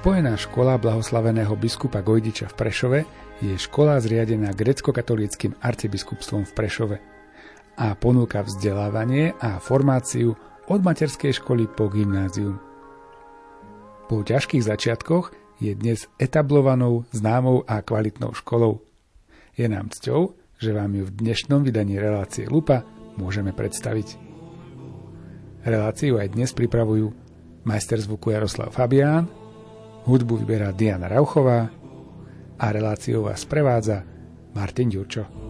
Spojená 0.00 0.32
škola 0.32 0.80
blahoslaveného 0.80 1.52
biskupa 1.60 2.00
Gojdiča 2.00 2.48
v 2.48 2.54
Prešove 2.56 3.00
je 3.44 3.52
škola 3.52 4.00
zriadená 4.00 4.48
grecko-katolíckým 4.56 5.60
arcibiskupstvom 5.60 6.48
v 6.48 6.52
Prešove 6.56 6.96
a 7.76 7.92
ponúka 8.00 8.40
vzdelávanie 8.40 9.36
a 9.36 9.60
formáciu 9.60 10.32
od 10.72 10.80
materskej 10.80 11.36
školy 11.36 11.68
po 11.68 11.92
gymnázium. 11.92 12.56
Po 14.08 14.24
ťažkých 14.24 14.64
začiatkoch 14.64 15.36
je 15.60 15.76
dnes 15.76 16.08
etablovanou, 16.16 17.04
známou 17.12 17.68
a 17.68 17.84
kvalitnou 17.84 18.32
školou. 18.32 18.80
Je 19.52 19.68
nám 19.68 19.92
cťou, 19.92 20.32
že 20.56 20.72
vám 20.72 20.96
ju 20.96 21.12
v 21.12 21.28
dnešnom 21.28 21.60
vydaní 21.60 22.00
relácie 22.00 22.48
Lupa 22.48 22.88
môžeme 23.20 23.52
predstaviť. 23.52 24.16
Reláciu 25.60 26.16
aj 26.16 26.32
dnes 26.32 26.56
pripravujú 26.56 27.12
majster 27.68 28.00
zvuku 28.00 28.32
Jaroslav 28.32 28.72
Fabián, 28.72 29.28
hudbu 30.04 30.36
vyberá 30.36 30.70
Diana 30.70 31.08
Rauchová 31.08 31.68
a 32.58 32.72
reláciou 32.72 33.22
vás 33.22 33.44
prevádza 33.44 34.04
Martin 34.54 34.88
Ďurčo. 34.88 35.49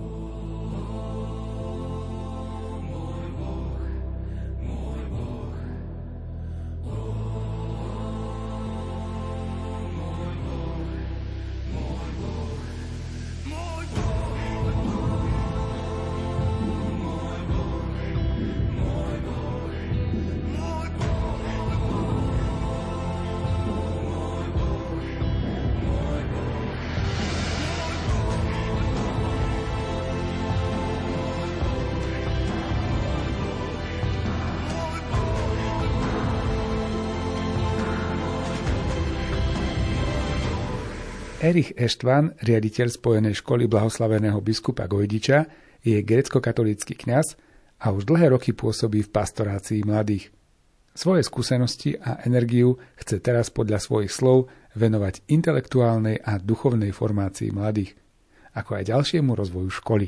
Erich 41.50 41.74
Eštvan, 41.74 42.38
riaditeľ 42.46 42.94
Spojenej 42.94 43.42
školy 43.42 43.66
blahoslaveného 43.66 44.38
biskupa 44.38 44.86
Gojdiča, 44.86 45.50
je 45.82 45.98
grecko-katolícky 45.98 46.94
kňaz 46.94 47.34
a 47.82 47.90
už 47.90 48.06
dlhé 48.06 48.30
roky 48.30 48.54
pôsobí 48.54 49.02
v 49.02 49.10
pastorácii 49.10 49.82
mladých. 49.82 50.30
Svoje 50.94 51.26
skúsenosti 51.26 51.98
a 51.98 52.22
energiu 52.22 52.78
chce 52.94 53.18
teraz 53.18 53.50
podľa 53.50 53.82
svojich 53.82 54.14
slov 54.14 54.46
venovať 54.78 55.26
intelektuálnej 55.26 56.22
a 56.22 56.38
duchovnej 56.38 56.94
formácii 56.94 57.50
mladých, 57.50 57.98
ako 58.54 58.70
aj 58.78 58.84
ďalšiemu 58.94 59.34
rozvoju 59.34 59.74
školy. 59.74 60.06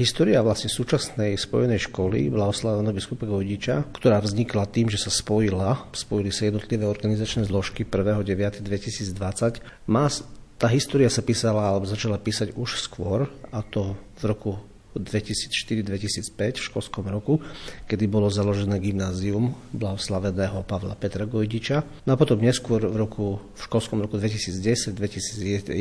História 0.00 0.40
vlastne 0.40 0.72
súčasnej 0.72 1.36
spojenej 1.36 1.92
školy 1.92 2.32
blahoslaveného 2.32 2.96
biskupa 2.96 3.28
Gojdiča, 3.28 3.92
ktorá 3.92 4.24
vznikla 4.24 4.64
tým, 4.72 4.88
že 4.88 4.96
sa 4.96 5.12
spojila, 5.12 5.92
spojili 5.92 6.32
sa 6.32 6.48
jednotlivé 6.48 6.88
organizačné 6.88 7.44
zložky 7.44 7.84
1.9.2020, 7.84 9.60
má 9.92 10.08
tá 10.56 10.72
história 10.72 11.12
sa 11.12 11.20
písala, 11.20 11.68
alebo 11.68 11.84
začala 11.84 12.16
písať 12.16 12.56
už 12.56 12.80
skôr, 12.80 13.28
a 13.52 13.60
to 13.60 13.92
v 14.16 14.22
roku 14.24 14.56
2004-2005 14.96 16.58
v 16.58 16.66
školskom 16.66 17.06
roku, 17.06 17.38
kedy 17.86 18.10
bolo 18.10 18.26
založené 18.32 18.82
gymnázium 18.82 19.54
blahoslaveného 19.70 20.66
Pavla 20.66 20.98
Petra 20.98 21.28
Gojdiča. 21.28 22.06
No 22.08 22.14
a 22.14 22.20
potom 22.20 22.42
neskôr 22.42 22.82
v, 22.82 22.96
roku, 22.96 23.38
v 23.54 23.60
školskom 23.60 24.02
roku 24.02 24.18
2010-2011 24.18 25.76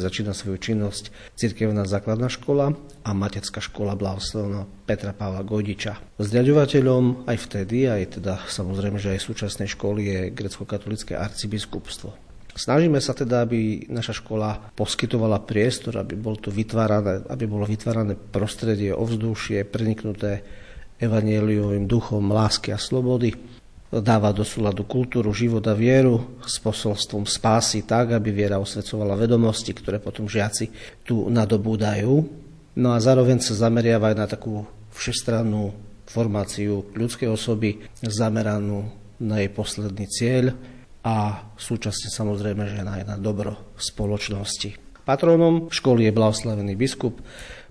začína 0.00 0.34
svoju 0.34 0.58
činnosť 0.58 1.14
Cirkevná 1.38 1.86
základná 1.86 2.26
škola 2.32 2.74
a 3.06 3.10
Matecká 3.14 3.62
škola 3.62 3.94
blahoslaveného 3.94 4.66
Petra 4.88 5.14
Pavla 5.14 5.46
Gojdiča. 5.46 6.18
Zriadovateľom 6.18 7.30
aj 7.30 7.36
vtedy, 7.46 7.86
aj 7.86 8.18
teda 8.18 8.42
samozrejme, 8.50 8.98
že 8.98 9.14
aj 9.14 9.20
súčasnej 9.22 9.68
školy 9.70 10.02
je 10.06 10.20
grecko-katolické 10.34 11.14
arcibiskupstvo. 11.14 12.29
Snažíme 12.60 13.00
sa 13.00 13.16
teda, 13.16 13.48
aby 13.48 13.88
naša 13.88 14.20
škola 14.20 14.76
poskytovala 14.76 15.48
priestor, 15.48 15.96
aby, 15.96 16.12
bol 16.12 16.36
tu 16.36 16.52
vytvárané, 16.52 17.24
aby 17.32 17.48
bolo 17.48 17.64
vytvárané 17.64 18.20
prostredie, 18.20 18.92
ovzdušie, 18.92 19.64
preniknuté 19.64 20.44
evanieliovým 21.00 21.88
duchom 21.88 22.28
lásky 22.28 22.76
a 22.76 22.78
slobody. 22.78 23.32
Dáva 23.88 24.36
do 24.36 24.44
súladu 24.44 24.84
kultúru, 24.84 25.32
život 25.32 25.64
a 25.64 25.74
vieru 25.74 26.36
s 26.44 26.60
posolstvom 26.60 27.24
spásy 27.24 27.88
tak, 27.88 28.12
aby 28.12 28.28
viera 28.28 28.60
osvecovala 28.60 29.16
vedomosti, 29.16 29.72
ktoré 29.72 29.96
potom 29.96 30.28
žiaci 30.28 30.68
tu 31.00 31.32
nadobúdajú. 31.32 32.12
No 32.76 32.92
a 32.92 33.00
zároveň 33.00 33.40
sa 33.40 33.56
zameriava 33.56 34.12
aj 34.12 34.16
na 34.20 34.26
takú 34.28 34.68
všestrannú 34.92 35.72
formáciu 36.04 36.92
ľudskej 36.92 37.32
osoby 37.32 37.80
zameranú 38.04 38.84
na 39.16 39.40
jej 39.40 39.48
posledný 39.48 40.06
cieľ, 40.12 40.52
a 41.00 41.48
súčasne 41.56 42.12
samozrejme, 42.12 42.68
že 42.68 42.84
aj 42.84 43.08
na 43.08 43.16
dobro 43.16 43.74
spoločnosti. 43.80 44.76
Patronom 45.04 45.72
školy 45.72 46.08
je 46.08 46.16
blahoslavený 46.16 46.76
biskup 46.76 47.24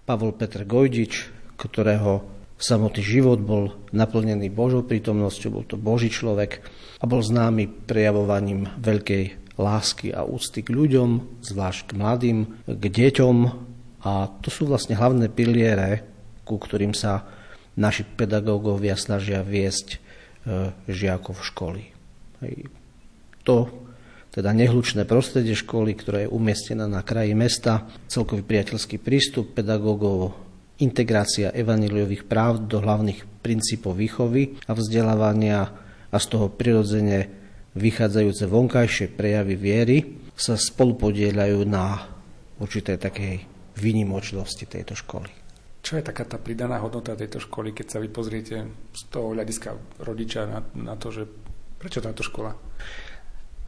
Pavol 0.04 0.34
Petr 0.34 0.66
Gojdič, 0.66 1.30
ktorého 1.56 2.26
samotný 2.60 3.06
život 3.06 3.40
bol 3.40 3.78
naplnený 3.96 4.52
Božou 4.52 4.84
prítomnosťou, 4.84 5.50
bol 5.54 5.66
to 5.70 5.78
Boží 5.80 6.12
človek 6.12 6.60
a 7.00 7.06
bol 7.08 7.24
známy 7.24 7.88
prejavovaním 7.88 8.68
veľkej 8.82 9.56
lásky 9.56 10.12
a 10.12 10.26
úcty 10.26 10.66
k 10.66 10.72
ľuďom, 10.72 11.40
zvlášť 11.44 11.92
k 11.92 11.98
mladým, 12.00 12.40
k 12.68 12.84
deťom 12.84 13.38
a 14.04 14.12
to 14.40 14.50
sú 14.52 14.68
vlastne 14.68 14.96
hlavné 14.96 15.28
piliere, 15.32 16.04
ku 16.48 16.58
ktorým 16.60 16.96
sa 16.96 17.28
naši 17.76 18.04
pedagógovia 18.04 19.00
snažia 19.00 19.44
viesť 19.44 19.88
e, 19.96 19.98
žiakov 20.88 21.40
školy. 21.44 21.92
To 23.50 23.80
teda 24.30 24.54
nehlučné 24.54 25.10
prostredie 25.10 25.58
školy, 25.58 25.98
ktorá 25.98 26.22
je 26.26 26.30
umiestnená 26.30 26.86
na 26.86 27.02
kraji 27.02 27.34
mesta, 27.34 27.90
celkový 28.06 28.46
priateľský 28.46 29.02
prístup 29.02 29.58
pedagógov, 29.58 30.38
integrácia 30.80 31.50
evaniliových 31.52 32.30
práv 32.30 32.70
do 32.70 32.78
hlavných 32.80 33.26
princípov 33.42 33.98
výchovy 33.98 34.62
a 34.70 34.78
vzdelávania 34.78 35.60
a 36.14 36.18
z 36.18 36.26
toho 36.30 36.48
prirodzene 36.54 37.28
vychádzajúce 37.74 38.46
vonkajšie 38.48 39.18
prejavy 39.18 39.56
viery 39.58 39.98
sa 40.38 40.56
spolupodielajú 40.56 41.60
na 41.68 42.00
určitej 42.64 42.98
takej 43.02 43.36
výnimočnosti 43.76 44.64
tejto 44.64 44.96
školy. 44.96 45.32
Čo 45.80 46.00
je 46.00 46.04
taká 46.04 46.28
tá 46.28 46.38
pridaná 46.40 46.80
hodnota 46.80 47.16
tejto 47.16 47.42
školy, 47.44 47.72
keď 47.72 47.86
sa 47.88 48.00
vy 48.00 48.08
pozriete 48.12 48.56
z 48.94 49.02
toho 49.10 49.36
hľadiska 49.36 50.00
rodiča 50.06 50.48
na, 50.48 50.60
na 50.76 50.96
to, 50.96 51.12
že 51.12 51.24
prečo 51.80 52.04
táto 52.04 52.24
škola? 52.24 52.56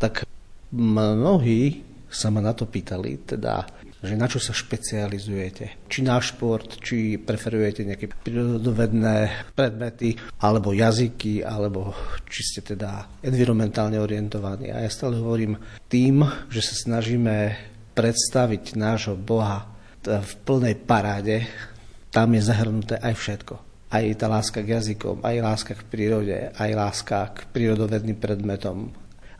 Tak 0.02 0.26
mnohí 0.74 1.86
sa 2.12 2.34
ma 2.34 2.42
na 2.44 2.52
to 2.52 2.68
pýtali, 2.68 3.24
teda, 3.24 3.64
že 4.04 4.20
na 4.20 4.28
čo 4.28 4.42
sa 4.42 4.52
špecializujete. 4.52 5.88
Či 5.88 6.00
na 6.04 6.20
šport, 6.20 6.82
či 6.84 7.16
preferujete 7.16 7.88
nejaké 7.88 8.12
prírodovedné 8.12 9.48
predmety, 9.56 10.18
alebo 10.44 10.76
jazyky, 10.76 11.46
alebo 11.46 11.96
či 12.28 12.42
ste 12.44 12.62
teda 12.66 13.22
environmentálne 13.24 13.96
orientovaní. 13.96 14.74
A 14.74 14.84
ja 14.84 14.92
stále 14.92 15.22
hovorím 15.22 15.56
tým, 15.88 16.26
že 16.52 16.60
sa 16.60 16.76
snažíme 16.76 17.56
predstaviť 17.96 18.76
nášho 18.76 19.16
Boha 19.16 19.72
v 20.04 20.32
plnej 20.44 20.76
paráde, 20.84 21.48
tam 22.12 22.36
je 22.36 22.42
zahrnuté 22.44 23.00
aj 23.00 23.16
všetko. 23.16 23.56
Aj 23.92 24.04
tá 24.16 24.28
láska 24.28 24.64
k 24.64 24.80
jazykom, 24.80 25.24
aj 25.24 25.36
láska 25.44 25.74
k 25.76 25.84
prírode, 25.88 26.38
aj 26.56 26.72
láska 26.76 27.32
k 27.32 27.48
prírodovedným 27.52 28.20
predmetom, 28.20 28.92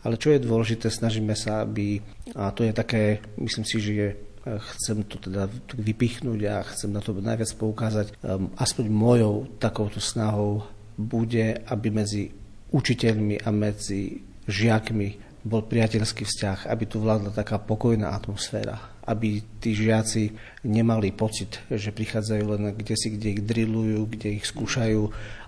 ale 0.02 0.18
čo 0.18 0.34
je 0.34 0.42
dôležité, 0.42 0.90
snažíme 0.90 1.38
sa, 1.38 1.66
aby, 1.66 2.02
a 2.34 2.50
to 2.52 2.66
je 2.66 2.74
také, 2.74 3.22
myslím 3.38 3.66
si, 3.66 3.78
že 3.78 3.94
je 3.94 4.10
chcem 4.42 5.06
to 5.06 5.22
teda 5.22 5.46
vypichnúť 5.78 6.40
a 6.50 6.66
chcem 6.66 6.90
na 6.90 6.98
to 6.98 7.14
najviac 7.14 7.54
poukázať. 7.62 8.18
Um, 8.26 8.50
aspoň 8.58 8.86
mojou 8.90 9.46
takouto 9.62 10.02
snahou 10.02 10.66
bude, 10.98 11.62
aby 11.70 11.94
medzi 11.94 12.34
učiteľmi 12.74 13.46
a 13.46 13.50
medzi 13.54 14.26
žiakmi 14.50 15.30
bol 15.42 15.66
priateľský 15.66 16.26
vzťah, 16.26 16.70
aby 16.70 16.84
tu 16.86 17.02
vládla 17.02 17.34
taká 17.34 17.58
pokojná 17.58 18.14
atmosféra, 18.14 18.78
aby 19.06 19.42
tí 19.58 19.74
žiaci 19.74 20.34
nemali 20.66 21.14
pocit, 21.14 21.62
že 21.70 21.94
prichádzajú 21.94 22.44
len 22.46 22.64
kde 22.78 22.96
si, 22.98 23.18
kde 23.18 23.28
ich 23.38 23.42
drillujú, 23.42 24.06
kde 24.06 24.38
ich 24.38 24.46
skúšajú, 24.46 25.02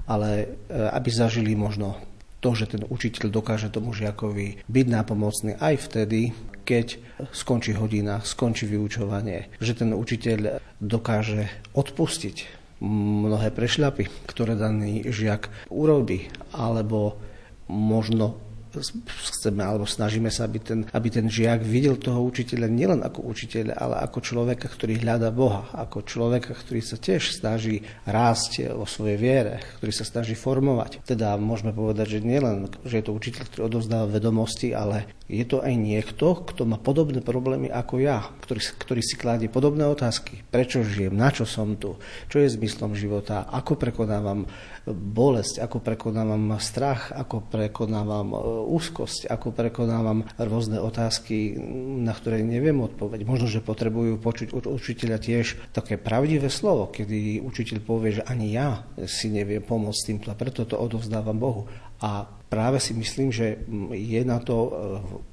ale 0.10 0.30
e, 0.42 0.46
aby 0.98 1.10
zažili 1.14 1.54
možno 1.54 1.98
to, 2.44 2.51
že 2.51 2.75
ten 2.75 2.84
učiteľ 2.84 3.31
dokáže 3.31 3.72
tomu 3.72 3.95
žiakovi 3.95 4.68
byť 4.68 4.86
nápomocný 4.92 5.56
aj 5.63 5.75
vtedy, 5.88 6.36
keď 6.68 7.00
skončí 7.31 7.72
hodina, 7.80 8.19
skončí 8.19 8.68
vyučovanie, 8.68 9.48
že 9.63 9.80
ten 9.80 9.95
učiteľ 9.95 10.60
dokáže 10.84 11.48
odpustiť 11.72 12.62
mnohé 12.84 13.56
prešľapy, 13.56 14.28
ktoré 14.28 14.60
daný 14.60 15.07
žiak 15.07 15.48
urobí, 15.72 16.28
alebo 16.51 17.16
možno 17.72 18.43
chceme 18.80 19.62
alebo 19.62 19.86
snažíme 19.86 20.34
sa, 20.34 20.50
aby 20.50 20.60
ten, 20.64 20.80
aby 20.90 21.08
ten 21.14 21.30
žiak 21.30 21.62
videl 21.62 22.00
toho 22.00 22.25
učiteľa 22.25 22.68
nielen 22.72 23.00
ako 23.06 23.22
učiteľa, 23.30 23.74
ale 23.78 23.96
ako 24.02 24.20
človeka, 24.24 24.66
ktorý 24.66 25.04
hľada 25.04 25.30
Boha, 25.30 25.70
ako 25.75 26.02
človeka, 26.08 26.58
ktorý 26.58 26.81
sa 26.81 26.98
tiež 26.98 27.38
snaží 27.38 27.86
rásť 28.08 28.74
vo 28.74 28.90
svojej 28.90 29.18
viere, 29.20 29.62
ktorý 29.78 29.94
sa 29.94 30.06
snaží 30.08 30.34
formovať. 30.34 31.06
Teda 31.06 31.38
môžeme 31.38 31.75
povedať, 31.75 32.18
že 32.18 32.25
nielen, 32.25 32.72
že 32.88 33.02
je 33.02 33.06
to 33.06 33.14
učiteľ, 33.14 33.44
ktorý 33.50 33.62
odovzdáva 33.70 34.08
vedomosti, 34.10 34.74
ale 34.74 35.06
je 35.30 35.46
to 35.48 35.64
aj 35.64 35.74
niekto, 35.74 36.46
kto 36.46 36.68
má 36.68 36.78
podobné 36.78 37.24
problémy 37.24 37.72
ako 37.72 38.04
ja, 38.04 38.28
ktorý, 38.44 38.62
ktorý 38.81 39.02
si 39.02 39.16
kladie 39.16 39.48
podobné 39.48 39.88
otázky. 39.88 40.44
Prečo 40.52 40.84
žijem? 40.84 41.16
Na 41.16 41.31
čo 41.31 41.48
som 41.48 41.80
tu? 41.80 41.96
Čo 42.28 42.44
je 42.44 42.54
zmyslom 42.54 42.94
života? 42.94 43.48
Ako 43.50 43.80
prekonávam 43.80 44.46
bolesť, 44.92 45.64
ako 45.64 45.80
prekonávam 45.80 46.52
strach, 46.60 47.16
ako 47.16 47.48
prekonávam 47.48 48.36
úzkosť, 48.63 49.27
ako 49.27 49.51
prekonávam 49.51 50.25
rôzne 50.39 50.80
otázky, 50.80 51.56
na 52.04 52.15
ktoré 52.15 52.42
neviem 52.42 52.80
odpoveď. 52.80 53.27
Možno, 53.27 53.51
že 53.51 53.63
potrebujú 53.63 54.18
počuť 54.19 54.56
od 54.56 54.71
učiteľa 54.71 55.18
tiež 55.19 55.45
také 55.75 56.00
pravdivé 56.00 56.48
slovo, 56.48 56.89
kedy 56.89 57.44
učiteľ 57.44 57.77
povie, 57.83 58.19
že 58.19 58.27
ani 58.27 58.56
ja 58.56 58.88
si 59.06 59.30
neviem 59.30 59.62
pomôcť 59.62 60.01
týmto 60.10 60.27
a 60.31 60.39
preto 60.39 60.63
to 60.63 60.80
odovzdávam 60.80 61.38
Bohu. 61.38 61.68
A 62.04 62.27
práve 62.51 62.83
si 62.83 62.92
myslím, 62.92 63.31
že 63.31 63.63
je 63.95 64.21
na 64.27 64.44
to 64.44 64.56
e, 64.60 64.69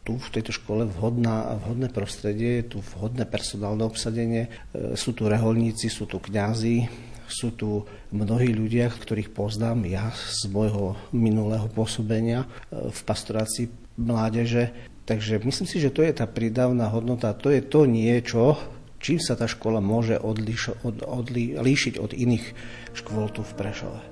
tu 0.06 0.16
v 0.16 0.32
tejto 0.32 0.54
škole 0.54 0.86
vhodná, 0.86 1.58
vhodné 1.66 1.90
prostredie, 1.90 2.62
tu 2.62 2.78
vhodné 2.78 3.26
personálne 3.26 3.82
obsadenie. 3.82 4.46
E, 4.46 4.94
sú 4.94 5.10
tu 5.12 5.26
reholníci, 5.26 5.90
sú 5.90 6.06
tu 6.06 6.22
kňazi, 6.22 7.09
sú 7.30 7.54
tu 7.54 7.86
mnohí 8.10 8.50
ľudia, 8.52 8.90
ktorých 8.90 9.30
poznám 9.30 9.86
ja 9.86 10.10
z 10.14 10.50
môjho 10.50 10.98
minulého 11.14 11.70
pôsobenia 11.70 12.44
e, 12.44 12.90
v 12.90 13.00
pastorácii 13.06 13.70
mládeže. 13.96 14.74
Takže 15.06 15.42
myslím 15.42 15.68
si, 15.70 15.78
že 15.82 15.90
to 15.90 16.06
je 16.06 16.12
tá 16.14 16.26
pridávna 16.26 16.90
hodnota, 16.90 17.34
to 17.34 17.50
je 17.50 17.62
to 17.62 17.86
niečo, 17.86 18.58
čím 19.02 19.18
sa 19.18 19.34
tá 19.34 19.48
škola 19.48 19.82
môže 19.82 20.20
odliš, 20.20 20.76
od, 20.86 21.02
odli, 21.02 21.56
líšiť 21.56 21.98
od 21.98 22.14
iných 22.14 22.46
škôl 22.94 23.32
tu 23.32 23.42
v 23.42 23.52
Prešove. 23.56 24.09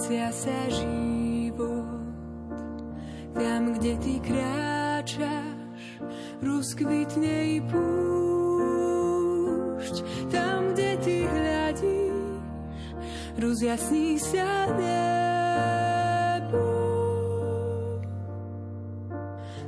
Vracia 0.00 0.32
sa 0.32 0.64
život 0.72 1.84
tam, 3.36 3.76
kde 3.76 4.00
ty 4.00 4.16
kráčaš, 4.24 6.00
rozkvitne 6.40 7.60
i 7.60 7.68
púšť. 7.68 8.96
Tam, 10.32 10.72
kde 10.72 10.96
ty 11.04 11.28
hľadíš, 11.28 12.16
rozjasní 13.44 14.16
sa 14.16 14.72
nebo. 14.72 16.64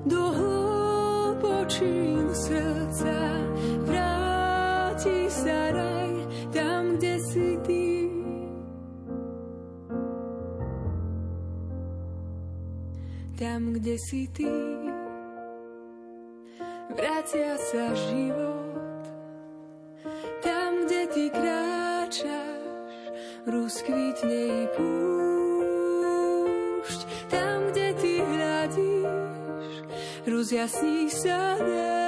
Do 0.08 0.32
hlbočín 0.32 2.32
srdca 2.32 3.31
tam, 13.42 13.74
kde 13.74 13.98
si 13.98 14.30
ty. 14.30 14.46
Vracia 16.94 17.58
sa 17.58 17.90
život, 17.90 19.02
tam, 20.46 20.86
kde 20.86 21.10
ty 21.10 21.26
kráčaš, 21.26 22.94
rozkvitne 23.50 24.62
i 24.62 24.70
púšť. 24.78 25.90
Tam, 27.34 27.66
kde 27.74 27.98
ty 27.98 28.22
hľadíš, 28.22 29.90
rozjasní 30.30 31.10
sa 31.10 31.58
nebo. 31.58 32.01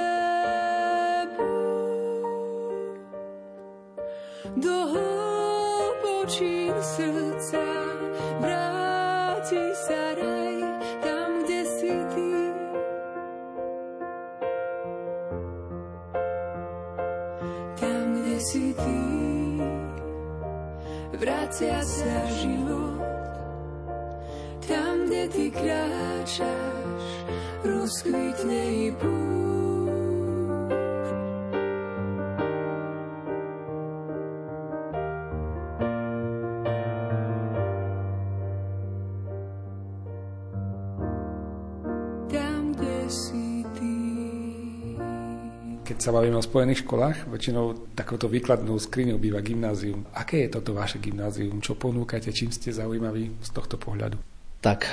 Sa 46.05 46.13
bavíme 46.13 46.37
o 46.37 46.45
spojených 46.45 46.85
školách, 46.85 47.25
väčšinou 47.33 47.97
takouto 47.97 48.29
výkladnou 48.29 48.77
skriňou 48.77 49.17
býva 49.17 49.41
gymnázium. 49.41 50.05
Aké 50.13 50.45
je 50.45 50.53
toto 50.53 50.77
vaše 50.77 51.01
gymnázium? 51.01 51.65
Čo 51.65 51.73
ponúkate? 51.73 52.29
Čím 52.29 52.53
ste 52.53 52.69
zaujímaví 52.69 53.41
z 53.41 53.49
tohto 53.49 53.81
pohľadu? 53.81 54.21
Tak 54.61 54.85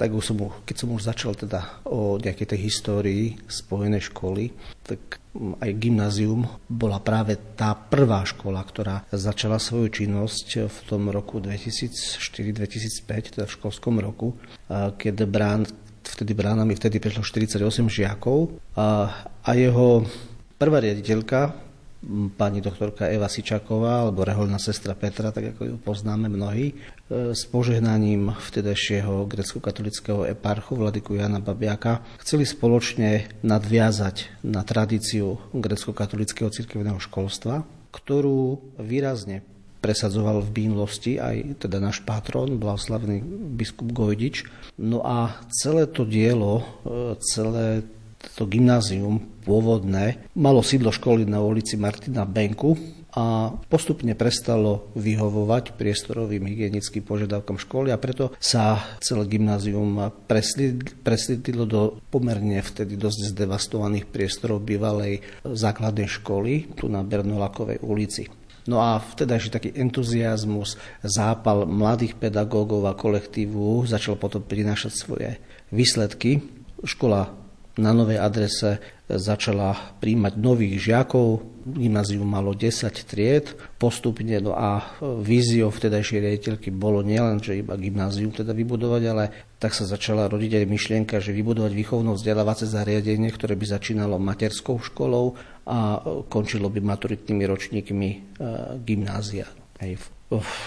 tak 0.00 0.16
už 0.16 0.32
som, 0.32 0.40
keď 0.64 0.76
som 0.80 0.96
už 0.96 1.12
začal 1.12 1.36
teda 1.36 1.84
o 1.84 2.16
nejakej 2.16 2.56
tej 2.56 2.60
histórii 2.72 3.36
spojenej 3.44 4.08
školy, 4.08 4.48
tak 4.80 5.20
aj 5.60 5.70
gymnázium 5.76 6.48
bola 6.72 7.04
práve 7.04 7.36
tá 7.52 7.76
prvá 7.76 8.24
škola, 8.24 8.64
ktorá 8.64 9.04
začala 9.12 9.60
svoju 9.60 9.92
činnosť 9.92 10.72
v 10.72 10.78
tom 10.88 11.12
roku 11.12 11.36
2004-2005, 11.44 13.36
teda 13.36 13.44
v 13.44 13.54
školskom 13.60 14.00
roku, 14.00 14.40
keď 14.72 15.28
Brán 15.28 15.68
vtedy 16.16 16.34
bránami, 16.34 16.74
vtedy 16.74 16.98
prišlo 16.98 17.22
48 17.22 17.62
žiakov. 17.86 18.58
A, 18.74 19.10
a 19.46 19.50
jeho 19.54 20.04
prvá 20.58 20.82
riaditeľka, 20.82 21.70
pani 22.36 22.64
doktorka 22.64 23.12
Eva 23.12 23.28
Sičaková, 23.28 24.08
alebo 24.08 24.24
reholná 24.24 24.56
sestra 24.56 24.96
Petra, 24.96 25.28
tak 25.36 25.52
ako 25.56 25.62
ju 25.68 25.76
poznáme 25.76 26.32
mnohí, 26.32 26.72
e, 26.72 26.74
s 27.36 27.44
požehnaním 27.44 28.32
vtedajšieho 28.32 29.28
grecko-katolického 29.28 30.24
eparchu 30.24 30.80
Vladiku 30.80 31.20
Jana 31.20 31.44
Babiaka 31.44 32.00
chceli 32.24 32.48
spoločne 32.48 33.28
nadviazať 33.44 34.44
na 34.48 34.64
tradíciu 34.64 35.36
grecko-katolického 35.52 36.48
cirkevného 36.48 36.96
školstva, 36.96 37.68
ktorú 37.92 38.72
výrazne 38.80 39.44
presadzoval 39.80 40.44
v 40.44 40.68
minulosti 40.68 41.16
aj 41.16 41.64
teda 41.64 41.80
náš 41.80 42.04
patron, 42.04 42.60
blahoslavný 42.60 43.24
biskup 43.56 43.90
Gojdič. 43.90 44.44
No 44.76 45.00
a 45.02 45.40
celé 45.50 45.88
to 45.88 46.04
dielo, 46.04 46.62
e, 46.84 47.16
celé 47.20 47.82
to 48.36 48.44
gymnázium 48.44 49.24
pôvodné 49.48 50.28
malo 50.36 50.60
sídlo 50.60 50.92
školy 50.92 51.24
na 51.24 51.40
ulici 51.40 51.80
Martina 51.80 52.28
Benku 52.28 52.76
a 53.10 53.50
postupne 53.66 54.14
prestalo 54.14 54.94
vyhovovať 54.94 55.74
priestorovým 55.74 56.46
hygienickým 56.46 57.02
požiadavkám 57.02 57.58
školy 57.58 57.90
a 57.90 57.98
preto 57.98 58.30
sa 58.38 58.78
celé 59.02 59.26
gymnázium 59.26 60.14
preslidilo 61.02 61.66
do 61.66 61.98
pomerne 62.12 62.62
vtedy 62.62 62.94
dosť 62.94 63.34
zdevastovaných 63.34 64.06
priestorov 64.06 64.62
bývalej 64.62 65.26
základnej 65.42 66.06
školy 66.06 66.78
tu 66.78 66.86
na 66.86 67.02
Bernolakovej 67.02 67.82
ulici. 67.82 68.39
No 68.70 68.78
a 68.78 69.02
vtedajší 69.02 69.50
taký 69.50 69.70
entuziasmus, 69.74 70.78
zápal 71.02 71.66
mladých 71.66 72.14
pedagógov 72.14 72.86
a 72.86 72.94
kolektívu 72.94 73.82
začal 73.82 74.14
potom 74.14 74.46
prinášať 74.46 74.92
svoje 74.94 75.30
výsledky. 75.74 76.38
Škola 76.86 77.34
na 77.82 77.90
novej 77.90 78.22
adrese 78.22 78.78
začala 79.10 79.98
príjmať 79.98 80.38
nových 80.38 80.78
žiakov, 80.78 81.42
gymnázium 81.64 82.24
malo 82.24 82.56
10 82.56 82.92
tried 83.04 83.52
postupne, 83.76 84.40
no 84.40 84.56
a 84.56 84.96
víziou 85.20 85.68
vtedajšej 85.68 86.18
riaditeľky 86.20 86.68
bolo 86.72 87.00
nielen, 87.04 87.40
že 87.40 87.60
iba 87.60 87.76
gymnázium 87.76 88.32
teda 88.32 88.52
vybudovať, 88.52 89.02
ale 89.08 89.24
tak 89.60 89.76
sa 89.76 89.84
začala 89.84 90.28
rodiť 90.28 90.60
aj 90.60 90.66
myšlienka, 90.66 91.16
že 91.20 91.36
vybudovať 91.36 91.72
výchovno 91.72 92.16
vzdelávacie 92.16 92.68
zariadenie, 92.68 93.28
ktoré 93.32 93.56
by 93.56 93.66
začínalo 93.80 94.16
materskou 94.16 94.80
školou 94.80 95.36
a 95.68 96.00
končilo 96.28 96.72
by 96.72 96.80
maturitnými 96.80 97.44
ročníkmi 97.44 98.08
e, 98.08 98.18
gymnázia. 98.80 99.48
Hej, 99.80 100.19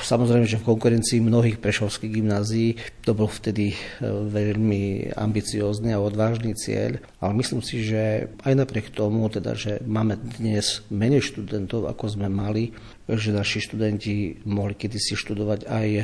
Samozrejme, 0.03 0.43
že 0.43 0.59
v 0.59 0.75
konkurencii 0.75 1.23
mnohých 1.23 1.55
prešovských 1.55 2.19
gymnázií 2.19 2.75
to 2.99 3.15
bol 3.15 3.31
vtedy 3.31 3.71
e, 3.71 3.77
veľmi 4.27 5.15
ambiciózny 5.15 5.95
a 5.95 6.03
odvážny 6.03 6.51
cieľ, 6.51 6.99
ale 7.23 7.31
myslím 7.39 7.63
si, 7.63 7.79
že 7.79 8.27
aj 8.43 8.59
napriek 8.59 8.91
tomu, 8.91 9.23
teda, 9.31 9.55
že 9.55 9.79
máme 9.87 10.19
dnes 10.19 10.83
menej 10.91 11.23
študentov, 11.23 11.87
ako 11.87 12.11
sme 12.11 12.27
mali, 12.27 12.75
že 13.07 13.31
naši 13.31 13.63
študenti 13.63 14.43
mohli 14.43 14.75
kedysi 14.75 15.15
študovať 15.15 15.71
aj 15.71 15.87
e, 15.95 16.03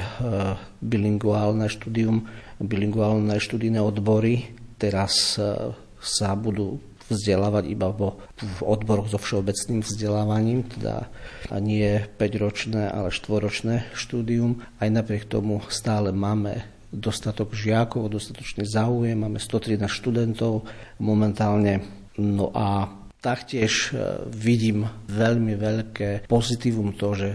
bilinguálne 0.79 1.67
štúdium, 1.67 2.31
bilinguálne 2.63 3.35
študijné 3.43 3.83
odbory, 3.83 4.55
teraz 4.79 5.35
e, 5.35 5.75
sa 5.99 6.31
budú 6.31 6.79
vzdelávať 7.09 7.65
iba 7.69 7.89
vo, 7.89 8.21
v 8.37 8.59
odboroch 8.63 9.09
so 9.09 9.19
všeobecným 9.19 9.81
vzdelávaním, 9.81 10.65
teda 10.69 11.09
nie 11.57 12.05
5-ročné, 12.17 12.89
ale 12.89 13.09
4-ročné 13.09 13.89
štúdium. 13.97 14.61
Aj 14.77 14.87
napriek 14.87 15.25
tomu 15.25 15.65
stále 15.73 16.13
máme 16.13 16.65
dostatok 16.89 17.53
žiakov, 17.53 18.09
dostatočný 18.09 18.65
záujem, 18.65 19.17
máme 19.17 19.37
113 19.37 19.85
študentov 19.85 20.65
momentálne. 20.97 21.85
No 22.17 22.49
a 22.51 22.89
taktiež 23.21 23.93
e, 23.93 24.25
vidím 24.31 24.89
veľmi 25.07 25.53
veľké 25.55 26.09
pozitívum 26.25 26.95
to, 26.95 27.13
že 27.13 27.27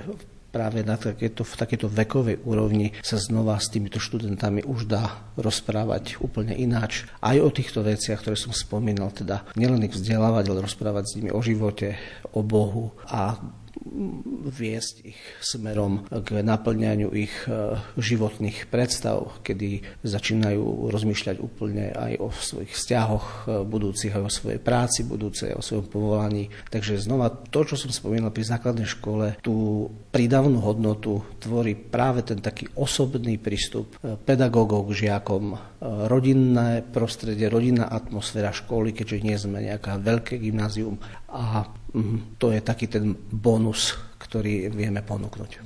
práve 0.55 0.87
na 0.87 0.95
takéto, 0.95 1.43
v 1.43 1.55
takéto 1.59 1.91
vekovej 1.91 2.39
úrovni 2.47 2.95
sa 3.03 3.19
znova 3.19 3.59
s 3.59 3.75
týmito 3.75 3.99
študentami 3.99 4.63
už 4.63 4.87
dá 4.87 5.27
rozprávať 5.35 6.23
úplne 6.23 6.55
ináč. 6.55 7.11
Aj 7.19 7.35
o 7.43 7.51
týchto 7.51 7.83
veciach, 7.83 8.23
ktoré 8.23 8.39
som 8.39 8.55
spomínal, 8.55 9.11
teda 9.11 9.43
nielen 9.59 9.83
ich 9.91 9.99
vzdelávať, 9.99 10.45
ale 10.47 10.63
rozprávať 10.63 11.05
s 11.11 11.15
nimi 11.19 11.35
o 11.35 11.43
živote, 11.43 11.99
o 12.31 12.47
Bohu 12.47 12.95
a 13.11 13.35
viesť 14.45 14.95
ich 15.05 15.21
smerom 15.43 16.07
k 16.09 16.41
naplňaniu 16.41 17.11
ich 17.13 17.35
e, 17.47 17.77
životných 17.99 18.71
predstav, 18.71 19.43
kedy 19.43 19.83
začínajú 20.07 20.91
rozmýšľať 20.93 21.37
úplne 21.43 21.91
aj 21.91 22.13
o 22.23 22.29
svojich 22.31 22.73
vzťahoch 22.73 23.27
e, 23.27 23.39
budúcich, 23.67 24.15
aj 24.15 24.25
o 24.25 24.31
svojej 24.31 24.61
práci 24.63 25.03
budúcej, 25.05 25.53
o 25.59 25.63
svojom 25.65 25.91
povolaní. 25.91 26.49
Takže 26.71 27.03
znova 27.03 27.31
to, 27.31 27.67
čo 27.67 27.75
som 27.75 27.91
spomínal 27.91 28.31
pri 28.31 28.47
základnej 28.47 28.87
škole, 28.87 29.39
tú 29.43 29.89
pridavnú 30.15 30.63
hodnotu 30.63 31.25
tvorí 31.43 31.75
práve 31.75 32.23
ten 32.23 32.39
taký 32.39 32.71
osobný 32.79 33.37
prístup 33.43 33.99
e, 34.01 34.15
pedagógov 34.15 34.95
k 34.95 35.09
žiakom, 35.09 35.57
rodinné 35.85 36.81
prostredie, 36.81 37.53
rodinná 37.53 37.93
atmosféra 37.93 38.57
školy, 38.57 38.97
keďže 38.97 39.19
nie 39.21 39.37
sme 39.37 39.61
nejaká 39.61 40.01
veľké 40.01 40.41
gymnázium 40.41 40.97
a 41.29 41.69
to 42.39 42.51
je 42.51 42.61
taký 42.61 42.91
ten 42.91 43.15
bonus, 43.15 43.95
ktorý 44.19 44.71
vieme 44.75 44.99
ponúknuť. 45.03 45.63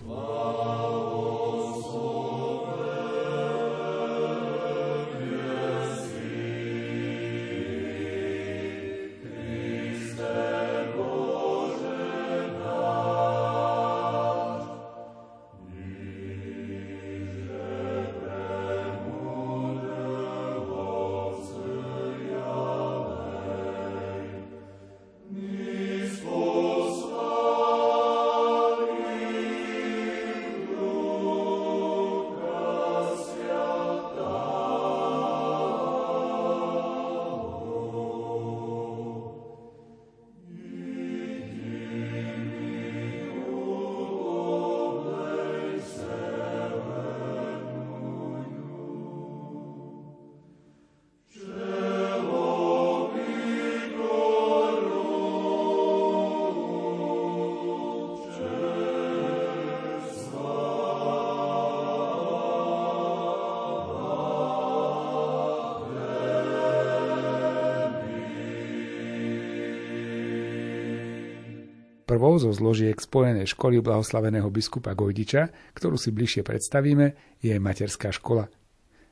Zo 72.38 72.54
zložiek 72.54 72.94
spojenej 72.94 73.50
školy 73.50 73.82
blahoslaveného 73.82 74.46
biskupa 74.54 74.94
Gojdiča, 74.94 75.74
ktorú 75.74 75.98
si 75.98 76.14
bližšie 76.14 76.46
predstavíme, 76.46 77.18
je 77.42 77.58
materská 77.58 78.14
škola. 78.14 78.46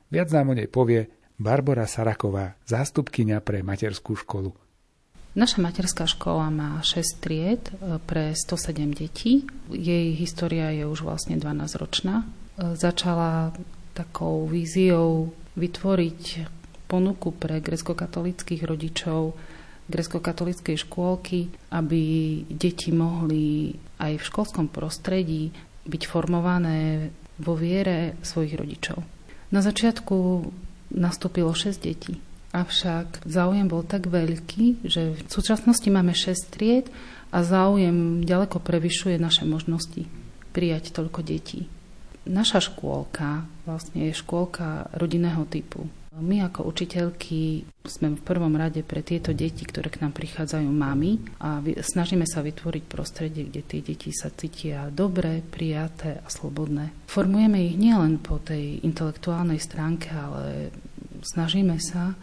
Viac 0.07 0.31
nám 0.31 0.51
o 0.51 0.57
nej 0.57 0.71
povie 0.71 1.11
Barbara 1.35 1.83
Saraková, 1.83 2.55
zástupkyňa 2.63 3.43
pre 3.43 3.67
materskú 3.67 4.15
školu. 4.15 4.55
Naša 5.37 5.61
materská 5.61 6.07
škola 6.07 6.49
má 6.49 6.81
6 6.81 7.21
tried 7.21 7.61
e, 7.69 8.01
pre 8.01 8.33
107 8.33 8.95
detí. 8.95 9.45
Jej 9.69 10.17
história 10.17 10.73
je 10.73 10.89
už 10.89 11.05
vlastne 11.05 11.37
12-ročná. 11.37 12.23
E, 12.23 12.73
začala 12.73 13.53
takou 13.93 14.49
víziou 14.49 15.35
vytvoriť 15.59 16.47
ponuku 16.87 17.29
pre 17.35 17.59
grecko-katolických 17.59 18.63
rodičov 18.65 19.37
grecko-katolíckej 19.87 20.77
škôlky, 20.83 21.51
aby 21.71 22.01
deti 22.51 22.91
mohli 22.91 23.75
aj 23.97 24.19
v 24.19 24.27
školskom 24.27 24.67
prostredí 24.67 25.51
byť 25.87 26.03
formované 26.05 27.09
vo 27.39 27.55
viere 27.55 28.19
svojich 28.21 28.59
rodičov. 28.59 28.99
Na 29.49 29.63
začiatku 29.63 30.47
nastúpilo 30.91 31.55
6 31.55 31.79
detí, 31.79 32.19
avšak 32.51 33.23
záujem 33.23 33.67
bol 33.67 33.83
tak 33.87 34.11
veľký, 34.11 34.83
že 34.83 35.15
v 35.15 35.31
súčasnosti 35.31 35.87
máme 35.87 36.11
6 36.11 36.51
tried 36.51 36.87
a 37.31 37.43
záujem 37.43 38.23
ďaleko 38.23 38.59
prevyšuje 38.59 39.15
naše 39.19 39.43
možnosti 39.47 40.07
prijať 40.51 40.95
toľko 40.95 41.21
detí. 41.23 41.67
Naša 42.27 42.59
škôlka 42.59 43.47
vlastne 43.63 44.11
je 44.11 44.19
škôlka 44.19 44.91
rodinného 44.95 45.47
typu. 45.47 45.87
My 46.17 46.49
ako 46.49 46.65
učiteľky 46.65 47.61
sme 47.85 48.17
v 48.17 48.25
prvom 48.25 48.57
rade 48.57 48.81
pre 48.81 49.05
tieto 49.05 49.37
deti, 49.37 49.63
ktoré 49.63 49.93
k 49.93 50.01
nám 50.01 50.17
prichádzajú 50.17 50.65
mami 50.65 51.21
a 51.37 51.61
snažíme 51.61 52.25
sa 52.25 52.41
vytvoriť 52.41 52.83
prostredie, 52.89 53.45
kde 53.45 53.61
tie 53.61 53.81
deti 53.85 54.09
sa 54.09 54.33
cítia 54.33 54.89
dobre, 54.89 55.45
prijaté 55.45 56.17
a 56.17 56.27
slobodné. 56.27 56.89
Formujeme 57.05 57.61
ich 57.69 57.77
nielen 57.77 58.17
po 58.17 58.41
tej 58.41 58.81
intelektuálnej 58.81 59.61
stránke, 59.61 60.09
ale 60.09 60.73
snažíme 61.21 61.77
sa 61.77 62.17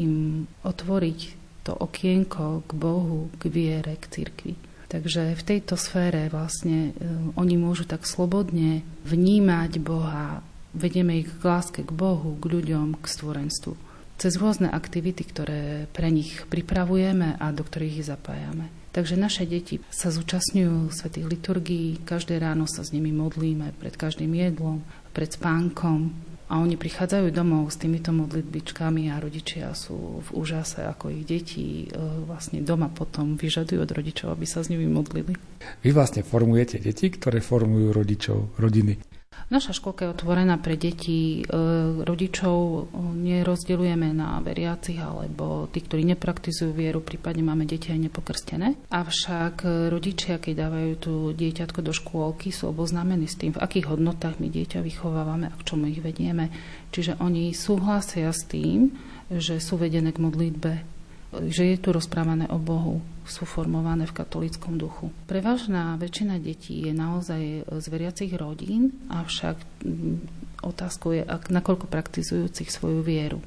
im 0.00 0.46
otvoriť 0.64 1.20
to 1.68 1.76
okienko 1.76 2.64
k 2.64 2.70
Bohu, 2.72 3.28
k 3.36 3.52
viere, 3.52 4.00
k 4.00 4.08
cirkvi. 4.08 4.54
Takže 4.88 5.36
v 5.36 5.42
tejto 5.44 5.76
sfére 5.76 6.32
vlastne 6.32 6.96
e, 6.96 7.02
oni 7.36 7.60
môžu 7.60 7.84
tak 7.84 8.08
slobodne 8.08 8.80
vnímať 9.04 9.76
Boha, 9.84 10.40
Vedieme 10.78 11.18
ich 11.18 11.26
k 11.26 11.42
láske 11.42 11.82
k 11.82 11.90
Bohu, 11.90 12.38
k 12.38 12.44
ľuďom, 12.46 13.02
k 13.02 13.04
stvorenstvu. 13.10 13.74
Cez 14.18 14.38
rôzne 14.38 14.70
aktivity, 14.70 15.26
ktoré 15.26 15.90
pre 15.90 16.10
nich 16.10 16.46
pripravujeme 16.46 17.38
a 17.38 17.50
do 17.50 17.66
ktorých 17.66 18.02
ich 18.02 18.06
zapájame. 18.06 18.70
Takže 18.94 19.14
naše 19.18 19.46
deti 19.46 19.82
sa 19.90 20.14
zúčastňujú 20.14 20.90
svetých 20.90 21.26
liturgií, 21.26 22.02
každé 22.02 22.38
ráno 22.38 22.70
sa 22.70 22.86
s 22.86 22.94
nimi 22.94 23.10
modlíme 23.10 23.74
pred 23.78 23.94
každým 23.94 24.30
jedlom, 24.34 24.82
pred 25.14 25.30
spánkom 25.30 26.14
a 26.48 26.64
oni 26.64 26.80
prichádzajú 26.80 27.28
domov 27.28 27.68
s 27.68 27.76
týmito 27.76 28.08
modlitbičkami 28.10 29.12
a 29.12 29.20
rodičia 29.20 29.76
sú 29.76 30.24
v 30.24 30.28
úžase, 30.32 30.80
ako 30.80 31.12
ich 31.12 31.28
deti 31.28 31.84
e, 31.84 31.86
vlastne 32.24 32.64
doma 32.64 32.88
potom 32.88 33.36
vyžadujú 33.36 33.84
od 33.84 33.90
rodičov, 33.92 34.32
aby 34.32 34.48
sa 34.48 34.64
s 34.64 34.72
nimi 34.72 34.88
modlili. 34.88 35.36
Vy 35.84 35.90
vlastne 35.92 36.24
formujete 36.24 36.80
deti, 36.80 37.12
ktoré 37.12 37.44
formujú 37.44 37.92
rodičov, 37.92 38.56
rodiny. 38.56 39.17
Naša 39.48 39.72
školka 39.72 40.04
je 40.04 40.12
otvorená 40.12 40.58
pre 40.60 40.74
deti. 40.74 41.40
E, 41.40 41.56
rodičov 42.02 42.90
nerozdeľujeme 43.16 44.12
na 44.12 44.42
veriacich 44.44 45.00
alebo 45.00 45.70
tí, 45.72 45.80
ktorí 45.80 46.04
nepraktizujú 46.12 46.74
vieru, 46.74 47.00
prípadne 47.00 47.46
máme 47.46 47.64
deti 47.64 47.94
aj 47.94 48.10
nepokrstené. 48.10 48.76
Avšak 48.92 49.88
rodičia, 49.88 50.36
keď 50.36 50.68
dávajú 50.68 50.92
tu 51.00 51.12
dieťatko 51.32 51.80
do 51.80 51.96
škôlky, 51.96 52.52
sú 52.52 52.68
oboznámení 52.68 53.24
s 53.24 53.40
tým, 53.40 53.56
v 53.56 53.62
akých 53.62 53.94
hodnotách 53.94 54.36
my 54.42 54.52
dieťa 54.52 54.84
vychovávame 54.84 55.48
a 55.48 55.56
k 55.56 55.64
čomu 55.64 55.88
ich 55.88 56.04
vedieme. 56.04 56.52
Čiže 56.92 57.22
oni 57.22 57.56
súhlasia 57.56 58.28
s 58.28 58.44
tým, 58.44 58.92
že 59.32 59.60
sú 59.60 59.80
vedené 59.80 60.12
k 60.12 60.20
modlitbe 60.20 60.97
že 61.28 61.76
je 61.76 61.76
tu 61.76 61.92
rozprávané 61.92 62.48
o 62.48 62.56
Bohu, 62.56 63.04
sú 63.28 63.44
formované 63.44 64.08
v 64.08 64.16
katolickom 64.16 64.80
duchu. 64.80 65.12
Prevažná 65.28 66.00
väčšina 66.00 66.40
detí 66.40 66.88
je 66.88 66.96
naozaj 66.96 67.68
z 67.68 67.86
veriacich 67.92 68.32
rodín, 68.32 68.96
avšak 69.12 69.60
mm, 69.84 70.16
otázkou 70.64 71.20
je, 71.20 71.22
ak, 71.28 71.52
nakoľko 71.52 71.84
praktizujúcich 71.92 72.72
svoju 72.72 73.04
vieru. 73.04 73.38
E, 73.38 73.46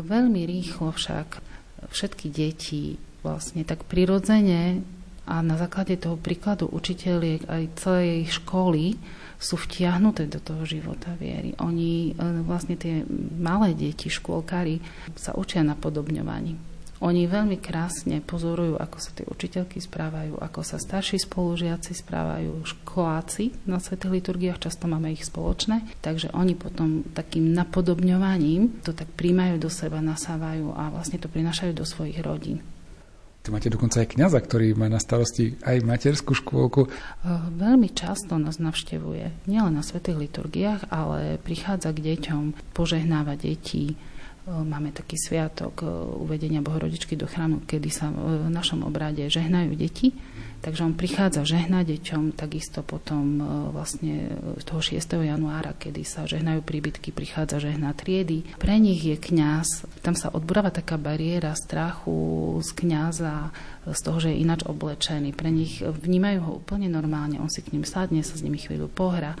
veľmi 0.00 0.48
rýchlo 0.48 0.96
však 0.96 1.44
všetky 1.92 2.32
deti 2.32 2.96
vlastne 3.20 3.68
tak 3.68 3.84
prirodzene 3.84 4.80
a 5.28 5.40
na 5.44 5.56
základe 5.60 6.00
toho 6.00 6.16
príkladu 6.16 6.68
učiteľiek 6.72 7.48
aj 7.48 7.62
celej 7.76 8.32
školy 8.40 8.96
sú 9.36 9.60
vtiahnuté 9.60 10.24
do 10.24 10.40
toho 10.40 10.64
života 10.64 11.12
viery. 11.20 11.52
Oni, 11.60 12.16
e, 12.16 12.40
vlastne 12.48 12.80
tie 12.80 13.04
malé 13.36 13.76
deti, 13.76 14.08
škôlkári, 14.08 14.80
sa 15.12 15.36
učia 15.36 15.60
na 15.60 15.76
podobňovaní. 15.76 16.73
Oni 17.04 17.28
veľmi 17.28 17.60
krásne 17.60 18.24
pozorujú, 18.24 18.80
ako 18.80 18.96
sa 18.96 19.12
tie 19.12 19.28
učiteľky 19.28 19.76
správajú, 19.76 20.40
ako 20.40 20.64
sa 20.64 20.80
starší 20.80 21.20
spolužiaci 21.20 21.92
správajú, 21.92 22.64
školáci 22.64 23.52
na 23.68 23.76
svetých 23.76 24.24
liturgiách, 24.24 24.64
často 24.64 24.88
máme 24.88 25.12
ich 25.12 25.28
spoločné, 25.28 25.84
takže 26.00 26.32
oni 26.32 26.56
potom 26.56 27.04
takým 27.12 27.52
napodobňovaním 27.52 28.80
to 28.80 28.96
tak 28.96 29.12
príjmajú 29.20 29.60
do 29.60 29.68
seba, 29.68 30.00
nasávajú 30.00 30.72
a 30.72 30.88
vlastne 30.88 31.20
to 31.20 31.28
prinášajú 31.28 31.76
do 31.76 31.84
svojich 31.84 32.24
rodín. 32.24 32.64
Tu 33.44 33.52
máte 33.52 33.68
dokonca 33.68 34.00
aj 34.00 34.16
kňaza, 34.16 34.40
ktorý 34.40 34.72
má 34.72 34.88
na 34.88 34.96
starosti 34.96 35.60
aj 35.60 35.84
materskú 35.84 36.32
škôlku. 36.32 36.88
Veľmi 37.52 37.92
často 37.92 38.40
nás 38.40 38.56
navštevuje, 38.56 39.44
nielen 39.44 39.76
na 39.76 39.84
svetých 39.84 40.16
liturgiách, 40.16 40.88
ale 40.88 41.36
prichádza 41.36 41.92
k 41.92 42.16
deťom, 42.16 42.72
požehnáva 42.72 43.36
deti, 43.36 44.00
Máme 44.44 44.92
taký 44.92 45.16
sviatok 45.16 45.80
uvedenia 46.20 46.60
Bohorodičky 46.60 47.16
do 47.16 47.24
chrámu, 47.24 47.64
kedy 47.64 47.88
sa 47.88 48.12
v 48.12 48.52
našom 48.52 48.84
obrade 48.84 49.24
žehnajú 49.24 49.72
deti. 49.72 50.12
Takže 50.60 50.84
on 50.84 50.96
prichádza 50.96 51.44
žehna 51.44 51.84
deťom, 51.84 52.36
takisto 52.36 52.80
potom 52.80 53.40
vlastne 53.72 54.32
toho 54.64 54.80
6. 54.80 55.00
januára, 55.16 55.76
kedy 55.76 56.04
sa 56.04 56.24
žehnajú 56.24 56.64
príbytky, 56.64 57.12
prichádza 57.12 57.60
žehna 57.60 57.92
triedy. 57.96 58.44
Pre 58.56 58.76
nich 58.76 59.00
je 59.04 59.16
kňaz, 59.16 59.88
tam 60.00 60.16
sa 60.16 60.32
odburáva 60.32 60.72
taká 60.72 60.96
bariéra 60.96 61.52
strachu 61.52 62.60
z 62.64 62.70
kňaza, 62.80 63.52
z 63.84 64.00
toho, 64.00 64.18
že 64.20 64.32
je 64.32 64.40
ináč 64.40 64.64
oblečený. 64.64 65.36
Pre 65.36 65.48
nich 65.52 65.84
vnímajú 65.84 66.38
ho 66.44 66.52
úplne 66.60 66.88
normálne, 66.88 67.40
on 67.40 67.52
si 67.52 67.60
k 67.60 67.72
ním 67.76 67.84
sadne, 67.84 68.24
sa 68.24 68.36
s 68.36 68.44
nimi 68.44 68.56
chvíľu 68.56 68.88
pohra. 68.88 69.36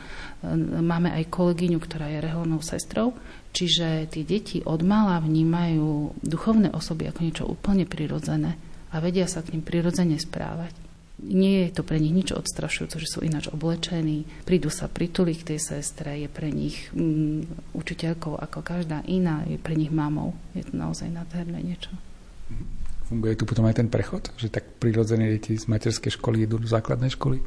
Máme 0.80 1.12
aj 1.12 1.32
kolegyňu, 1.32 1.80
ktorá 1.80 2.08
je 2.08 2.20
reholnou 2.20 2.60
sestrou, 2.60 3.16
Čiže 3.54 4.10
tí 4.10 4.26
deti 4.26 4.58
od 4.66 4.82
mala 4.82 5.22
vnímajú 5.22 6.18
duchovné 6.26 6.74
osoby 6.74 7.06
ako 7.06 7.20
niečo 7.22 7.44
úplne 7.46 7.86
prirodzené 7.86 8.58
a 8.90 8.98
vedia 8.98 9.30
sa 9.30 9.46
k 9.46 9.54
ním 9.54 9.62
prirodzene 9.62 10.18
správať. 10.18 10.74
Nie 11.22 11.70
je 11.70 11.78
to 11.78 11.86
pre 11.86 12.02
nich 12.02 12.10
nič 12.10 12.34
odstrašujúce, 12.34 12.98
že 12.98 13.06
sú 13.06 13.22
ináč 13.22 13.46
oblečení, 13.46 14.26
prídu 14.42 14.74
sa 14.74 14.90
prituliť 14.90 15.36
k 15.38 15.48
tej 15.54 15.60
sestre, 15.62 16.18
je 16.18 16.26
pre 16.26 16.50
nich 16.50 16.90
mm, 16.90 17.70
učiteľkou 17.78 18.34
ako 18.34 18.58
každá 18.66 19.06
iná, 19.06 19.46
je 19.46 19.54
pre 19.54 19.78
nich 19.78 19.94
mamou. 19.94 20.34
Je 20.58 20.66
to 20.66 20.74
naozaj 20.74 21.06
nádherné 21.06 21.62
niečo. 21.62 21.94
Funguje 23.06 23.38
tu 23.38 23.46
potom 23.46 23.62
aj 23.70 23.78
ten 23.78 23.86
prechod, 23.86 24.34
že 24.34 24.50
tak 24.50 24.66
prirodzene 24.82 25.30
deti 25.30 25.54
z 25.54 25.70
materskej 25.70 26.18
školy 26.18 26.50
idú 26.50 26.58
do 26.58 26.66
základnej 26.66 27.14
školy? 27.14 27.38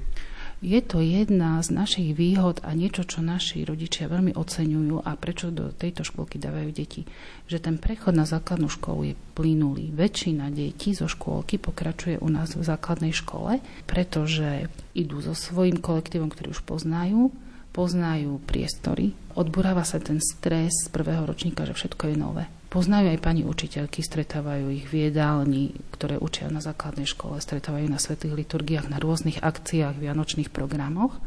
Je 0.58 0.82
to 0.82 1.06
jedna 1.06 1.62
z 1.62 1.70
našich 1.70 2.18
výhod 2.18 2.66
a 2.66 2.74
niečo, 2.74 3.06
čo 3.06 3.22
naši 3.22 3.62
rodičia 3.62 4.10
veľmi 4.10 4.34
oceňujú 4.34 5.06
a 5.06 5.14
prečo 5.14 5.54
do 5.54 5.70
tejto 5.70 6.02
škôlky 6.02 6.42
dávajú 6.42 6.74
deti. 6.74 7.06
Že 7.46 7.58
ten 7.62 7.76
prechod 7.78 8.18
na 8.18 8.26
základnú 8.26 8.66
školu 8.66 9.14
je 9.14 9.16
plynulý. 9.38 9.94
Väčšina 9.94 10.50
detí 10.50 10.98
zo 10.98 11.06
škôlky 11.06 11.62
pokračuje 11.62 12.18
u 12.18 12.30
nás 12.34 12.58
v 12.58 12.66
základnej 12.66 13.14
škole, 13.14 13.62
pretože 13.86 14.66
idú 14.98 15.22
so 15.22 15.38
svojím 15.38 15.78
kolektívom, 15.78 16.34
ktorý 16.34 16.58
už 16.58 16.66
poznajú, 16.66 17.30
poznajú 17.78 18.42
priestory, 18.42 19.14
odburáva 19.38 19.86
sa 19.86 20.02
ten 20.02 20.18
stres 20.18 20.74
z 20.74 20.88
prvého 20.90 21.22
ročníka, 21.30 21.62
že 21.62 21.78
všetko 21.78 22.10
je 22.10 22.18
nové. 22.18 22.50
Poznajú 22.74 23.14
aj 23.14 23.22
pani 23.22 23.46
učiteľky, 23.46 24.02
stretávajú 24.02 24.74
ich 24.74 24.90
v 24.90 25.08
jedálni, 25.08 25.78
ktoré 25.94 26.18
učia 26.18 26.50
na 26.50 26.58
základnej 26.58 27.06
škole, 27.06 27.38
stretávajú 27.38 27.86
na 27.86 28.02
svetých 28.02 28.34
liturgiách, 28.34 28.90
na 28.90 28.98
rôznych 28.98 29.46
akciách, 29.46 30.02
vianočných 30.02 30.50
programoch 30.50 31.22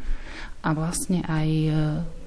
a 0.66 0.74
vlastne 0.74 1.22
aj 1.24 1.48
e, 1.48 1.70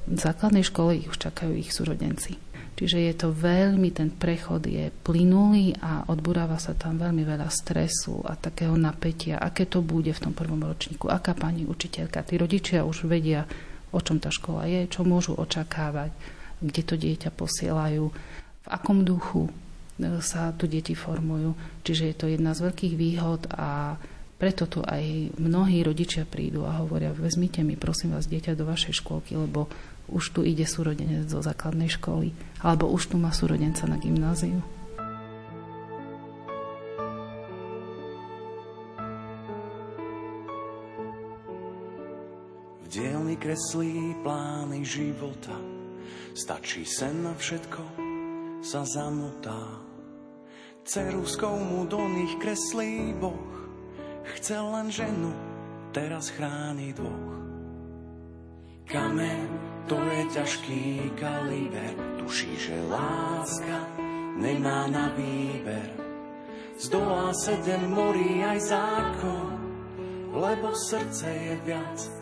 v 0.07 0.17
základnej 0.17 0.63
škole 0.63 0.97
ich 0.97 1.11
už 1.11 1.19
čakajú 1.19 1.53
ich 1.53 1.75
súrodenci. 1.75 2.39
Čiže 2.73 2.97
je 3.05 3.13
to 3.13 3.29
veľmi, 3.29 3.93
ten 3.93 4.09
prechod 4.09 4.65
je 4.65 4.89
plynulý 4.89 5.77
a 5.77 6.09
odburáva 6.09 6.57
sa 6.57 6.73
tam 6.73 6.97
veľmi 6.97 7.21
veľa 7.21 7.45
stresu 7.45 8.25
a 8.25 8.33
takého 8.33 8.73
napätia, 8.73 9.37
aké 9.37 9.69
to 9.69 9.85
bude 9.85 10.09
v 10.09 10.23
tom 10.23 10.33
prvom 10.33 10.57
ročníku, 10.57 11.05
aká 11.05 11.37
pani 11.37 11.69
učiteľka. 11.69 12.25
Tí 12.25 12.41
rodičia 12.41 12.81
už 12.81 13.05
vedia, 13.05 13.45
o 13.93 13.99
čom 14.01 14.17
tá 14.17 14.33
škola 14.33 14.65
je, 14.65 14.89
čo 14.89 15.05
môžu 15.05 15.37
očakávať, 15.37 16.11
kde 16.59 16.81
to 16.81 16.95
dieťa 16.97 17.29
posielajú 17.29 18.09
v 18.63 18.67
akom 18.67 19.05
duchu 19.05 19.47
e, 19.47 19.51
sa 20.23 20.49
tu 20.55 20.65
deti 20.65 20.97
formujú. 20.97 21.53
Čiže 21.85 22.03
je 22.09 22.15
to 22.15 22.25
jedna 22.31 22.57
z 22.57 22.65
veľkých 22.65 22.95
výhod 22.97 23.41
a 23.53 23.99
preto 24.41 24.67
tu 24.67 24.83
aj 24.83 25.35
mnohí 25.39 25.85
rodičia 25.85 26.27
prídu 26.27 26.67
a 26.67 26.83
hovoria, 26.83 27.15
vezmite 27.15 27.63
mi 27.63 27.79
prosím 27.79 28.17
vás 28.17 28.27
dieťa 28.27 28.59
do 28.59 28.67
vašej 28.67 28.99
škôlky, 28.99 29.39
lebo 29.39 29.71
už 30.11 30.35
tu 30.35 30.43
ide 30.43 30.67
súrodenec 30.67 31.31
zo 31.31 31.39
základnej 31.39 31.87
školy, 31.87 32.35
alebo 32.59 32.91
už 32.91 33.13
tu 33.13 33.15
má 33.15 33.31
súrodenca 33.31 33.87
na 33.87 33.95
gymnáziu. 33.95 34.59
V 42.93 43.01
dielni 43.01 43.33
kreslí 43.41 44.21
plány 44.21 44.85
života, 44.85 45.57
stačí 46.37 46.85
sen 46.85 47.25
na 47.25 47.33
všetko, 47.33 47.81
sa 48.61 48.85
zamotá. 48.85 49.81
Ceruskou 50.85 51.57
mu 51.57 51.89
do 51.89 51.97
nich 52.05 52.37
kreslí 52.37 53.17
Boh, 53.17 53.49
chcel 54.37 54.69
len 54.77 54.93
ženu, 54.93 55.33
teraz 55.89 56.29
chráni 56.37 56.93
dvoch. 56.93 57.33
Kamen, 58.85 59.49
to 59.89 59.97
je 59.97 60.21
ťažký 60.37 61.17
kaliber, 61.17 61.97
tuší, 62.21 62.53
že 62.61 62.77
láska 62.93 63.89
nemá 64.37 64.85
na 64.93 65.09
výber. 65.17 65.97
Zdolá 66.77 67.33
sedem 67.41 67.89
morí 67.89 68.45
aj 68.45 68.69
zákon, 68.69 69.49
lebo 70.29 70.77
srdce 70.77 71.25
je 71.25 71.57
viac 71.65 72.21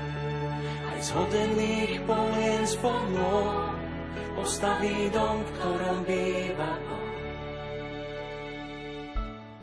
Aj 1.01 1.09
z 1.09 1.17
hodených 1.17 2.05
polien 2.05 2.61
spod 2.61 3.01
nôh 3.17 3.73
postaví 4.37 5.09
dom, 5.09 5.41
v 5.41 5.49
ktorom 5.57 5.97
býva. 6.05 6.77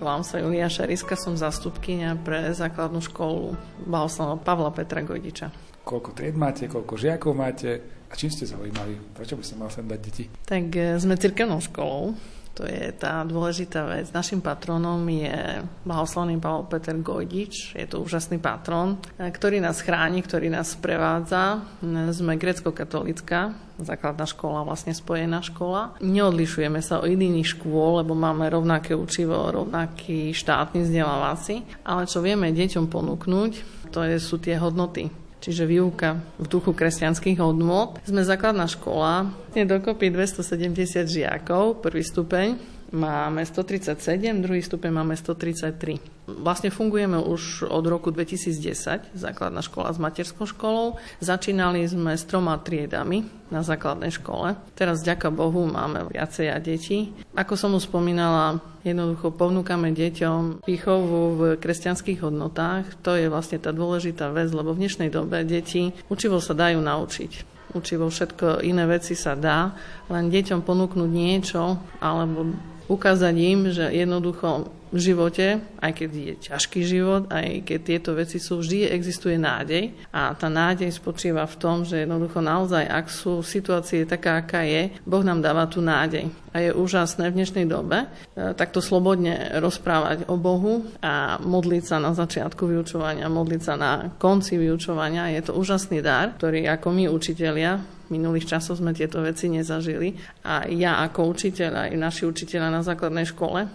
Volám 0.03 0.27
sa 0.27 0.43
Julia 0.43 0.67
Šariska, 0.67 1.15
som 1.15 1.39
zastupkynia 1.39 2.19
pre 2.27 2.51
základnú 2.51 2.99
školu 2.99 3.55
Blahoslava 3.87 4.35
Pavla 4.43 4.75
Petra 4.75 4.99
Gojdiča. 5.07 5.55
Koľko 5.87 6.11
tried 6.11 6.35
máte, 6.35 6.67
koľko 6.67 6.99
žiakov 6.99 7.39
máte 7.39 7.87
a 7.87 8.19
čím 8.19 8.35
ste 8.35 8.43
zaujímaví? 8.43 8.99
Prečo 9.15 9.39
by 9.39 9.45
ste 9.47 9.55
mal 9.63 9.71
sem 9.71 9.87
dať 9.87 10.01
deti? 10.03 10.27
Tak 10.43 10.75
e, 10.75 10.99
sme 10.99 11.15
cirkevnou 11.15 11.63
školou, 11.63 12.19
to 12.59 12.67
je 12.67 12.91
tá 12.91 13.23
dôležitá 13.23 13.87
vec. 13.87 14.11
Našim 14.11 14.43
patronom 14.43 14.99
je 15.07 15.63
blahoslavný 15.87 16.43
Pavel 16.43 16.67
Peter 16.67 16.99
Gojdič. 16.99 17.79
Je 17.79 17.87
to 17.87 18.03
úžasný 18.03 18.43
patron, 18.43 18.99
ktorý 19.15 19.63
nás 19.63 19.79
chráni, 19.79 20.27
ktorý 20.27 20.51
nás 20.51 20.75
sprevádza. 20.75 21.63
Sme 22.11 22.35
grecko-katolická 22.35 23.55
základná 23.79 24.27
škola, 24.27 24.67
vlastne 24.67 24.91
spojená 24.91 25.39
škola. 25.39 25.95
Neodlišujeme 26.03 26.83
sa 26.83 26.99
od 26.99 27.15
iných 27.15 27.55
škôl, 27.55 28.03
lebo 28.03 28.19
máme 28.19 28.51
rovnaké 28.51 28.91
učivo, 28.91 29.39
rovnaký 29.39 30.35
štátny 30.35 30.83
vzdelávací. 30.83 31.63
Ale 31.87 32.11
čo 32.11 32.19
vieme 32.19 32.51
deťom 32.51 32.91
ponúknuť, 32.91 33.53
to 33.95 34.03
sú 34.19 34.43
tie 34.43 34.59
hodnoty 34.59 35.28
čiže 35.39 35.67
výuka 35.67 36.19
v 36.39 36.47
duchu 36.47 36.75
kresťanských 36.75 37.39
hodnot. 37.39 38.03
Sme 38.07 38.23
základná 38.23 38.67
škola, 38.67 39.31
je 39.55 39.67
dokopy 39.67 40.11
270 40.11 41.07
žiakov, 41.07 41.83
prvý 41.83 42.03
stupeň, 42.07 42.78
máme 42.93 43.45
137, 43.45 44.43
druhý 44.43 44.63
stupeň 44.65 44.91
máme 44.91 45.15
133. 45.17 46.29
Vlastne 46.29 46.69
fungujeme 46.69 47.17
už 47.17 47.65
od 47.69 47.85
roku 47.89 48.13
2010, 48.13 49.17
základná 49.17 49.65
škola 49.65 49.93
s 49.93 49.99
materskou 50.01 50.45
školou. 50.45 51.01
Začínali 51.25 51.85
sme 51.89 52.17
s 52.17 52.29
troma 52.29 52.61
triedami 52.61 53.25
na 53.49 53.65
základnej 53.65 54.13
škole. 54.13 54.57
Teraz, 54.77 55.01
ďaká 55.01 55.33
Bohu, 55.33 55.65
máme 55.65 56.05
viacej 56.13 56.53
deti. 56.61 57.17
Ako 57.33 57.57
som 57.57 57.73
už 57.73 57.89
spomínala, 57.89 58.61
jednoducho 58.85 59.33
ponúkame 59.33 59.97
deťom 59.97 60.69
výchovu 60.69 61.21
v 61.33 61.41
kresťanských 61.57 62.21
hodnotách. 62.21 62.93
To 63.05 63.17
je 63.17 63.33
vlastne 63.33 63.57
tá 63.57 63.73
dôležitá 63.73 64.29
vec, 64.33 64.53
lebo 64.53 64.77
v 64.77 64.85
dnešnej 64.85 65.09
dobe 65.09 65.45
deti 65.49 65.97
učivo 66.13 66.41
sa 66.45 66.53
dajú 66.53 66.81
naučiť 66.81 67.57
učivo 67.69 68.09
všetko 68.09 68.65
iné 68.65 68.89
veci 68.89 69.13
sa 69.13 69.37
dá, 69.37 69.77
len 70.09 70.33
deťom 70.33 70.65
ponúknuť 70.65 71.11
niečo 71.13 71.77
alebo 72.01 72.49
ukázať 72.89 73.35
im, 73.37 73.61
že 73.71 73.85
jednoducho 73.93 74.73
živote, 74.95 75.61
aj 75.81 75.93
keď 75.93 76.11
je 76.11 76.35
ťažký 76.53 76.81
život, 76.85 77.29
aj 77.29 77.65
keď 77.65 77.81
tieto 77.85 78.11
veci 78.17 78.41
sú, 78.41 78.61
vždy 78.61 78.89
existuje 78.89 79.37
nádej. 79.37 79.93
A 80.13 80.33
tá 80.33 80.49
nádej 80.49 80.93
spočíva 80.95 81.45
v 81.45 81.59
tom, 81.61 81.85
že 81.85 82.05
jednoducho 82.05 82.41
naozaj, 82.41 82.85
ak 82.85 83.07
sú 83.13 83.45
situácie 83.45 84.09
taká, 84.09 84.41
aká 84.41 84.65
je, 84.65 84.95
Boh 85.05 85.25
nám 85.25 85.45
dáva 85.45 85.69
tú 85.69 85.85
nádej. 85.85 86.31
A 86.53 86.65
je 86.65 86.71
úžasné 86.73 87.29
v 87.29 87.37
dnešnej 87.39 87.67
dobe 87.69 88.09
e, 88.09 88.57
takto 88.57 88.81
slobodne 88.81 89.61
rozprávať 89.61 90.27
o 90.33 90.41
Bohu 90.41 90.89
a 91.05 91.37
modliť 91.39 91.85
sa 91.85 91.97
na 92.01 92.17
začiatku 92.17 92.65
vyučovania, 92.65 93.29
modliť 93.29 93.63
sa 93.63 93.75
na 93.77 93.93
konci 94.17 94.57
vyučovania. 94.57 95.29
Je 95.37 95.45
to 95.45 95.53
úžasný 95.55 96.01
dar, 96.01 96.35
ktorý 96.35 96.65
ako 96.73 96.89
my 96.91 97.05
učitelia 97.13 97.99
minulých 98.11 98.49
časoch 98.49 98.81
sme 98.81 98.97
tieto 98.97 99.21
veci 99.21 99.53
nezažili. 99.53 100.17
A 100.45 100.67
ja 100.69 101.01
ako 101.05 101.33
učiteľ, 101.33 101.89
aj 101.89 101.91
naši 101.97 102.23
učiteľa 102.25 102.69
na 102.73 102.81
základnej 102.81 103.29
škole, 103.29 103.69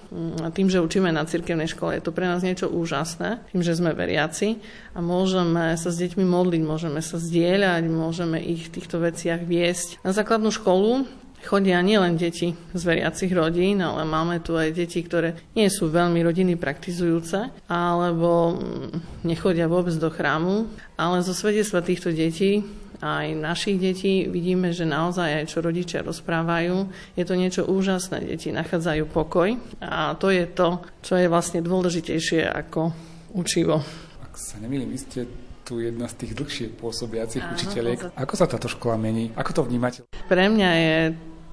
tým, 0.53 0.67
že 0.67 0.81
učíme 0.81 1.02
na 1.09 1.25
cirkevnej 1.25 1.67
škole, 1.67 1.97
je 1.97 2.05
to 2.05 2.13
pre 2.13 2.29
nás 2.29 2.45
niečo 2.45 2.69
úžasné, 2.69 3.43
tým, 3.51 3.65
že 3.65 3.75
sme 3.75 3.97
veriaci 3.97 4.61
a 4.93 5.01
môžeme 5.01 5.75
sa 5.75 5.89
s 5.89 5.97
deťmi 5.99 6.23
modliť, 6.23 6.61
môžeme 6.61 7.01
sa 7.01 7.17
zdieľať, 7.17 7.83
môžeme 7.89 8.37
ich 8.39 8.69
v 8.69 8.73
týchto 8.79 9.01
veciach 9.01 9.41
viesť. 9.43 9.99
Na 10.05 10.13
základnú 10.13 10.53
školu 10.53 11.09
chodia 11.43 11.83
nielen 11.83 12.15
deti 12.15 12.55
z 12.55 12.81
veriacich 12.87 13.31
rodín, 13.35 13.83
ale 13.83 14.07
máme 14.07 14.39
tu 14.39 14.55
aj 14.55 14.71
deti, 14.71 15.03
ktoré 15.03 15.35
nie 15.59 15.67
sú 15.67 15.91
veľmi 15.91 16.23
rodiny 16.23 16.55
praktizujúce, 16.55 17.51
alebo 17.67 18.55
nechodia 19.27 19.67
vôbec 19.67 19.93
do 19.99 20.07
chrámu, 20.07 20.71
ale 20.95 21.19
zo 21.19 21.35
svedectva 21.35 21.83
týchto 21.83 22.15
detí 22.15 22.63
aj 23.03 23.35
našich 23.35 23.77
detí 23.83 24.31
vidíme, 24.31 24.71
že 24.71 24.87
naozaj 24.87 25.43
aj 25.43 25.45
čo 25.51 25.59
rodičia 25.59 25.99
rozprávajú, 26.07 26.87
je 27.19 27.23
to 27.27 27.35
niečo 27.35 27.67
úžasné. 27.67 28.23
Deti 28.23 28.55
nachádzajú 28.55 29.03
pokoj 29.11 29.59
a 29.83 30.15
to 30.15 30.31
je 30.31 30.47
to, 30.47 30.79
čo 31.03 31.19
je 31.19 31.27
vlastne 31.27 31.59
dôležitejšie 31.59 32.47
ako 32.47 32.95
učivo. 33.35 33.83
Ak 34.23 34.39
sa 34.39 34.55
nemýlim, 34.63 34.87
vy 34.87 34.99
ste 35.03 35.19
tu 35.67 35.83
jedna 35.83 36.07
z 36.07 36.15
tých 36.23 36.31
dlhšie 36.39 36.67
pôsobiacich 36.79 37.43
učiteľiek. 37.43 38.15
Ako 38.15 38.33
sa 38.39 38.47
táto 38.47 38.71
škola 38.71 38.95
mení? 38.95 39.31
Ako 39.35 39.51
to 39.51 39.61
vnímate? 39.67 40.07
Pre 40.07 40.45
mňa 40.47 40.69
je 40.75 40.95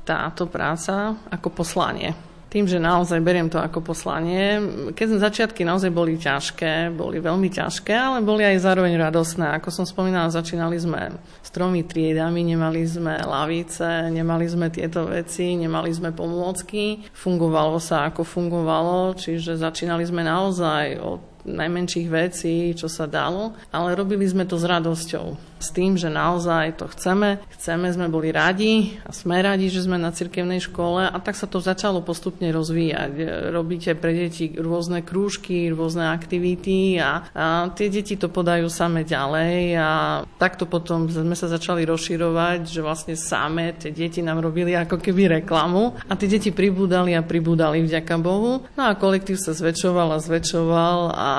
táto 0.07 0.47
práca 0.47 1.19
ako 1.31 1.63
poslanie 1.63 2.30
tým, 2.51 2.67
že 2.67 2.83
naozaj 2.83 3.23
beriem 3.23 3.47
to 3.47 3.63
ako 3.63 3.79
poslanie. 3.95 4.59
Keď 4.91 5.07
sme 5.07 5.23
začiatky 5.23 5.63
naozaj 5.63 5.95
boli 5.95 6.19
ťažké, 6.19 6.91
boli 6.91 7.23
veľmi 7.23 7.47
ťažké, 7.47 7.95
ale 7.95 8.27
boli 8.27 8.43
aj 8.43 8.67
zároveň 8.67 8.99
radosné. 8.99 9.55
Ako 9.55 9.71
som 9.71 9.87
spomínala, 9.87 10.35
začínali 10.35 10.75
sme 10.75 11.15
s 11.41 11.49
tromi 11.55 11.87
triedami, 11.87 12.43
nemali 12.43 12.83
sme 12.83 13.23
lavice, 13.23 14.11
nemali 14.11 14.51
sme 14.51 14.67
tieto 14.67 15.07
veci, 15.07 15.55
nemali 15.55 15.95
sme 15.95 16.11
pomôcky. 16.11 17.07
Fungovalo 17.15 17.79
sa 17.79 18.11
ako 18.11 18.27
fungovalo, 18.27 19.15
čiže 19.15 19.55
začínali 19.55 20.03
sme 20.03 20.27
naozaj 20.27 20.99
od 20.99 21.30
najmenších 21.47 22.09
vecí, 22.11 22.73
čo 22.77 22.89
sa 22.91 23.05
dalo, 23.09 23.57
ale 23.71 23.97
robili 23.97 24.25
sme 24.27 24.45
to 24.45 24.57
s 24.61 24.65
radosťou 24.65 25.51
s 25.61 25.69
tým, 25.77 26.01
že 26.01 26.09
naozaj 26.09 26.81
to 26.81 26.89
chceme. 26.89 27.37
Chceme, 27.53 27.93
sme 27.93 28.09
boli 28.09 28.33
radi 28.33 28.97
a 29.05 29.13
sme 29.13 29.45
radi, 29.45 29.69
že 29.69 29.85
sme 29.85 30.01
na 30.01 30.09
cirkevnej 30.09 30.65
škole 30.65 31.05
a 31.05 31.17
tak 31.21 31.37
sa 31.37 31.45
to 31.45 31.61
začalo 31.61 32.01
postupne 32.01 32.49
rozvíjať. 32.49 33.13
Robíte 33.53 33.93
pre 33.93 34.17
deti 34.17 34.57
rôzne 34.57 35.05
krúžky, 35.05 35.69
rôzne 35.69 36.09
aktivity 36.09 36.97
a, 36.97 37.29
a 37.37 37.69
tie 37.77 37.93
deti 37.93 38.17
to 38.17 38.33
podajú 38.33 38.73
same 38.73 39.05
ďalej 39.05 39.77
a 39.77 39.91
takto 40.41 40.65
potom 40.65 41.05
sme 41.13 41.37
sa 41.37 41.53
začali 41.53 41.85
rozširovať, 41.85 42.65
že 42.65 42.81
vlastne 42.81 43.15
same 43.21 43.77
tie 43.77 43.93
deti 43.93 44.25
nám 44.25 44.41
robili 44.41 44.73
ako 44.73 44.97
keby 44.97 45.45
reklamu 45.45 45.93
a 46.09 46.17
tie 46.17 46.33
deti 46.33 46.49
pribúdali 46.57 47.13
a 47.13 47.21
pribúdali 47.21 47.85
vďaka 47.85 48.17
Bohu. 48.17 48.65
No 48.81 48.83
a 48.89 48.97
kolektív 48.97 49.37
sa 49.37 49.53
zväčšoval 49.53 50.17
a 50.17 50.19
zväčšoval 50.25 50.99
a 51.13 51.30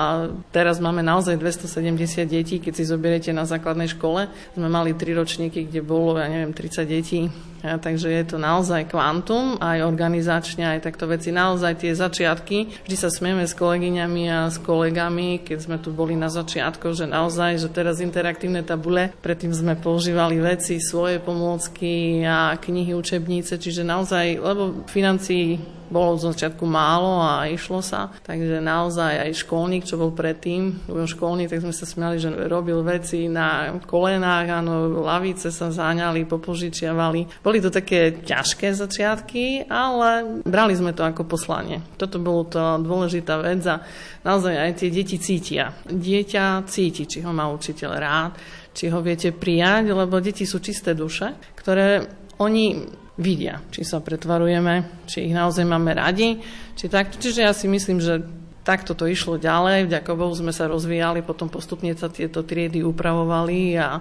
teraz 0.50 0.80
máme 0.80 1.02
naozaj 1.04 1.36
270 1.38 2.26
detí, 2.26 2.56
keď 2.58 2.72
si 2.72 2.84
zoberiete 2.88 3.30
na 3.30 3.44
základnej 3.44 3.92
škole. 3.92 4.28
Sme 4.56 4.68
mali 4.68 4.96
tri 4.96 5.12
ročníky, 5.14 5.68
kde 5.68 5.80
bolo, 5.84 6.16
ja 6.18 6.26
neviem, 6.26 6.54
30 6.54 6.84
detí. 6.88 7.28
A 7.62 7.78
takže 7.78 8.10
je 8.10 8.24
to 8.26 8.36
naozaj 8.42 8.90
kvantum, 8.90 9.56
aj 9.62 9.86
organizačne, 9.86 10.66
aj 10.66 10.82
takto 10.82 11.06
veci. 11.06 11.30
Naozaj 11.30 11.86
tie 11.86 11.92
začiatky, 11.94 12.86
vždy 12.86 12.96
sa 12.98 13.06
smieme 13.06 13.46
s 13.46 13.54
kolegyňami 13.54 14.24
a 14.28 14.38
s 14.50 14.58
kolegami, 14.58 15.40
keď 15.46 15.58
sme 15.62 15.76
tu 15.78 15.94
boli 15.94 16.18
na 16.18 16.26
začiatku, 16.26 16.90
že 16.92 17.06
naozaj, 17.06 17.62
že 17.62 17.68
teraz 17.70 18.02
interaktívne 18.02 18.66
tabule, 18.66 19.14
predtým 19.22 19.54
sme 19.54 19.78
používali 19.78 20.42
veci, 20.42 20.82
svoje 20.82 21.22
pomôcky 21.22 22.26
a 22.26 22.58
knihy, 22.58 22.98
učebnice, 22.98 23.56
čiže 23.62 23.86
naozaj, 23.86 24.42
lebo 24.42 24.82
financií 24.90 25.62
bolo 25.92 26.16
z 26.16 26.32
začiatku 26.32 26.64
málo 26.64 27.20
a 27.20 27.44
išlo 27.52 27.84
sa, 27.84 28.08
takže 28.24 28.64
naozaj 28.64 29.28
aj 29.28 29.44
školník, 29.44 29.84
čo 29.84 30.00
bol 30.00 30.16
predtým, 30.16 30.88
bol 30.88 31.04
školník, 31.04 31.52
tak 31.52 31.60
sme 31.60 31.76
sa 31.76 31.84
smiali, 31.84 32.16
že 32.16 32.32
robil 32.48 32.80
veci 32.80 33.28
na 33.28 33.76
kolenách, 33.84 34.46
áno, 34.48 35.04
lavice 35.04 35.52
sa 35.52 35.68
záňali, 35.68 36.24
popožičiavali. 36.24 37.44
Boli 37.44 37.51
to 37.58 37.74
také 37.74 38.22
ťažké 38.22 38.72
začiatky, 38.72 39.66
ale 39.66 40.40
brali 40.46 40.72
sme 40.72 40.94
to 40.94 41.02
ako 41.02 41.26
poslanie. 41.26 41.82
Toto 41.98 42.22
bolo 42.22 42.46
to 42.46 42.80
dôležitá 42.80 43.42
vec 43.42 43.60
a 43.66 43.82
naozaj 44.22 44.54
aj 44.54 44.72
tie 44.78 44.88
deti 44.88 45.18
cítia. 45.18 45.74
Dieťa 45.84 46.64
cíti, 46.70 47.04
či 47.04 47.20
ho 47.26 47.34
má 47.34 47.50
učiteľ 47.50 47.90
rád, 47.98 48.32
či 48.72 48.88
ho 48.88 49.02
viete 49.04 49.34
prijať, 49.34 49.92
lebo 49.92 50.22
deti 50.22 50.46
sú 50.46 50.62
čisté 50.62 50.96
duše, 50.96 51.52
ktoré 51.58 52.06
oni 52.40 52.80
vidia, 53.20 53.60
či 53.68 53.84
sa 53.84 54.00
pretvarujeme, 54.00 55.04
či 55.04 55.28
ich 55.28 55.34
naozaj 55.36 55.68
máme 55.68 55.92
radi, 55.92 56.40
či 56.72 56.88
tak. 56.88 57.20
Čiže 57.20 57.40
ja 57.44 57.52
si 57.52 57.68
myslím, 57.68 58.00
že 58.00 58.41
takto 58.62 58.94
to 58.94 59.10
išlo 59.10 59.42
ďalej, 59.42 59.90
vďaka 59.90 60.10
sme 60.32 60.54
sa 60.54 60.70
rozvíjali, 60.70 61.26
potom 61.26 61.50
postupne 61.50 61.90
sa 61.98 62.06
tieto 62.06 62.46
triedy 62.46 62.86
upravovali 62.86 63.74
a, 63.74 63.98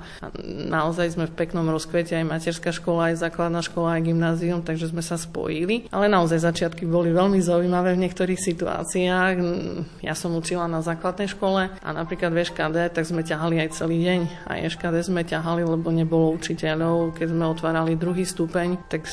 naozaj 0.70 1.18
sme 1.18 1.26
v 1.26 1.34
peknom 1.34 1.66
rozkvete 1.66 2.14
aj 2.14 2.30
materská 2.30 2.70
škola, 2.70 3.10
aj 3.10 3.26
základná 3.26 3.66
škola, 3.66 3.98
aj 3.98 4.06
gymnázium, 4.06 4.62
takže 4.62 4.94
sme 4.94 5.02
sa 5.02 5.18
spojili. 5.18 5.90
Ale 5.90 6.06
naozaj 6.06 6.46
začiatky 6.46 6.86
boli 6.86 7.10
veľmi 7.10 7.42
zaujímavé 7.42 7.98
v 7.98 8.06
niektorých 8.06 8.38
situáciách. 8.38 9.36
Ja 10.06 10.14
som 10.14 10.38
učila 10.38 10.70
na 10.70 10.86
základnej 10.86 11.34
škole 11.34 11.74
a 11.74 11.90
napríklad 11.90 12.30
v 12.30 12.46
EŠKD, 12.46 12.94
tak 12.94 13.10
sme 13.10 13.26
ťahali 13.26 13.66
aj 13.66 13.82
celý 13.82 13.98
deň. 14.06 14.20
A 14.46 14.62
EŠKD 14.62 14.96
sme 15.02 15.26
ťahali, 15.26 15.66
lebo 15.66 15.90
nebolo 15.90 16.38
učiteľov. 16.38 17.18
Keď 17.18 17.28
sme 17.34 17.50
otvárali 17.50 17.98
druhý 17.98 18.30
stupeň, 18.30 18.78
tak 18.86 19.10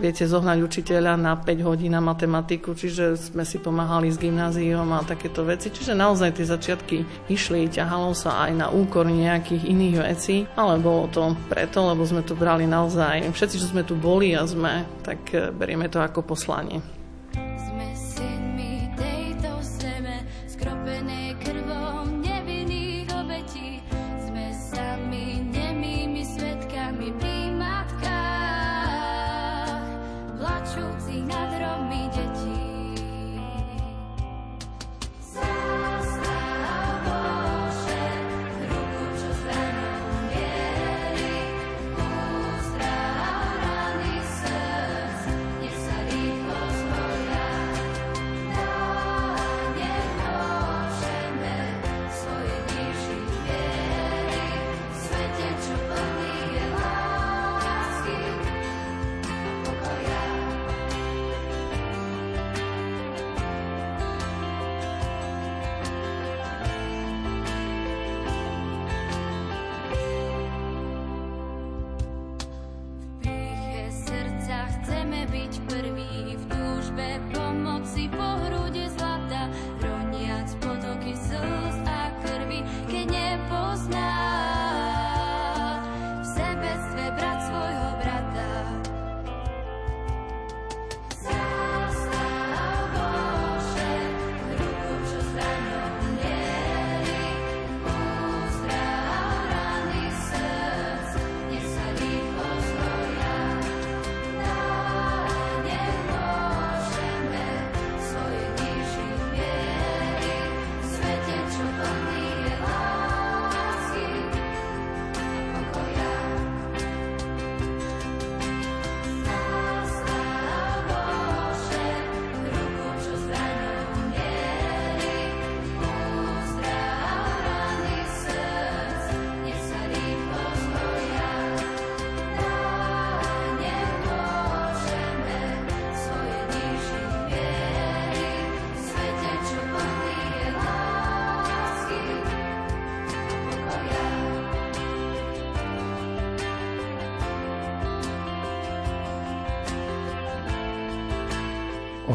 viete 0.00 0.24
zohnať 0.24 0.58
učiteľa 0.64 1.20
na 1.20 1.36
5 1.36 1.68
hodín 1.68 1.92
na 1.92 2.00
matematiku, 2.00 2.72
čiže 2.72 3.20
sme 3.20 3.44
si 3.44 3.60
pomáhali 3.60 4.08
s 4.08 4.16
gymnáziom 4.16 4.69
štúdiom 4.70 4.94
a 4.94 5.02
takéto 5.02 5.42
veci. 5.42 5.74
Čiže 5.74 5.98
naozaj 5.98 6.38
tie 6.38 6.46
začiatky 6.46 6.96
išli, 7.26 7.66
ťahalo 7.66 8.14
sa 8.14 8.46
aj 8.46 8.52
na 8.54 8.66
úkor 8.70 9.02
nejakých 9.02 9.66
iných 9.66 9.96
vecí, 9.98 10.36
ale 10.54 10.78
bolo 10.78 11.10
to 11.10 11.34
preto, 11.50 11.82
lebo 11.90 12.06
sme 12.06 12.22
to 12.22 12.38
brali 12.38 12.70
naozaj, 12.70 13.26
všetci, 13.34 13.58
čo 13.58 13.66
sme 13.74 13.82
tu 13.82 13.98
boli 13.98 14.30
a 14.38 14.46
sme, 14.46 14.86
tak 15.02 15.18
eh, 15.34 15.50
berieme 15.50 15.90
to 15.90 15.98
ako 15.98 16.22
poslanie. 16.22 16.99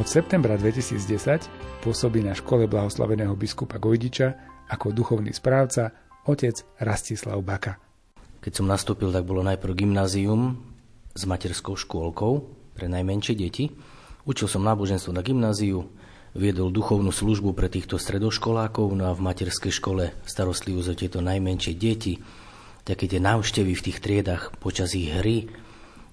Od 0.06 0.14
septembra 0.22 0.54
2010 0.54 1.82
pôsobí 1.82 2.22
na 2.22 2.38
škole 2.38 2.70
blahoslaveného 2.70 3.34
biskupa 3.34 3.82
Gojdiča 3.82 4.38
ako 4.70 4.94
duchovný 4.94 5.34
správca 5.34 5.98
otec 6.30 6.62
Rastislav 6.78 7.42
Baka. 7.42 7.82
Keď 8.38 8.54
som 8.54 8.70
nastúpil, 8.70 9.10
tak 9.10 9.26
bolo 9.26 9.42
najprv 9.42 9.74
gymnázium 9.74 10.62
s 11.10 11.26
materskou 11.26 11.74
škôlkou 11.74 12.34
pre 12.78 12.86
najmenšie 12.86 13.34
deti. 13.34 13.74
Učil 14.30 14.46
som 14.46 14.62
náboženstvo 14.62 15.10
na 15.10 15.26
gymnáziu, 15.26 15.90
viedol 16.38 16.70
duchovnú 16.70 17.10
službu 17.10 17.58
pre 17.58 17.66
týchto 17.66 17.98
stredoškolákov, 17.98 18.94
no 18.94 19.10
a 19.10 19.18
v 19.18 19.26
materskej 19.26 19.74
škole 19.74 20.14
starostlivosť 20.30 20.90
o 20.94 21.00
tieto 21.02 21.20
najmenšie 21.26 21.74
deti, 21.74 22.22
také 22.86 23.10
tie 23.10 23.18
návštevy 23.18 23.74
v 23.74 23.86
tých 23.90 24.06
triedach 24.06 24.54
počas 24.62 24.94
ich 24.94 25.10
hry, 25.10 25.50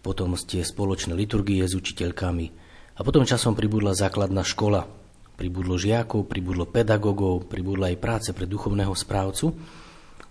potom 0.01 0.33
tie 0.33 0.65
spoločné 0.65 1.13
liturgie 1.13 1.61
s 1.61 1.77
učiteľkami. 1.77 2.62
A 2.93 3.01
potom 3.01 3.25
časom 3.25 3.57
pribudla 3.57 3.97
základná 3.97 4.45
škola. 4.45 4.85
Pribudlo 5.33 5.81
žiakov, 5.81 6.29
pribudlo 6.29 6.69
pedagógov, 6.69 7.49
pribudla 7.49 7.89
aj 7.89 7.99
práce 7.99 8.29
pre 8.37 8.45
duchovného 8.45 8.93
správcu. 8.93 9.57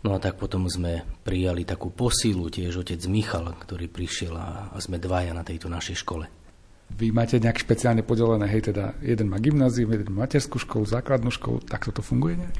No 0.02 0.18
a 0.18 0.22
tak 0.22 0.38
potom 0.38 0.66
sme 0.66 1.06
prijali 1.22 1.62
takú 1.62 1.94
posilu, 1.94 2.50
tiež 2.50 2.82
otec 2.82 3.02
Michal, 3.06 3.54
ktorý 3.54 3.86
prišiel 3.86 4.34
a, 4.34 4.74
sme 4.82 4.98
dvaja 4.98 5.34
na 5.34 5.46
tejto 5.46 5.70
našej 5.70 5.98
škole. 6.02 6.26
Vy 6.92 7.14
máte 7.14 7.38
nejak 7.38 7.62
špeciálne 7.62 8.02
podelené, 8.04 8.50
hej, 8.50 8.74
teda 8.74 8.98
jeden 9.00 9.30
má 9.30 9.38
gymnázium, 9.38 9.94
jeden 9.94 10.12
má 10.12 10.26
materskú 10.26 10.58
školu, 10.58 10.90
základnú 10.90 11.30
školu, 11.32 11.64
tak 11.64 11.88
toto 11.88 12.04
funguje 12.04 12.36
nejak? 12.42 12.58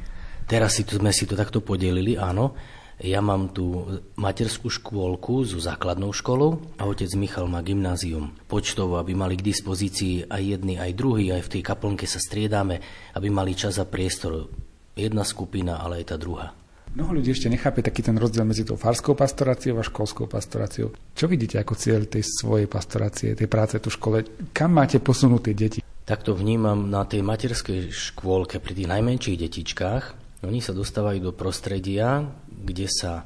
Teraz 0.48 0.78
si 0.78 0.86
to, 0.86 1.02
sme 1.02 1.12
si 1.12 1.26
to 1.26 1.34
takto 1.36 1.60
podelili, 1.60 2.16
áno. 2.16 2.54
Ja 3.02 3.18
mám 3.18 3.50
tu 3.50 3.98
materskú 4.14 4.70
škôlku 4.70 5.42
so 5.42 5.58
základnou 5.58 6.14
školou 6.14 6.62
a 6.78 6.86
otec 6.86 7.10
Michal 7.18 7.50
má 7.50 7.66
gymnázium. 7.66 8.30
Počtovo, 8.46 9.02
aby 9.02 9.18
mali 9.18 9.42
k 9.42 9.50
dispozícii 9.50 10.30
aj 10.30 10.42
jedni, 10.46 10.78
aj 10.78 10.94
druhý, 10.94 11.34
aj 11.34 11.50
v 11.50 11.52
tej 11.58 11.62
kaplnke 11.66 12.06
sa 12.06 12.22
striedame, 12.22 12.78
aby 13.18 13.34
mali 13.34 13.58
čas 13.58 13.82
a 13.82 13.90
priestor. 13.90 14.54
Jedna 14.94 15.26
skupina, 15.26 15.82
ale 15.82 16.06
aj 16.06 16.14
tá 16.14 16.16
druhá. 16.22 16.54
Mnoho 16.94 17.18
ľudí 17.18 17.34
ešte 17.34 17.50
nechápe 17.50 17.82
taký 17.82 18.06
ten 18.06 18.20
rozdiel 18.22 18.46
medzi 18.46 18.68
tou 18.68 18.78
farskou 18.78 19.18
pastoráciou 19.18 19.80
a 19.80 19.88
školskou 19.88 20.30
pastoráciou. 20.30 20.94
Čo 21.18 21.26
vidíte 21.26 21.58
ako 21.58 21.74
cieľ 21.74 22.06
tej 22.06 22.22
svojej 22.22 22.70
pastorácie, 22.70 23.34
tej 23.34 23.50
práce 23.50 23.82
tu 23.82 23.90
v 23.90 23.98
škole? 23.98 24.18
Kam 24.54 24.78
máte 24.78 25.02
posunúť 25.02 25.42
tie 25.50 25.56
deti? 25.58 25.80
Takto 26.06 26.38
vnímam 26.38 26.92
na 26.92 27.08
tej 27.08 27.26
materskej 27.26 27.90
škôlke 27.90 28.62
pri 28.62 28.78
tých 28.78 28.92
najmenších 28.92 29.40
detičkách. 29.42 30.04
Oni 30.42 30.58
sa 30.58 30.74
dostávajú 30.74 31.22
do 31.22 31.34
prostredia, 31.38 32.26
kde 32.62 32.88
sa 32.88 33.26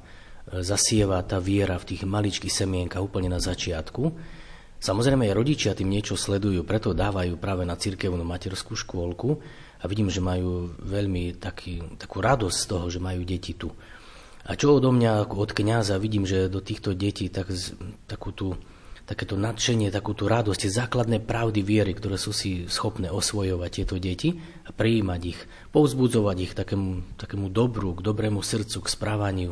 e, 0.50 0.64
zasieva 0.64 1.20
tá 1.28 1.38
viera 1.38 1.76
v 1.76 1.94
tých 1.94 2.02
maličkých 2.08 2.52
semienkach 2.52 3.04
úplne 3.04 3.30
na 3.30 3.44
začiatku. 3.44 4.04
Samozrejme 4.80 5.28
aj 5.28 5.38
rodičia 5.38 5.72
tým 5.78 5.92
niečo 5.92 6.16
sledujú, 6.16 6.64
preto 6.64 6.96
dávajú 6.96 7.36
práve 7.40 7.64
na 7.68 7.76
cirkevnú 7.76 8.24
materskú 8.24 8.76
škôlku 8.76 9.40
a 9.82 9.84
vidím, 9.88 10.08
že 10.12 10.24
majú 10.24 10.72
veľmi 10.82 11.38
taký, 11.38 12.00
takú 12.00 12.22
radosť 12.22 12.58
z 12.58 12.66
toho, 12.66 12.86
že 12.88 13.00
majú 13.04 13.22
deti 13.26 13.54
tu. 13.58 13.74
A 14.46 14.54
čo 14.54 14.78
odo 14.78 14.94
mňa, 14.94 15.26
od 15.26 15.52
kniaza, 15.58 15.98
vidím, 15.98 16.30
že 16.30 16.54
do 16.54 16.62
týchto 16.62 16.94
detí 16.94 17.34
tak, 17.34 17.50
takú 18.06 18.30
tú, 18.30 18.54
takéto 19.06 19.38
nadšenie, 19.38 19.94
takú 19.94 20.18
tú 20.18 20.26
radosť, 20.26 20.66
tie 20.66 20.78
základné 20.82 21.22
pravdy 21.22 21.62
viery, 21.62 21.94
ktoré 21.94 22.18
sú 22.18 22.34
si 22.34 22.66
schopné 22.66 23.14
osvojovať 23.14 23.70
tieto 23.70 23.96
deti 24.02 24.42
a 24.66 24.74
prijímať 24.74 25.22
ich, 25.22 25.40
povzbudzovať 25.70 26.38
ich 26.42 26.54
takému, 26.58 27.18
takému 27.22 27.54
dobru, 27.54 27.94
k 27.94 28.02
dobrému 28.02 28.42
srdcu, 28.42 28.82
k 28.82 28.88
správaniu. 28.90 29.52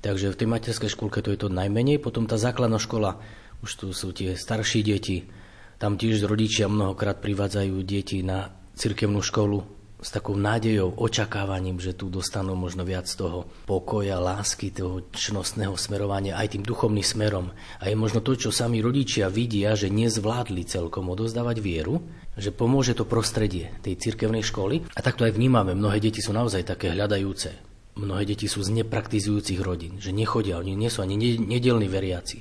Takže 0.00 0.32
v 0.32 0.38
tej 0.40 0.48
materskej 0.48 0.90
škôlke 0.96 1.20
to 1.20 1.28
je 1.28 1.44
to 1.44 1.52
najmenej, 1.52 2.00
potom 2.00 2.24
tá 2.24 2.40
základná 2.40 2.80
škola, 2.80 3.20
už 3.60 3.70
tu 3.76 3.86
sú 3.92 4.16
tie 4.16 4.32
starší 4.32 4.80
deti, 4.80 5.28
tam 5.76 6.00
tiež 6.00 6.24
rodičia 6.24 6.68
mnohokrát 6.68 7.20
privádzajú 7.20 7.76
deti 7.84 8.24
na 8.24 8.48
cirkevnú 8.76 9.20
školu 9.20 9.79
s 10.00 10.16
takou 10.16 10.32
nádejou, 10.32 10.96
očakávaním, 10.96 11.76
že 11.76 11.92
tu 11.92 12.08
dostanú 12.08 12.56
možno 12.56 12.88
viac 12.88 13.04
toho 13.04 13.44
pokoja, 13.68 14.16
lásky, 14.16 14.72
toho 14.72 15.04
čnostného 15.12 15.76
smerovania 15.76 16.40
aj 16.40 16.56
tým 16.56 16.64
duchovným 16.64 17.04
smerom. 17.04 17.52
A 17.84 17.92
je 17.92 17.96
možno 17.96 18.24
to, 18.24 18.32
čo 18.32 18.48
sami 18.48 18.80
rodičia 18.80 19.28
vidia, 19.28 19.76
že 19.76 19.92
nezvládli 19.92 20.64
celkom 20.64 21.12
odozdávať 21.12 21.60
vieru, 21.60 22.00
že 22.32 22.48
pomôže 22.48 22.96
to 22.96 23.04
prostredie 23.04 23.76
tej 23.84 24.00
cirkevnej 24.00 24.40
školy. 24.40 24.88
A 24.96 25.04
takto 25.04 25.28
aj 25.28 25.36
vnímame, 25.36 25.76
mnohé 25.76 26.00
deti 26.00 26.24
sú 26.24 26.32
naozaj 26.32 26.64
také 26.64 26.96
hľadajúce. 26.96 27.52
Mnohé 28.00 28.24
deti 28.24 28.48
sú 28.48 28.64
z 28.64 28.72
nepraktizujúcich 28.80 29.60
rodín, 29.60 30.00
že 30.00 30.16
nechodia, 30.16 30.56
oni 30.56 30.72
nie 30.72 30.88
sú 30.88 31.04
ani 31.04 31.20
nedelní 31.36 31.92
veriaci. 31.92 32.40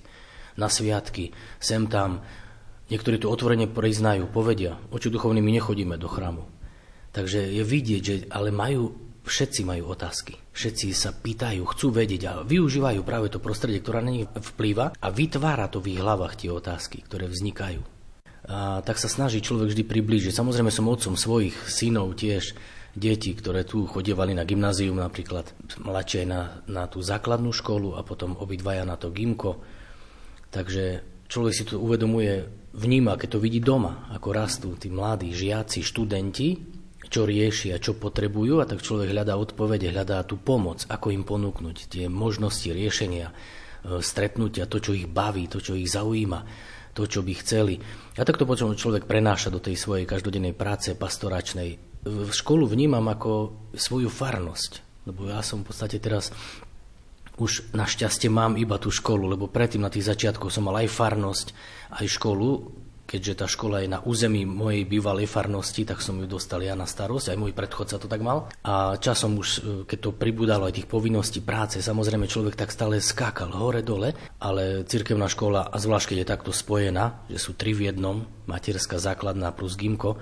Na 0.55 0.71
sviatky, 0.71 1.35
sem 1.59 1.91
tam, 1.91 2.23
niektorí 2.87 3.19
tu 3.19 3.27
otvorene 3.27 3.67
priznajú, 3.67 4.31
povedia, 4.31 4.79
oči 4.95 5.11
duchovní 5.11 5.43
my 5.43 5.51
nechodíme 5.59 5.99
do 5.99 6.07
chrámu 6.07 6.58
Takže 7.09 7.39
je 7.41 7.63
vidieť, 7.65 8.01
že 8.01 8.15
ale 8.29 8.53
majú, 8.53 8.93
všetci 9.25 9.65
majú 9.65 9.93
otázky. 9.93 10.37
Všetci 10.53 10.93
sa 10.93 11.15
pýtajú, 11.15 11.61
chcú 11.73 11.87
vedieť 11.89 12.21
a 12.29 12.33
využívajú 12.45 13.01
práve 13.01 13.31
to 13.33 13.41
prostredie, 13.41 13.81
ktoré 13.81 14.03
na 14.03 14.11
nich 14.13 14.27
vplýva 14.29 14.93
a 14.93 15.07
vytvára 15.09 15.71
to 15.71 15.81
v 15.81 15.97
ich 15.97 16.01
hlavách 16.01 16.45
tie 16.45 16.51
otázky, 16.53 17.01
ktoré 17.05 17.25
vznikajú. 17.31 17.81
A 18.49 18.81
tak 18.81 18.97
sa 18.97 19.11
snaží 19.11 19.45
človek 19.45 19.73
vždy 19.73 19.83
priblížiť. 19.85 20.33
Samozrejme 20.33 20.73
som 20.73 20.89
otcom 20.89 21.13
svojich 21.13 21.55
synov 21.69 22.17
tiež, 22.17 22.57
deti, 22.97 23.37
ktoré 23.37 23.61
tu 23.63 23.85
chodievali 23.85 24.33
na 24.33 24.45
gymnázium 24.45 24.97
napríklad, 24.97 25.53
mladšie 25.77 26.25
na, 26.25 26.65
na 26.65 26.89
tú 26.89 26.99
základnú 27.05 27.53
školu 27.53 27.93
a 27.93 28.01
potom 28.01 28.33
obidvaja 28.37 28.83
na 28.85 28.97
to 28.97 29.13
gymko. 29.13 29.61
Takže 30.49 31.05
človek 31.29 31.53
si 31.53 31.63
to 31.69 31.77
uvedomuje, 31.77 32.49
vníma, 32.73 33.17
keď 33.21 33.37
to 33.37 33.43
vidí 33.43 33.61
doma, 33.61 34.09
ako 34.09 34.27
rastú 34.33 34.69
tí 34.75 34.89
mladí 34.89 35.29
žiaci, 35.29 35.85
študenti, 35.85 36.57
čo 37.09 37.25
riešia, 37.25 37.81
čo 37.81 37.97
potrebujú 37.97 38.61
a 38.61 38.69
tak 38.69 38.85
človek 38.85 39.09
hľadá 39.09 39.35
odpovede, 39.35 39.89
hľadá 39.89 40.21
tú 40.23 40.37
pomoc, 40.37 40.85
ako 40.85 41.09
im 41.09 41.25
ponúknuť 41.25 41.89
tie 41.89 42.05
možnosti 42.05 42.69
riešenia, 42.69 43.33
e, 43.33 43.33
stretnutia, 43.99 44.69
to, 44.69 44.77
čo 44.77 44.93
ich 44.93 45.09
baví, 45.09 45.49
to, 45.49 45.57
čo 45.57 45.73
ich 45.73 45.89
zaujíma, 45.89 46.45
to, 46.93 47.09
čo 47.09 47.25
by 47.25 47.33
chceli. 47.41 47.81
A 48.13 48.21
takto 48.21 48.45
potom 48.45 48.77
človek 48.77 49.09
prenáša 49.09 49.49
do 49.49 49.57
tej 49.57 49.73
svojej 49.73 50.05
každodennej 50.05 50.53
práce 50.53 50.93
pastoračnej. 50.93 51.81
V 52.05 52.29
školu 52.29 52.69
vnímam 52.69 53.03
ako 53.09 53.69
svoju 53.73 54.07
farnosť, 54.07 55.03
lebo 55.09 55.33
ja 55.33 55.41
som 55.41 55.65
v 55.65 55.73
podstate 55.73 55.97
teraz 55.97 56.29
už 57.39 57.71
našťastie 57.71 58.27
mám 58.27 58.59
iba 58.59 58.75
tú 58.77 58.91
školu, 58.91 59.33
lebo 59.33 59.47
predtým 59.47 59.81
na 59.81 59.89
tých 59.89 60.11
začiatkoch 60.11 60.51
som 60.51 60.67
mal 60.67 60.83
aj 60.83 60.91
farnosť, 60.91 61.47
aj 62.03 62.05
školu, 62.05 62.49
keďže 63.09 63.41
tá 63.41 63.45
škola 63.49 63.81
je 63.81 63.89
na 63.89 64.05
území 64.05 64.45
mojej 64.45 64.85
bývalej 64.85 65.25
farnosti, 65.25 65.81
tak 65.81 66.05
som 66.05 66.21
ju 66.21 66.29
dostal 66.29 66.61
ja 66.61 66.77
na 66.77 66.85
starosť, 66.85 67.33
aj 67.33 67.37
môj 67.41 67.57
predchodca 67.57 67.97
to 67.97 68.05
tak 68.05 68.21
mal. 68.21 68.45
A 68.61 69.01
časom 69.01 69.41
už, 69.41 69.49
e, 69.49 69.59
keď 69.89 69.97
to 69.97 70.11
pribúdalo 70.13 70.69
aj 70.69 70.77
tých 70.77 70.85
povinností 70.85 71.41
práce, 71.41 71.81
samozrejme 71.81 72.29
človek 72.29 72.53
tak 72.53 72.69
stále 72.69 73.01
skákal 73.01 73.49
hore-dole, 73.49 74.13
ale 74.37 74.85
cirkevná 74.85 75.25
škola, 75.25 75.73
a 75.73 75.75
zvlášť 75.81 76.13
keď 76.13 76.17
je 76.21 76.31
takto 76.37 76.51
spojená, 76.53 77.25
že 77.25 77.41
sú 77.41 77.57
tri 77.57 77.73
v 77.73 77.89
jednom, 77.89 78.29
materská 78.45 79.01
základná 79.01 79.49
plus 79.57 79.73
gimko, 79.73 80.13
e, 80.13 80.17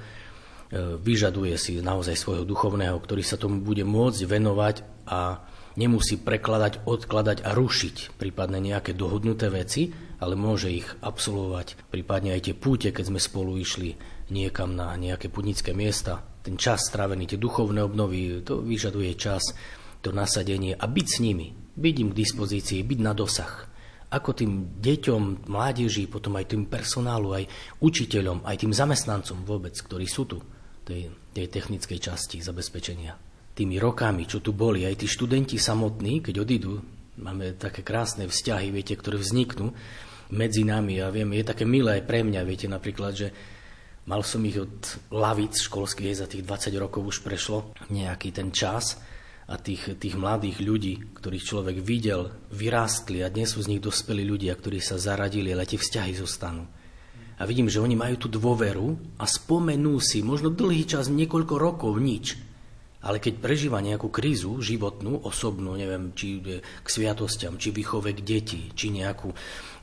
vyžaduje 0.95 1.60
si 1.60 1.84
naozaj 1.84 2.15
svojho 2.15 2.47
duchovného, 2.47 2.95
ktorý 3.04 3.19
sa 3.28 3.36
tomu 3.36 3.60
bude 3.60 3.84
môcť 3.84 4.21
venovať 4.23 4.76
a 5.12 5.43
nemusí 5.77 6.17
prekladať, 6.17 6.83
odkladať 6.89 7.45
a 7.45 7.53
rušiť 7.53 8.17
prípadne 8.17 8.57
nejaké 8.57 8.97
dohodnuté 8.97 9.47
veci, 9.53 9.93
ale 10.17 10.33
môže 10.33 10.73
ich 10.73 10.89
absolvovať, 11.05 11.93
prípadne 11.93 12.33
aj 12.33 12.49
tie 12.49 12.55
púte, 12.57 12.89
keď 12.89 13.13
sme 13.13 13.21
spolu 13.21 13.61
išli 13.61 13.93
niekam 14.33 14.73
na 14.73 14.97
nejaké 14.97 15.29
putnické 15.29 15.77
miesta. 15.77 16.25
Ten 16.41 16.57
čas 16.57 16.89
strávený, 16.89 17.29
tie 17.29 17.39
duchovné 17.39 17.85
obnovy, 17.85 18.41
to 18.41 18.65
vyžaduje 18.65 19.13
čas, 19.13 19.53
to 20.01 20.09
nasadenie 20.09 20.73
a 20.73 20.85
byť 20.89 21.07
s 21.07 21.17
nimi, 21.21 21.53
byť 21.77 21.95
im 22.01 22.09
k 22.11 22.19
dispozícii, 22.25 22.81
byť 22.81 22.99
na 22.99 23.13
dosah. 23.13 23.69
Ako 24.07 24.31
tým 24.31 24.79
deťom, 24.79 25.51
mládeži, 25.51 26.07
potom 26.07 26.39
aj 26.39 26.55
tým 26.55 26.63
personálu, 26.65 27.35
aj 27.35 27.45
učiteľom, 27.83 28.47
aj 28.47 28.55
tým 28.63 28.71
zamestnancom 28.73 29.43
vôbec, 29.43 29.75
ktorí 29.75 30.07
sú 30.07 30.23
tu, 30.25 30.39
tej, 30.87 31.11
tej 31.35 31.51
technickej 31.51 31.99
časti 31.99 32.39
zabezpečenia 32.39 33.26
tými 33.57 33.81
rokami, 33.81 34.29
čo 34.29 34.37
tu 34.37 34.53
boli, 34.53 34.85
aj 34.85 35.01
tí 35.01 35.07
študenti 35.09 35.57
samotní, 35.57 36.21
keď 36.21 36.45
odídu, 36.45 36.77
máme 37.17 37.57
také 37.57 37.81
krásne 37.81 38.29
vzťahy, 38.29 38.69
viete, 38.69 38.93
ktoré 38.93 39.17
vzniknú 39.17 39.73
medzi 40.29 40.61
nami 40.61 41.01
a 41.01 41.09
viem, 41.09 41.33
je 41.33 41.49
také 41.49 41.65
milé 41.65 42.05
pre 42.05 42.21
mňa, 42.21 42.45
viete, 42.45 42.69
napríklad, 42.69 43.13
že 43.17 43.27
mal 44.05 44.21
som 44.21 44.45
ich 44.45 44.61
od 44.61 45.09
lavic 45.09 45.57
školských, 45.57 46.13
za 46.13 46.29
tých 46.29 46.45
20 46.45 46.77
rokov 46.77 47.01
už 47.01 47.17
prešlo 47.25 47.73
nejaký 47.89 48.29
ten 48.29 48.53
čas 48.53 49.01
a 49.47 49.57
tých, 49.57 49.97
tých 49.97 50.13
mladých 50.19 50.61
ľudí, 50.61 51.17
ktorých 51.17 51.47
človek 51.47 51.77
videl, 51.81 52.29
vyrástli 52.53 53.25
a 53.25 53.31
dnes 53.31 53.55
sú 53.55 53.65
z 53.65 53.73
nich 53.73 53.81
dospelí 53.81 54.21
ľudia, 54.27 54.53
ktorí 54.53 54.83
sa 54.83 55.01
zaradili, 55.01 55.49
ale 55.49 55.65
tie 55.65 55.79
vzťahy 55.79 56.13
zostanú. 56.13 56.67
A 57.37 57.45
vidím, 57.45 57.69
že 57.69 57.81
oni 57.81 57.93
majú 57.93 58.27
tú 58.27 58.27
dôveru 58.33 59.17
a 59.21 59.25
spomenú 59.29 60.01
si 60.01 60.25
možno 60.25 60.51
dlhý 60.51 60.89
čas, 60.89 61.07
niekoľko 61.07 61.55
rokov, 61.55 61.93
nič 62.01 62.46
ale 63.01 63.21
keď 63.21 63.39
prežíva 63.39 63.77
nejakú 63.77 64.10
krízu 64.10 64.57
životnú, 64.57 65.21
osobnú, 65.21 65.77
neviem, 65.77 66.12
či 66.17 66.41
k 66.41 66.88
sviatostiam, 66.88 67.55
či 67.62 67.69
výchove 67.69 68.12
k 68.17 68.25
deti, 68.25 68.62
či 68.73 68.89
nejakú 68.89 69.29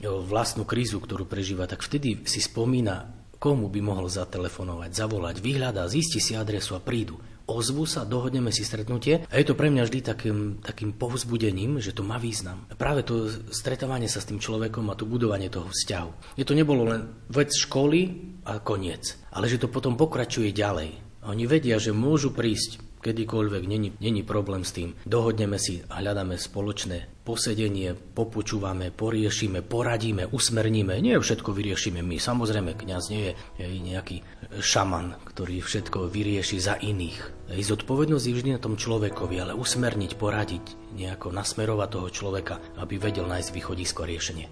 vlastnú 0.02 0.66
krízu, 0.66 0.98
ktorú 0.98 1.24
prežíva, 1.24 1.70
tak 1.70 1.86
vtedy 1.86 2.26
si 2.26 2.42
spomína, 2.42 3.24
komu 3.38 3.68
by 3.68 3.80
mohol 3.84 4.08
zatelefonovať, 4.08 4.90
zavolať, 4.90 5.36
vyhľadá, 5.44 5.84
zistí 5.86 6.18
si 6.18 6.32
adresu 6.32 6.74
a 6.74 6.80
prídu. 6.80 7.20
Ozvu 7.44 7.84
sa, 7.84 8.08
dohodneme 8.08 8.48
si 8.48 8.64
stretnutie 8.64 9.28
a 9.28 9.34
je 9.36 9.44
to 9.44 9.52
pre 9.52 9.68
mňa 9.68 9.84
vždy 9.84 10.00
takým, 10.00 10.38
takým 10.64 10.96
povzbudením, 10.96 11.76
že 11.76 11.92
to 11.92 12.00
má 12.00 12.16
význam. 12.16 12.64
Práve 12.72 13.04
to 13.04 13.28
stretávanie 13.52 14.08
sa 14.08 14.24
s 14.24 14.32
tým 14.32 14.40
človekom 14.40 14.88
a 14.88 14.96
to 14.96 15.04
budovanie 15.04 15.52
toho 15.52 15.68
vzťahu. 15.68 16.40
Je 16.40 16.48
to 16.48 16.56
nebolo 16.56 16.88
len 16.88 17.04
vec 17.28 17.52
školy 17.52 18.00
a 18.48 18.64
koniec, 18.64 19.20
ale 19.28 19.44
že 19.44 19.60
to 19.60 19.68
potom 19.68 19.92
pokračuje 19.92 20.56
ďalej. 20.56 21.03
Oni 21.24 21.48
vedia, 21.48 21.80
že 21.80 21.96
môžu 21.96 22.36
prísť 22.36 22.84
kedykoľvek, 23.00 23.62
není, 23.68 23.92
není 24.00 24.20
problém 24.24 24.64
s 24.64 24.72
tým. 24.76 24.96
Dohodneme 25.04 25.60
si 25.60 25.84
a 25.88 26.00
hľadáme 26.00 26.40
spoločné 26.40 27.24
posedenie, 27.24 27.96
popučúvame, 27.96 28.92
poriešime, 28.92 29.64
poradíme, 29.64 30.28
usmerníme. 30.28 31.00
Nie 31.00 31.20
všetko 31.20 31.52
vyriešime 31.52 32.00
my. 32.00 32.16
Samozrejme, 32.20 32.76
kňaz 32.76 33.04
nie 33.08 33.32
je, 33.32 33.32
nejaký 33.80 34.20
šaman, 34.60 35.20
ktorý 35.32 35.64
všetko 35.64 36.12
vyrieši 36.12 36.60
za 36.60 36.76
iných. 36.76 37.48
Jej 37.56 37.64
zodpovednosť 37.72 38.24
je 38.24 38.36
vždy 38.36 38.50
na 38.56 38.60
tom 38.60 38.76
človekovi, 38.76 39.36
ale 39.40 39.56
usmerniť, 39.56 40.16
poradiť, 40.16 40.96
nejako 40.96 41.32
nasmerovať 41.32 41.88
toho 41.88 42.08
človeka, 42.12 42.60
aby 42.80 43.00
vedel 43.00 43.24
nájsť 43.28 43.50
východisko 43.52 44.04
riešenie. 44.04 44.48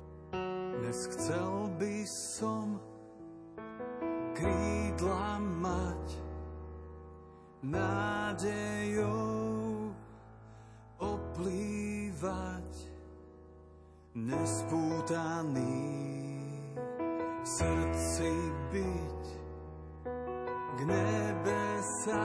Dnes 0.81 0.99
chcel 1.09 1.73
by 1.77 1.97
som 2.09 2.81
krídla 4.33 5.37
mať 5.61 6.22
nádejou 7.63 9.07
oplývať 10.99 12.71
nespútaný 14.19 15.79
v 17.15 17.47
srdci 17.47 18.35
byť 18.75 19.23
k 20.51 20.79
nebesám 20.91 22.19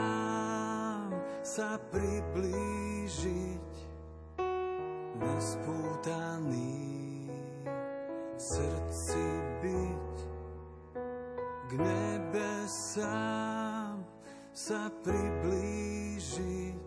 sa 1.45 1.77
priblížiť 1.93 3.69
nespútaný 5.21 6.81
v 8.33 8.41
srdci 8.41 9.25
byť 9.61 10.17
k 11.69 11.77
nebesám 11.77 13.27
sa 14.57 14.89
priblížiť. 15.05 16.86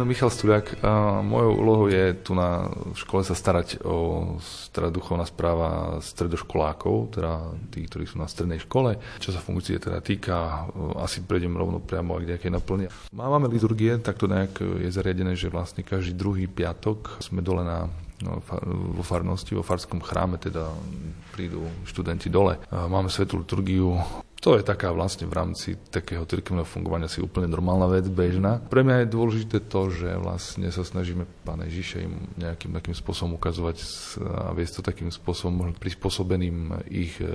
Meno 0.00 0.08
Michal 0.08 0.32
Stuliak 0.32 0.80
a 0.80 1.20
mojou 1.20 1.60
úlohou 1.60 1.86
je 1.92 2.16
tu 2.24 2.32
na 2.32 2.72
škole 2.96 3.20
sa 3.20 3.36
starať 3.36 3.84
o 3.84 4.32
teda 4.72 4.88
duchovná 4.88 5.28
správa 5.28 6.00
stredoškolákov, 6.00 7.20
teda 7.20 7.52
tí, 7.68 7.84
ktorí 7.84 8.08
sú 8.08 8.16
na 8.16 8.24
strednej 8.24 8.64
škole. 8.64 8.96
Čo 9.20 9.36
sa 9.36 9.44
funkcie 9.44 9.76
teda 9.76 10.00
týka, 10.00 10.64
asi 10.96 11.20
prejdem 11.20 11.52
rovno 11.52 11.84
priamo 11.84 12.16
aj 12.16 12.24
k 12.24 12.30
nejakej 12.32 12.52
naplne. 12.56 12.86
Máme 13.12 13.52
liturgie, 13.52 14.00
tak 14.00 14.16
to 14.16 14.24
nejak 14.24 14.56
je 14.80 14.88
zariadené, 14.88 15.36
že 15.36 15.52
vlastne 15.52 15.84
každý 15.84 16.16
druhý 16.16 16.48
piatok 16.48 17.20
sme 17.20 17.44
dole 17.44 17.60
na 17.60 17.84
no, 18.24 18.40
vo 18.96 19.04
farnosti, 19.04 19.52
vo 19.52 19.60
farskom 19.60 20.00
chráme 20.00 20.40
teda 20.40 20.64
prídu 21.36 21.60
študenti 21.84 22.32
dole. 22.32 22.56
Máme 22.72 23.12
svetú 23.12 23.44
liturgiu 23.44 24.00
to 24.40 24.56
je 24.56 24.64
taká 24.64 24.88
vlastne 24.96 25.28
v 25.28 25.36
rámci 25.36 25.68
takého 25.92 26.24
cirkevného 26.24 26.64
fungovania 26.64 27.12
si 27.12 27.20
úplne 27.20 27.44
normálna 27.44 27.92
vec, 27.92 28.08
bežná. 28.08 28.56
Pre 28.56 28.80
mňa 28.80 29.04
je 29.04 29.12
dôležité 29.12 29.58
to, 29.68 29.92
že 29.92 30.16
vlastne 30.16 30.72
sa 30.72 30.80
snažíme 30.80 31.28
Pána 31.44 31.68
Ježiša 31.68 31.98
im 32.00 32.14
nejakým 32.40 32.72
takým 32.72 32.96
spôsobom 32.96 33.36
ukazovať 33.36 33.84
a 34.24 34.56
viesť 34.56 34.80
to 34.80 34.82
takým 34.82 35.12
spôsobom 35.12 35.76
prispôsobeným 35.76 36.88
ich 36.88 37.20
e, 37.20 37.28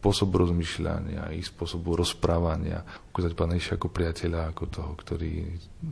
spôsobu 0.00 0.48
rozmýšľania, 0.48 1.36
ich 1.36 1.44
spôsobu 1.44 1.92
rozprávania, 1.92 2.80
ukázať 3.12 3.32
Pána 3.36 3.60
Ježiša 3.60 3.76
ako 3.76 3.88
priateľa, 3.92 4.40
ako 4.56 4.64
toho, 4.72 4.90
ktorý, 4.96 5.32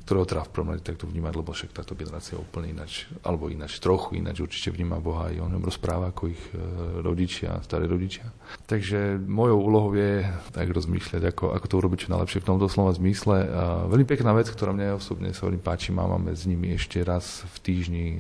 ktorého 0.08 0.24
treba 0.24 0.48
v 0.48 0.52
prvom 0.56 0.70
rade 0.72 0.80
takto 0.80 1.04
vnímať, 1.04 1.32
lebo 1.36 1.52
však 1.52 1.76
táto 1.76 1.92
generácia 1.92 2.40
úplne 2.40 2.72
ináč, 2.72 3.04
alebo 3.20 3.52
ináč, 3.52 3.84
trochu 3.84 4.16
ináč 4.16 4.40
určite 4.40 4.72
vníma 4.72 4.96
Boha 4.96 5.28
a 5.28 5.36
on 5.44 5.60
rozpráva 5.60 6.08
ako 6.08 6.32
ich 6.32 6.40
e, 6.52 6.56
rodičia, 7.04 7.60
starí 7.60 7.84
rodičia. 7.84 8.32
Takže 8.64 9.20
mojou 9.20 9.60
úlohou 9.60 9.92
je 9.92 10.24
tak 10.54 10.70
rozmýšľať, 10.70 11.34
ako, 11.34 11.50
ako 11.50 11.66
to 11.66 11.74
urobiť 11.82 11.98
čo 12.06 12.12
najlepšie 12.14 12.46
v 12.46 12.48
tomto 12.54 12.70
slova 12.70 12.94
zmysle. 12.94 13.36
A 13.50 13.62
veľmi 13.90 14.06
pekná 14.06 14.30
vec, 14.30 14.46
ktorá 14.46 14.70
mne 14.70 14.94
osobne 14.94 15.34
sa 15.34 15.50
veľmi 15.50 15.58
páči, 15.58 15.90
máme 15.90 16.30
s 16.30 16.46
nimi 16.46 16.78
ešte 16.78 17.02
raz 17.02 17.42
v 17.42 17.56
týždni 17.58 18.06
e, 18.14 18.18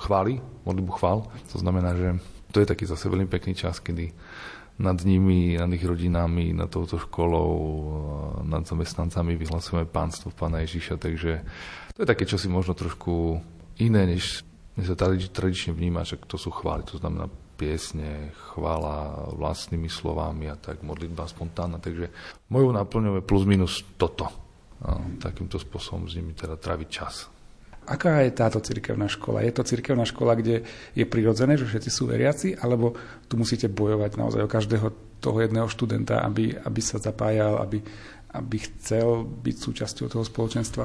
chváli, 0.00 0.40
modlitbu 0.64 0.92
chvál. 0.96 1.28
To 1.52 1.58
znamená, 1.60 1.92
že 1.92 2.16
to 2.48 2.64
je 2.64 2.70
taký 2.72 2.88
zase 2.88 3.12
veľmi 3.12 3.28
pekný 3.28 3.52
čas, 3.52 3.84
kedy 3.84 4.16
nad 4.80 4.96
nimi, 5.04 5.56
nad 5.60 5.68
ich 5.72 5.84
rodinami, 5.84 6.56
nad 6.56 6.72
touto 6.72 6.96
školou, 6.96 7.52
nad 8.44 8.64
zamestnancami 8.64 9.36
vyhlasujeme 9.36 9.84
pánstvo 9.88 10.32
Pána 10.32 10.64
Ježiša, 10.64 11.00
takže 11.00 11.44
to 11.96 12.04
je 12.04 12.08
také 12.08 12.28
čosi 12.28 12.48
možno 12.48 12.76
trošku 12.76 13.40
iné, 13.80 14.04
než 14.04 14.44
sa 14.76 14.96
tradične 14.96 15.72
vníma, 15.72 16.04
že 16.04 16.20
to 16.28 16.36
sú 16.36 16.52
chvály, 16.52 16.84
to 16.84 17.00
znamená 17.00 17.28
piesne, 17.56 18.36
chvála 18.52 19.32
vlastnými 19.32 19.88
slovami 19.88 20.52
a 20.52 20.60
tak, 20.60 20.84
modlitba 20.84 21.24
spontánna. 21.24 21.80
Takže 21.80 22.12
mojou 22.52 22.70
náplňou 22.76 23.18
je 23.18 23.24
plus 23.24 23.48
minus 23.48 23.80
toto. 23.96 24.28
A 24.84 25.00
takýmto 25.18 25.56
spôsobom 25.56 26.04
s 26.04 26.20
nimi 26.20 26.36
teda 26.36 26.60
tráviť 26.60 26.88
čas. 26.92 27.32
Aká 27.86 28.18
je 28.26 28.34
táto 28.34 28.58
cirkevná 28.58 29.06
škola? 29.06 29.46
Je 29.46 29.54
to 29.54 29.62
cirkevná 29.62 30.02
škola, 30.02 30.34
kde 30.34 30.66
je 30.92 31.06
prirodzené, 31.06 31.54
že 31.54 31.70
všetci 31.70 31.90
sú 31.90 32.10
veriaci, 32.10 32.58
alebo 32.58 32.98
tu 33.30 33.38
musíte 33.38 33.70
bojovať 33.70 34.18
naozaj 34.18 34.42
o 34.42 34.50
každého 34.50 34.86
toho 35.22 35.38
jedného 35.40 35.70
študenta, 35.70 36.20
aby, 36.26 36.50
aby 36.50 36.80
sa 36.82 36.98
zapájal, 36.98 37.62
aby, 37.62 37.78
aby 38.34 38.56
chcel 38.58 39.22
byť 39.24 39.56
súčasťou 39.56 40.06
toho 40.10 40.24
spoločenstva? 40.26 40.84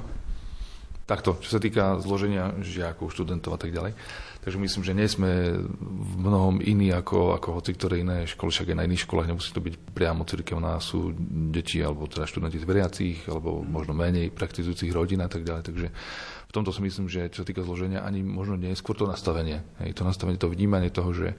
Takto, 1.09 1.41
čo 1.41 1.57
sa 1.57 1.59
týka 1.59 1.97
zloženia 1.99 2.55
žiakov, 2.61 3.11
študentov 3.11 3.57
a 3.57 3.59
tak 3.59 3.73
ďalej. 3.73 3.97
Takže 4.41 4.57
myslím, 4.57 4.81
že 4.81 4.97
nie 4.97 5.05
sme 5.05 5.53
v 5.69 6.13
mnohom 6.17 6.65
iní 6.65 6.89
ako, 6.89 7.37
ako 7.37 7.61
hoci 7.61 7.77
ktoré 7.77 8.01
iné 8.01 8.25
školy, 8.25 8.49
však 8.49 8.73
aj 8.73 8.77
na 8.81 8.85
iných 8.89 9.05
školách 9.05 9.29
nemusí 9.29 9.53
to 9.53 9.61
byť 9.61 9.93
priamo 9.93 10.25
cirkevná, 10.25 10.81
sú 10.81 11.13
deti 11.53 11.77
alebo 11.77 12.09
teda 12.09 12.25
študenti 12.25 12.57
z 12.57 12.65
veriacich, 12.65 13.21
alebo 13.29 13.61
možno 13.61 13.93
menej 13.93 14.33
praktizujúcich 14.33 14.89
rodín 14.89 15.21
a 15.21 15.29
tak 15.29 15.45
ďalej. 15.45 15.63
Takže 15.69 15.87
v 16.49 16.51
tomto 16.51 16.73
si 16.73 16.81
myslím, 16.81 17.05
že 17.05 17.29
čo 17.29 17.45
týka 17.45 17.61
zloženia, 17.61 18.01
ani 18.01 18.25
možno 18.25 18.57
nie 18.57 18.73
je 18.73 18.81
skôr 18.81 18.97
to 18.97 19.05
nastavenie. 19.05 19.61
Hej, 19.77 19.93
to 19.93 20.01
nastavenie, 20.01 20.41
to 20.41 20.49
vnímanie 20.49 20.89
toho, 20.89 21.13
že 21.13 21.37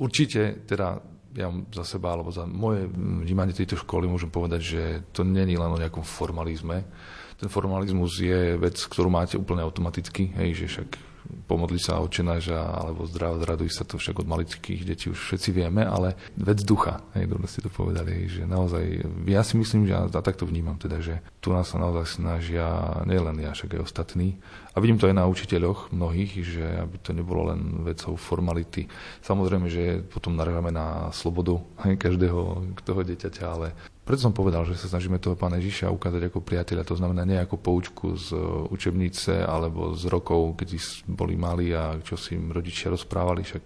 určite 0.00 0.64
teda 0.64 1.04
ja 1.34 1.52
za 1.76 1.84
seba 1.84 2.16
alebo 2.16 2.32
za 2.32 2.48
moje 2.48 2.88
vnímanie 2.94 3.52
tejto 3.52 3.76
školy 3.76 4.08
môžem 4.08 4.32
povedať, 4.32 4.60
že 4.64 4.82
to 5.12 5.28
není 5.28 5.60
len 5.60 5.68
o 5.68 5.76
nejakom 5.76 6.06
formalizme. 6.06 6.88
Ten 7.36 7.52
formalizmus 7.52 8.16
je 8.16 8.56
vec, 8.56 8.80
ktorú 8.80 9.10
máte 9.12 9.36
úplne 9.36 9.60
automaticky, 9.60 10.32
hej, 10.40 10.64
že 10.64 10.66
však 10.70 11.13
pomodli 11.44 11.80
sa 11.80 12.00
očenáža 12.00 12.56
alebo 12.56 13.04
zdrav, 13.04 13.40
zraduj 13.40 13.70
sa 13.72 13.84
to 13.84 14.00
však 14.00 14.24
od 14.24 14.28
maličkých 14.28 14.84
detí 14.84 15.12
už 15.12 15.18
všetci 15.18 15.50
vieme, 15.52 15.84
ale 15.84 16.16
vec 16.36 16.60
ducha, 16.64 17.04
hej, 17.16 17.28
dobre 17.28 17.46
ste 17.48 17.64
to 17.64 17.70
povedali, 17.72 18.28
že 18.28 18.48
naozaj, 18.48 18.84
ja 19.28 19.42
si 19.44 19.54
myslím, 19.60 19.88
že 19.88 19.92
ja 19.96 20.22
tak 20.24 20.40
to 20.40 20.48
vnímam 20.48 20.76
teda, 20.80 21.00
že 21.04 21.20
tu 21.44 21.52
nás 21.52 21.68
sa 21.68 21.76
naozaj 21.76 22.20
snažia, 22.20 22.66
nielen 23.04 23.40
ja, 23.40 23.52
však 23.52 23.76
aj 23.76 23.84
ostatní, 23.84 24.40
a 24.74 24.82
vidím 24.82 24.98
to 24.98 25.06
aj 25.06 25.14
na 25.14 25.30
učiteľoch 25.30 25.94
mnohých, 25.94 26.32
že 26.42 26.66
aby 26.82 26.96
to 26.98 27.14
nebolo 27.14 27.54
len 27.54 27.86
vecou 27.86 28.18
formality. 28.18 28.90
Samozrejme, 29.22 29.70
že 29.70 30.02
potom 30.02 30.34
narážame 30.34 30.74
na 30.74 31.14
slobodu 31.14 31.62
hej, 31.86 31.94
každého 31.94 32.74
toho 32.82 33.00
dieťaťa, 33.06 33.44
ale 33.46 33.70
preto 34.04 34.20
som 34.20 34.36
povedal, 34.36 34.68
že 34.68 34.76
sa 34.76 34.92
snažíme 34.92 35.16
toho 35.16 35.32
pána 35.32 35.56
Ježiša 35.56 35.88
ukázať 35.88 36.28
ako 36.28 36.44
priateľa, 36.44 36.84
to 36.84 37.00
znamená 37.00 37.24
nie 37.24 37.40
ako 37.40 37.56
poučku 37.56 38.12
z 38.20 38.36
učebnice 38.68 39.40
alebo 39.40 39.96
z 39.96 40.12
rokov, 40.12 40.60
keď 40.60 40.76
boli 41.08 41.40
mali 41.40 41.72
a 41.72 41.96
čo 42.04 42.20
si 42.20 42.36
im 42.36 42.52
rodičia 42.52 42.92
rozprávali, 42.92 43.40
však, 43.40 43.64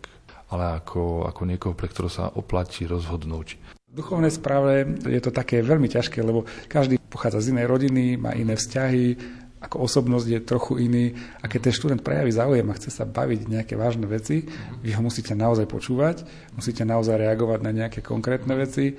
ale 0.55 0.79
ako, 0.79 1.27
ako 1.27 1.43
niekoho, 1.43 1.75
pre 1.75 1.91
ktorého 1.91 2.11
sa 2.11 2.31
oplatí 2.31 2.87
rozhodnúť. 2.87 3.59
V 3.91 3.95
duchovnej 3.99 4.31
správe 4.31 4.87
je 5.11 5.19
to 5.19 5.35
také 5.35 5.59
veľmi 5.59 5.91
ťažké, 5.91 6.23
lebo 6.23 6.47
každý 6.71 7.03
pochádza 7.11 7.43
z 7.43 7.59
inej 7.59 7.67
rodiny, 7.67 8.15
má 8.15 8.31
iné 8.39 8.55
vzťahy, 8.55 9.19
ako 9.59 9.91
osobnosť 9.91 10.27
je 10.31 10.41
trochu 10.47 10.73
iný 10.87 11.19
a 11.43 11.51
keď 11.51 11.71
ten 11.71 11.75
študent 11.75 12.03
prejaví 12.07 12.31
záujem 12.31 12.63
a 12.71 12.79
chce 12.79 12.95
sa 12.95 13.03
baviť 13.03 13.51
nejaké 13.51 13.75
vážne 13.75 14.07
veci, 14.07 14.47
vy 14.87 14.95
ho 14.95 15.03
musíte 15.03 15.35
naozaj 15.35 15.67
počúvať, 15.67 16.23
musíte 16.55 16.87
naozaj 16.87 17.19
reagovať 17.19 17.61
na 17.67 17.75
nejaké 17.75 17.99
konkrétne 17.99 18.55
veci 18.55 18.95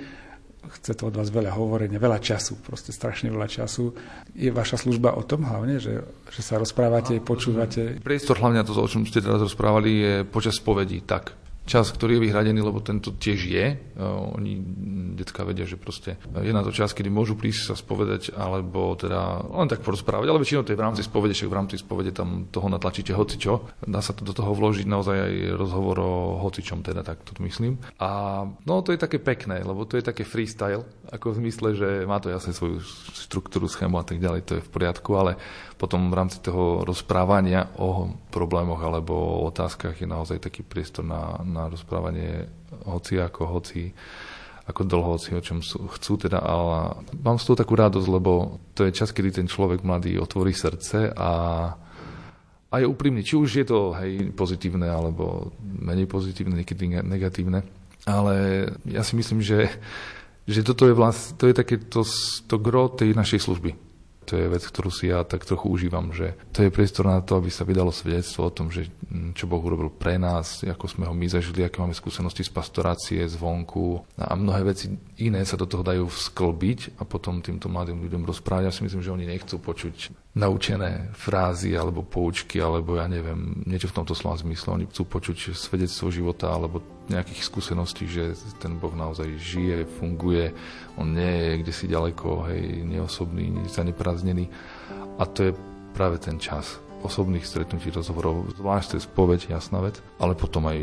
chce 0.68 0.92
to 0.94 1.08
od 1.08 1.16
vás 1.16 1.32
veľa 1.32 1.56
hovorenia, 1.56 1.98
veľa 1.98 2.20
času, 2.20 2.60
proste 2.62 2.92
strašne 2.92 3.32
veľa 3.32 3.48
času. 3.48 3.96
Je 4.36 4.52
vaša 4.52 4.84
služba 4.84 5.16
o 5.16 5.24
tom 5.24 5.48
hlavne, 5.48 5.80
že, 5.80 6.04
že 6.30 6.42
sa 6.44 6.60
rozprávate, 6.60 7.24
počúvate? 7.24 7.98
Priestor 8.04 8.38
hlavne 8.38 8.62
to, 8.68 8.76
o 8.76 8.90
čom 8.90 9.08
ste 9.08 9.24
teraz 9.24 9.40
rozprávali, 9.40 9.92
je 9.96 10.14
počas 10.28 10.60
spovedí, 10.60 11.02
tak 11.04 11.34
čas, 11.70 11.94
ktorý 11.94 12.18
je 12.18 12.26
vyhradený, 12.26 12.66
lebo 12.66 12.82
tento 12.82 13.14
tiež 13.14 13.40
je. 13.46 13.66
E, 13.72 14.02
oni, 14.02 14.58
detská 15.14 15.46
vedia, 15.46 15.70
že 15.70 15.78
proste 15.78 16.18
je 16.34 16.50
na 16.50 16.66
to 16.66 16.74
čas, 16.74 16.98
kedy 16.98 17.14
môžu 17.14 17.38
prísť 17.38 17.70
sa 17.70 17.76
spovedať, 17.78 18.34
alebo 18.34 18.98
teda 18.98 19.46
len 19.54 19.70
tak 19.70 19.86
porozprávať, 19.86 20.26
ale 20.26 20.42
väčšinou 20.42 20.66
to 20.66 20.74
je 20.74 20.80
v 20.82 20.86
rámci 20.90 21.06
spovede, 21.06 21.38
však 21.38 21.52
v 21.54 21.58
rámci 21.62 21.76
spovede 21.78 22.10
tam 22.10 22.50
toho 22.50 22.66
natlačíte 22.74 23.14
hocičo. 23.14 23.86
Dá 23.86 24.02
sa 24.02 24.18
to 24.18 24.26
do 24.26 24.34
toho 24.34 24.58
vložiť 24.58 24.90
naozaj 24.90 25.18
aj 25.22 25.34
rozhovor 25.54 25.98
o 26.02 26.14
hocičom, 26.42 26.82
teda 26.82 27.06
tak 27.06 27.22
to 27.22 27.38
myslím. 27.46 27.78
A 28.02 28.44
no 28.66 28.82
to 28.82 28.90
je 28.90 29.00
také 29.00 29.22
pekné, 29.22 29.62
lebo 29.62 29.86
to 29.86 30.02
je 30.02 30.04
také 30.04 30.26
freestyle, 30.26 30.90
ako 31.14 31.38
v 31.38 31.40
zmysle, 31.46 31.68
že 31.78 31.90
má 32.10 32.18
to 32.18 32.34
jasne 32.34 32.56
svoju 32.56 32.82
štruktúru, 33.30 33.70
schému 33.70 34.02
a 34.02 34.06
tak 34.08 34.18
ďalej, 34.18 34.42
to 34.48 34.54
je 34.58 34.66
v 34.66 34.70
poriadku, 34.74 35.12
ale 35.14 35.38
potom 35.80 36.12
v 36.12 36.18
rámci 36.20 36.44
toho 36.44 36.84
rozprávania 36.84 37.72
o 37.80 38.12
problémoch 38.28 38.84
alebo 38.84 39.16
o 39.16 39.48
otázkach 39.48 39.96
je 39.96 40.04
naozaj 40.04 40.44
taký 40.44 40.60
priestor 40.68 41.08
na, 41.08 41.40
na 41.48 41.72
rozprávanie 41.72 42.52
hoci 42.84 43.16
ako, 43.16 43.42
hoci 43.48 43.96
ako 44.68 44.82
dlho, 44.84 45.16
hoci 45.16 45.40
o 45.40 45.42
čom 45.42 45.64
chcú 45.64 46.14
teda, 46.20 46.44
ale 46.44 47.00
mám 47.24 47.40
z 47.40 47.48
toho 47.48 47.58
takú 47.64 47.80
radosť, 47.80 48.08
lebo 48.12 48.60
to 48.76 48.86
je 48.86 48.92
čas, 48.92 49.16
kedy 49.16 49.40
ten 49.40 49.48
človek 49.48 49.80
mladý 49.88 50.20
otvorí 50.20 50.52
srdce 50.52 51.16
a 51.16 51.32
a 52.70 52.76
je 52.78 52.86
úprimný, 52.86 53.26
či 53.26 53.34
už 53.34 53.50
je 53.50 53.66
to 53.66 53.98
hej, 53.98 54.30
pozitívne 54.38 54.86
alebo 54.86 55.50
menej 55.58 56.06
pozitívne, 56.06 56.54
niekedy 56.54 57.02
negatívne. 57.02 57.66
Ale 58.06 58.70
ja 58.86 59.02
si 59.02 59.18
myslím, 59.18 59.42
že, 59.42 59.74
že 60.46 60.62
toto 60.62 60.86
je, 60.86 60.94
vlast, 60.94 61.34
to 61.42 61.50
je 61.50 61.58
také 61.58 61.82
to, 61.82 62.06
to 62.46 62.56
gro 62.62 62.86
tej 62.94 63.18
našej 63.18 63.42
služby 63.42 63.89
to 64.30 64.38
je 64.38 64.46
vec, 64.46 64.62
ktorú 64.62 64.94
si 64.94 65.10
ja 65.10 65.26
tak 65.26 65.42
trochu 65.42 65.66
užívam, 65.66 66.14
že 66.14 66.38
to 66.54 66.62
je 66.62 66.70
priestor 66.70 67.10
na 67.10 67.18
to, 67.26 67.42
aby 67.42 67.50
sa 67.50 67.66
vydalo 67.66 67.90
svedectvo 67.90 68.46
o 68.46 68.54
tom, 68.54 68.70
že 68.70 68.86
čo 69.34 69.50
Boh 69.50 69.58
urobil 69.58 69.90
pre 69.90 70.22
nás, 70.22 70.62
ako 70.62 70.86
sme 70.86 71.10
ho 71.10 71.14
my 71.18 71.26
zažili, 71.26 71.66
aké 71.66 71.82
máme 71.82 71.98
skúsenosti 71.98 72.46
z 72.46 72.54
pastorácie, 72.54 73.26
zvonku 73.26 74.06
a 74.22 74.38
mnohé 74.38 74.62
veci 74.70 74.94
iné 75.18 75.42
sa 75.42 75.58
do 75.58 75.66
toho 75.66 75.82
dajú 75.82 76.06
vsklbiť 76.06 77.02
a 77.02 77.10
potom 77.10 77.42
týmto 77.42 77.66
mladým 77.74 77.98
ľuďom 78.06 78.30
rozprávať. 78.30 78.70
Ja 78.70 78.76
si 78.76 78.86
myslím, 78.86 79.02
že 79.02 79.10
oni 79.10 79.26
nechcú 79.26 79.58
počuť 79.58 80.14
naučené 80.38 81.10
frázy 81.18 81.74
alebo 81.74 82.06
poučky, 82.06 82.62
alebo 82.62 83.02
ja 83.02 83.10
neviem, 83.10 83.66
niečo 83.66 83.90
v 83.90 83.98
tomto 83.98 84.14
slova 84.14 84.38
zmysle. 84.38 84.78
Oni 84.78 84.86
chcú 84.86 85.10
počuť 85.10 85.58
svedectvo 85.58 86.14
života 86.14 86.54
alebo 86.54 86.86
nejakých 87.10 87.42
skúseností, 87.42 88.06
že 88.06 88.38
ten 88.62 88.78
Boh 88.78 88.94
naozaj 88.94 89.38
žije, 89.42 89.90
funguje, 90.00 90.54
on 90.96 91.14
nie 91.14 91.30
je 91.30 91.52
kde 91.66 91.74
si 91.74 91.86
ďaleko, 91.90 92.50
hej, 92.50 92.86
neosobný, 92.86 93.66
zaneprázdnený. 93.70 94.46
A 95.18 95.26
to 95.26 95.50
je 95.50 95.52
práve 95.94 96.22
ten 96.22 96.38
čas 96.38 96.80
osobných 97.04 97.48
stretnutí, 97.48 97.92
rozhovorov, 97.92 98.52
zvlášť 98.60 99.00
cez 99.00 99.04
spoveď, 99.08 99.56
jasná 99.56 99.80
vec, 99.80 100.04
ale 100.20 100.36
potom 100.36 100.68
aj 100.68 100.80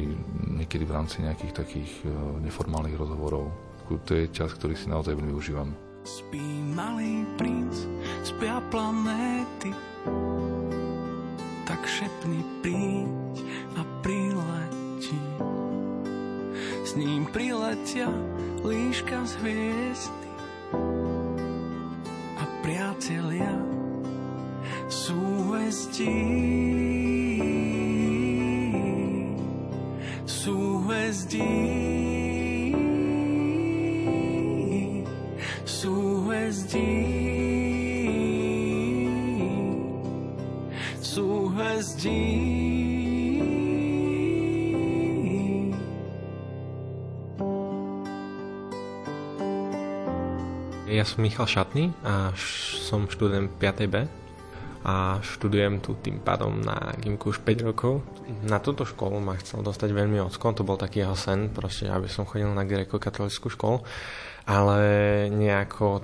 niekedy 0.49 0.89
v 0.89 0.95
rámci 0.97 1.21
nejakých 1.21 1.53
takých 1.53 1.93
e, 2.05 2.09
neformálnych 2.45 2.97
rozhovorov. 2.97 3.53
To 3.87 4.13
je 4.19 4.27
čas, 4.35 4.51
ktorý 4.57 4.75
si 4.75 4.91
naozaj 4.91 5.15
veľmi 5.15 5.35
užívam. 5.37 5.71
Spí 6.03 6.43
malý 6.75 7.27
princ, 7.39 7.75
spia 8.27 8.59
planéty, 8.71 9.71
tak 11.67 11.83
šepni 11.87 12.43
príď 12.63 13.43
a 13.79 13.83
priletí. 14.03 15.19
S 16.87 16.95
ním 16.95 17.27
priletia 17.35 18.07
líška 18.63 19.27
z 19.27 19.35
hviezdy 19.43 20.31
a 22.39 22.45
priatelia 22.63 23.51
súhvezdí. 24.87 26.15
Súhvezdí. 30.31 31.96
Ja 50.97 51.05
som 51.05 51.21
Michal 51.21 51.45
Šatný 51.45 51.93
a 52.09 52.33
som 52.89 53.05
študent 53.05 53.53
5B 53.61 54.09
a 54.81 55.21
študujem 55.21 55.85
tu 55.85 55.93
tým 56.01 56.25
pádom 56.25 56.57
na 56.57 56.97
Gimku 56.97 57.37
už 57.37 57.45
5 57.45 57.69
rokov. 57.69 58.01
Na 58.49 58.65
túto 58.65 58.89
školu 58.89 59.21
ma 59.21 59.37
chcel 59.37 59.61
dostať 59.61 59.93
veľmi 59.93 60.17
ocko, 60.25 60.57
to 60.57 60.65
bol 60.65 60.81
taký 60.81 61.05
jeho 61.05 61.13
sen, 61.13 61.53
proste, 61.53 61.93
aby 61.93 62.09
som 62.09 62.25
chodil 62.25 62.49
na 62.49 62.65
gréko-katolickú 62.65 63.53
školu, 63.53 63.85
ale 64.49 64.81
nejako 65.37 66.01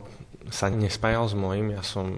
sa 0.53 0.69
nespájal 0.69 1.25
s 1.25 1.33
mojím, 1.33 1.73
ja 1.73 1.81
som 1.81 2.13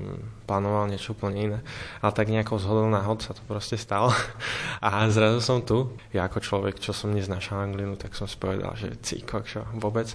plánoval 0.50 0.90
niečo 0.90 1.14
úplne 1.14 1.38
iné, 1.38 1.58
ale 2.02 2.10
tak 2.10 2.26
nejako 2.26 2.58
zhodou 2.58 2.90
náhod 2.90 3.22
sa 3.22 3.38
to 3.38 3.42
proste 3.46 3.78
stalo 3.78 4.10
a 4.82 5.06
zrazu 5.14 5.38
som 5.38 5.62
tu. 5.62 5.94
Ja 6.10 6.26
ako 6.26 6.42
človek, 6.42 6.82
čo 6.82 6.90
som 6.90 7.14
neznášal 7.14 7.70
anglinu, 7.70 7.94
tak 7.94 8.18
som 8.18 8.26
si 8.26 8.34
povedal, 8.34 8.74
že 8.74 8.98
cíko, 8.98 9.46
čo 9.46 9.62
vôbec 9.78 10.10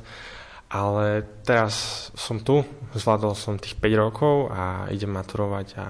ale 0.69 1.25
teraz 1.41 2.07
som 2.13 2.37
tu, 2.41 2.61
zvládol 2.93 3.33
som 3.33 3.57
tých 3.57 3.77
5 3.77 4.03
rokov 4.05 4.53
a 4.53 4.85
idem 4.93 5.09
maturovať 5.09 5.67
a 5.81 5.85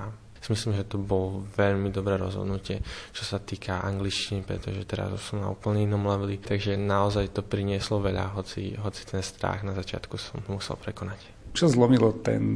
myslím, 0.50 0.82
že 0.82 0.90
to 0.90 0.98
bolo 0.98 1.46
veľmi 1.56 1.94
dobré 1.94 2.18
rozhodnutie, 2.18 2.82
čo 3.14 3.24
sa 3.24 3.38
týka 3.38 3.86
angličtiny, 3.86 4.42
pretože 4.42 4.82
teraz 4.90 5.14
som 5.22 5.40
na 5.40 5.48
úplne 5.54 5.86
inom 5.86 6.02
leveli, 6.10 6.42
takže 6.42 6.74
naozaj 6.76 7.32
to 7.32 7.46
prinieslo 7.46 8.02
veľa, 8.02 8.34
hoci, 8.34 8.74
hoci 8.82 9.02
ten 9.06 9.22
strach 9.22 9.62
na 9.62 9.78
začiatku 9.78 10.18
som 10.18 10.42
musel 10.50 10.76
prekonať. 10.76 11.39
Čo 11.60 11.68
zlomilo 11.68 12.16
ten 12.24 12.56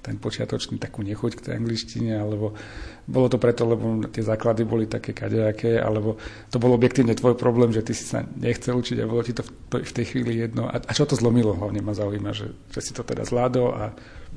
ten 0.00 0.16
počiatočný 0.16 0.80
takú 0.80 1.04
nechuť 1.04 1.32
k 1.36 1.44
tej 1.44 1.52
angličtine, 1.60 2.12
alebo 2.16 2.56
bolo 3.04 3.28
to 3.28 3.36
preto, 3.36 3.68
lebo 3.68 4.00
tie 4.08 4.24
základy 4.24 4.64
boli 4.64 4.88
také 4.88 5.12
kadejaké, 5.12 5.76
alebo 5.76 6.16
to 6.48 6.56
bol 6.56 6.72
objektívne 6.72 7.12
tvoj 7.12 7.36
problém, 7.36 7.68
že 7.70 7.84
ty 7.84 7.92
si 7.92 8.08
sa 8.08 8.24
nechcel 8.24 8.80
učiť 8.80 8.96
a 9.00 9.10
bolo 9.10 9.20
ti 9.20 9.36
to 9.36 9.44
v 9.70 9.92
tej 9.92 10.16
chvíli 10.16 10.40
jedno. 10.40 10.66
A, 10.66 10.80
a 10.80 10.92
čo 10.96 11.04
to 11.04 11.20
zlomilo 11.20 11.52
hlavne 11.52 11.84
ma 11.84 11.92
zaujíma, 11.92 12.32
že, 12.32 12.48
že 12.72 12.80
si 12.80 12.92
to 12.96 13.04
teda 13.04 13.28
zvládol 13.28 13.68
a, 13.76 13.84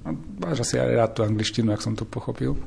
a 0.03 0.09
máš 0.43 0.67
asi 0.67 0.75
aj 0.77 0.91
rád 0.99 1.11
tú 1.15 1.21
angličtinu, 1.23 1.71
ak 1.71 1.83
som 1.83 1.95
to 1.95 2.03
pochopil. 2.03 2.59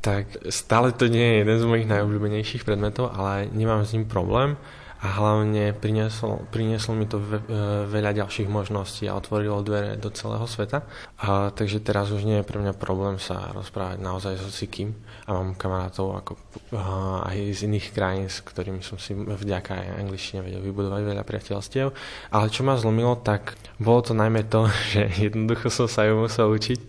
Tak 0.00 0.48
stále 0.48 0.94
to 0.96 1.10
nie 1.10 1.20
je 1.22 1.38
jeden 1.44 1.58
z 1.60 1.68
mojich 1.68 1.90
najobľúbenejších 1.90 2.64
predmetov, 2.64 3.12
ale 3.12 3.52
nemám 3.52 3.84
s 3.84 3.92
ním 3.92 4.08
problém 4.08 4.56
a 4.98 5.06
hlavne 5.22 5.78
prinieslo, 5.78 6.42
prinieslo 6.50 6.90
mi 6.98 7.06
to 7.06 7.22
ve, 7.22 7.38
e, 7.38 7.86
veľa 7.86 8.18
ďalších 8.18 8.50
možností 8.50 9.06
a 9.06 9.14
otvorilo 9.14 9.62
dvere 9.62 9.94
do 9.94 10.10
celého 10.10 10.42
sveta. 10.50 10.82
A, 11.22 11.54
takže 11.54 11.78
teraz 11.78 12.10
už 12.10 12.26
nie 12.26 12.42
je 12.42 12.48
pre 12.48 12.58
mňa 12.58 12.74
problém 12.74 13.22
sa 13.22 13.54
rozprávať 13.54 14.02
naozaj 14.02 14.42
so 14.42 14.50
hocikým 14.50 14.98
a 15.30 15.38
mám 15.38 15.54
kamarátov 15.54 16.18
ako, 16.18 16.32
a, 16.74 17.30
aj 17.30 17.36
z 17.54 17.70
iných 17.70 17.86
krajín, 17.94 18.26
s 18.26 18.42
ktorými 18.42 18.82
som 18.82 18.98
si 18.98 19.14
vďaka 19.14 19.70
aj 19.70 19.86
angličtine 20.02 20.42
vedel 20.42 20.66
vybudovať 20.66 21.02
veľa 21.06 21.22
priateľstiev. 21.22 21.86
Ale 22.34 22.50
čo 22.50 22.66
ma 22.66 22.74
zlomilo, 22.74 23.22
tak 23.22 23.54
bolo 23.78 24.02
to 24.02 24.18
najmä 24.18 24.50
to, 24.50 24.66
že 24.98 25.30
jednoducho 25.30 25.70
som 25.70 25.86
sa 25.86 26.10
ju 26.10 26.18
musel 26.18 26.50
učiť 26.50 26.80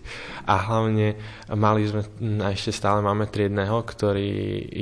a 0.50 0.54
hlavne 0.66 1.14
mali 1.54 1.86
sme, 1.86 2.02
a 2.42 2.50
ešte 2.50 2.74
stále 2.74 2.98
máme 3.06 3.30
triedného, 3.30 3.86
ktorý 3.86 4.26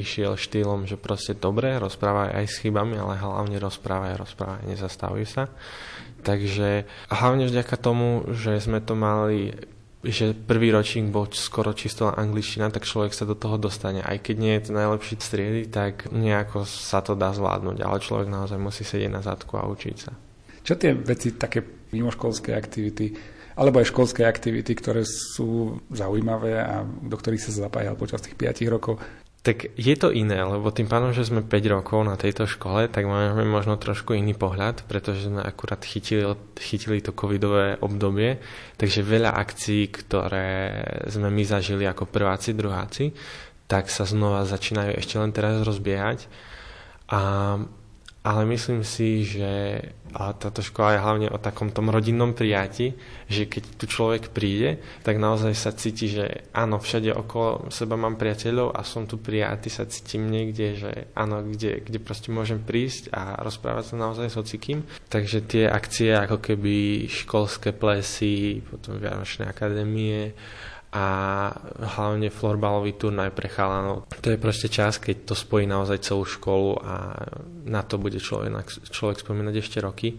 išiel 0.00 0.40
štýlom, 0.40 0.88
že 0.88 0.96
proste 0.96 1.36
dobre, 1.36 1.76
rozpráva 1.76 2.32
aj 2.32 2.48
s 2.48 2.64
chybami, 2.64 2.96
ale 2.96 3.17
hlavne 3.18 3.58
rozprávaj, 3.58 4.14
rozprávaj, 4.16 4.62
nezastavuj 4.70 5.26
sa. 5.26 5.44
Takže 6.22 6.86
hlavne 7.10 7.46
vďaka 7.46 7.76
tomu, 7.78 8.26
že 8.34 8.58
sme 8.62 8.78
to 8.78 8.94
mali 8.98 9.54
že 9.98 10.30
prvý 10.30 10.70
ročník 10.70 11.10
bol 11.10 11.26
skoro 11.34 11.74
čisto 11.74 12.06
angličtina, 12.06 12.70
tak 12.70 12.86
človek 12.86 13.10
sa 13.10 13.26
do 13.26 13.34
toho 13.34 13.58
dostane. 13.58 13.98
Aj 13.98 14.14
keď 14.14 14.36
nie 14.38 14.54
je 14.54 14.70
to 14.70 14.78
najlepší 14.78 15.18
striedy, 15.18 15.66
tak 15.66 16.14
nejako 16.14 16.62
sa 16.70 17.02
to 17.02 17.18
dá 17.18 17.34
zvládnuť, 17.34 17.82
ale 17.82 17.98
človek 17.98 18.30
naozaj 18.30 18.62
musí 18.62 18.86
sedieť 18.86 19.10
na 19.10 19.26
zadku 19.26 19.58
a 19.58 19.66
učiť 19.66 19.96
sa. 19.98 20.14
Čo 20.62 20.78
tie 20.78 20.94
veci, 20.94 21.34
také 21.34 21.66
mimoškolské 21.90 22.54
aktivity, 22.54 23.10
alebo 23.58 23.82
aj 23.82 23.90
školské 23.90 24.22
aktivity, 24.22 24.70
ktoré 24.78 25.02
sú 25.02 25.82
zaujímavé 25.90 26.62
a 26.62 26.86
do 26.86 27.16
ktorých 27.18 27.42
sa 27.42 27.66
zapájal 27.66 27.98
počas 27.98 28.22
tých 28.22 28.38
5 28.38 28.70
rokov, 28.70 29.02
tak 29.48 29.72
je 29.80 29.96
to 29.96 30.12
iné, 30.12 30.44
lebo 30.44 30.68
tým 30.68 30.92
pádom, 30.92 31.16
že 31.16 31.24
sme 31.24 31.40
5 31.40 31.72
rokov 31.72 32.04
na 32.04 32.20
tejto 32.20 32.44
škole, 32.44 32.84
tak 32.92 33.08
máme 33.08 33.48
možno 33.48 33.80
trošku 33.80 34.12
iný 34.12 34.36
pohľad, 34.36 34.84
pretože 34.84 35.32
sme 35.32 35.40
akurát 35.40 35.80
chytili, 35.80 36.36
chytili 36.60 37.00
to 37.00 37.16
covidové 37.16 37.80
obdobie, 37.80 38.44
takže 38.76 39.00
veľa 39.00 39.32
akcií, 39.32 39.88
ktoré 39.88 40.84
sme 41.08 41.32
my 41.32 41.48
zažili 41.48 41.88
ako 41.88 42.12
prváci, 42.12 42.52
druháci, 42.52 43.16
tak 43.64 43.88
sa 43.88 44.04
znova 44.04 44.44
začínajú 44.44 45.00
ešte 45.00 45.16
len 45.16 45.32
teraz 45.32 45.64
rozbiehať. 45.64 46.28
A 47.08 47.20
ale 48.26 48.42
myslím 48.50 48.82
si, 48.82 49.24
že 49.24 49.80
táto 50.12 50.64
škola 50.64 50.96
je 50.96 51.04
hlavne 51.04 51.28
o 51.30 51.38
takom 51.38 51.68
tom 51.68 51.92
rodinnom 51.92 52.32
prijati, 52.32 52.96
že 53.28 53.44
keď 53.44 53.62
tu 53.76 53.84
človek 53.84 54.32
príde, 54.32 54.80
tak 55.04 55.20
naozaj 55.20 55.52
sa 55.52 55.70
cíti, 55.70 56.08
že 56.08 56.48
áno, 56.56 56.80
všade 56.80 57.12
okolo 57.12 57.68
seba 57.68 57.94
mám 57.94 58.16
priateľov 58.16 58.72
a 58.72 58.82
som 58.82 59.04
tu 59.04 59.20
prijatý, 59.20 59.68
sa 59.68 59.84
cítim 59.84 60.26
niekde, 60.26 60.80
že 60.80 60.90
áno, 61.12 61.44
kde, 61.44 61.84
kde 61.84 61.98
proste 62.00 62.32
môžem 62.32 62.58
prísť 62.58 63.12
a 63.12 63.38
rozprávať 63.44 63.94
sa 63.94 63.96
naozaj 64.00 64.28
s 64.32 64.38
hocikým. 64.40 64.78
Takže 65.12 65.44
tie 65.44 65.64
akcie 65.68 66.16
ako 66.16 66.40
keby 66.40 67.06
školské 67.06 67.76
plesy, 67.76 68.64
potom 68.64 68.96
Vianočné 68.96 69.46
akadémie, 69.46 70.32
a 70.88 71.06
hlavne 71.96 72.32
florbalový 72.32 72.96
turnaj 72.96 73.36
pre 73.36 73.52
chalanov. 73.52 74.08
To 74.24 74.32
je 74.32 74.40
proste 74.40 74.72
čas, 74.72 74.96
keď 74.96 75.28
to 75.28 75.34
spojí 75.36 75.68
naozaj 75.68 76.00
celú 76.00 76.24
školu 76.24 76.80
a 76.80 77.12
na 77.68 77.84
to 77.84 78.00
bude 78.00 78.16
človek, 78.16 78.48
človek 78.88 79.20
spomínať 79.20 79.54
ešte 79.60 79.84
roky. 79.84 80.16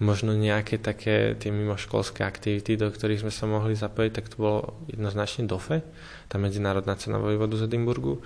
Možno 0.00 0.36
nejaké 0.36 0.76
také 0.76 1.36
tie 1.40 1.48
mimoškolské 1.48 2.24
aktivity, 2.24 2.76
do 2.76 2.92
ktorých 2.92 3.24
sme 3.24 3.32
sa 3.32 3.48
mohli 3.48 3.72
zapojiť, 3.76 4.12
tak 4.12 4.28
to 4.32 4.36
bolo 4.36 4.60
jednoznačne 4.92 5.48
DOFE, 5.48 5.80
tá 6.28 6.36
medzinárodná 6.36 6.96
cena 7.00 7.16
vojvodu 7.16 7.56
z 7.56 7.68
Edimburgu. 7.68 8.20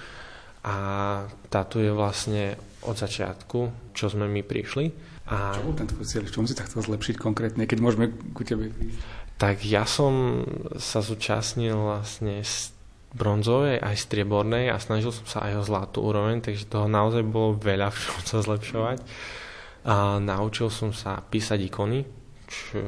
A 0.66 0.76
táto 1.51 1.78
je 1.78 1.95
vlastne 1.95 2.59
od 2.82 2.97
začiatku, 2.99 3.90
čo 3.95 4.11
sme 4.11 4.26
my 4.26 4.42
prišli. 4.42 5.14
A... 5.30 5.57
Čo 5.57 5.66
bol 5.66 5.76
ten 5.78 5.88
tvoj 5.88 6.05
cieľ? 6.05 6.24
Čom 6.28 6.45
si 6.45 6.55
tak 6.59 6.68
chcel 6.68 6.84
zlepšiť 6.84 7.16
konkrétne, 7.16 7.64
keď 7.64 7.78
môžeme 7.80 8.12
ku 8.36 8.45
tebe 8.45 8.70
tak 9.35 9.66
ja 9.66 9.82
som 9.85 10.47
sa 10.78 11.03
zúčastnil 11.03 11.74
vlastne 11.74 12.41
z 12.47 12.70
bronzovej 13.14 13.78
aj 13.78 13.95
striebornej 14.11 14.74
a 14.74 14.82
snažil 14.82 15.14
som 15.14 15.26
sa 15.26 15.47
aj 15.47 15.62
o 15.62 15.66
zlatú 15.66 16.03
úroveň, 16.03 16.43
takže 16.43 16.66
toho 16.66 16.91
naozaj 16.91 17.22
bolo 17.22 17.55
veľa 17.55 17.95
v 17.95 17.99
čom 17.99 18.18
sa 18.26 18.39
zlepšovať. 18.43 18.99
A 19.85 20.16
naučil 20.18 20.72
som 20.72 20.97
sa 20.97 21.20
písať 21.20 21.68
ikony, 21.68 22.09
čo, 22.49 22.80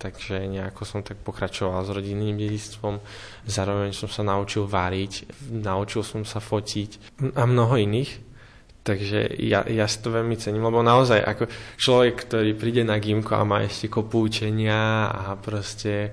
takže 0.00 0.48
nejako 0.48 0.82
som 0.88 1.00
tak 1.04 1.20
pokračoval 1.20 1.84
s 1.84 1.92
rodinným 1.92 2.40
dedictvom. 2.40 2.98
Zároveň 3.44 3.92
som 3.92 4.08
sa 4.08 4.24
naučil 4.24 4.64
váriť, 4.64 5.28
naučil 5.52 6.00
som 6.00 6.24
sa 6.24 6.40
fotiť 6.40 7.20
a 7.36 7.44
mnoho 7.44 7.76
iných. 7.76 8.23
Takže 8.84 9.40
ja, 9.40 9.64
ja 9.64 9.88
si 9.88 10.04
to 10.04 10.12
veľmi 10.12 10.36
cením, 10.36 10.68
lebo 10.68 10.84
naozaj 10.84 11.24
ako 11.24 11.48
človek, 11.80 12.28
ktorý 12.28 12.52
príde 12.52 12.84
na 12.84 13.00
gimko 13.00 13.32
a 13.32 13.48
má 13.48 13.64
ešte 13.64 13.88
kopu 13.88 14.28
učenia 14.28 15.08
a 15.08 15.40
proste 15.40 16.12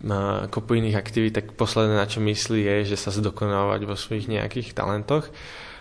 má 0.00 0.48
kopu 0.48 0.80
iných 0.80 0.96
aktivít, 0.96 1.36
tak 1.36 1.52
posledné 1.52 2.00
na 2.00 2.08
čo 2.08 2.24
myslí 2.24 2.64
je, 2.64 2.76
že 2.88 2.96
sa 2.96 3.12
zdokonávať 3.12 3.84
vo 3.84 4.00
svojich 4.00 4.32
nejakých 4.32 4.72
talentoch 4.72 5.28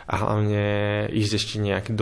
a 0.09 0.15
hlavne 0.25 0.65
ísť 1.13 1.33
ešte 1.37 1.55
nejaký 1.61 1.93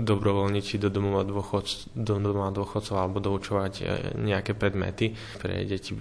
dobrovoľničí 0.00 0.80
do 0.80 0.88
domova, 0.88 1.28
dôchodc, 1.28 1.92
do 1.92 2.16
dôchodcov 2.16 2.96
alebo 2.96 3.20
doučovať 3.20 3.72
e, 3.78 3.84
nejaké 4.16 4.56
predmety 4.56 5.12
pre 5.36 5.68
deti 5.68 5.92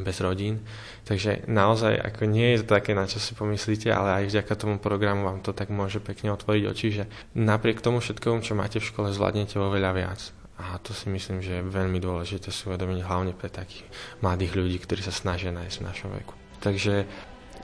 bez 0.00 0.16
rodín. 0.24 0.64
Takže 1.04 1.44
naozaj 1.52 2.00
ako 2.00 2.24
nie 2.24 2.56
je 2.56 2.64
to 2.64 2.80
také, 2.80 2.96
na 2.96 3.04
čo 3.04 3.20
si 3.20 3.36
pomyslíte, 3.36 3.92
ale 3.92 4.24
aj 4.24 4.32
vďaka 4.32 4.52
tomu 4.56 4.80
programu 4.80 5.28
vám 5.28 5.44
to 5.44 5.52
tak 5.52 5.68
môže 5.68 6.00
pekne 6.00 6.32
otvoriť 6.32 6.62
oči, 6.64 6.88
že 6.88 7.04
napriek 7.36 7.84
tomu 7.84 8.00
všetkomu, 8.00 8.40
čo 8.40 8.56
máte 8.56 8.80
v 8.80 8.88
škole, 8.88 9.12
zvládnete 9.12 9.60
vo 9.60 9.68
veľa 9.68 9.92
viac. 9.92 10.32
A 10.56 10.80
to 10.80 10.96
si 10.96 11.12
myslím, 11.12 11.44
že 11.44 11.60
je 11.60 11.68
veľmi 11.68 12.00
dôležité 12.00 12.48
si 12.48 12.64
uvedomiť 12.64 13.04
hlavne 13.04 13.36
pre 13.36 13.52
takých 13.52 13.84
mladých 14.24 14.56
ľudí, 14.56 14.80
ktorí 14.80 15.04
sa 15.04 15.12
snažia 15.12 15.52
nájsť 15.52 15.76
v 15.76 15.86
našom 15.92 16.10
veku. 16.16 16.32
Takže 16.64 17.04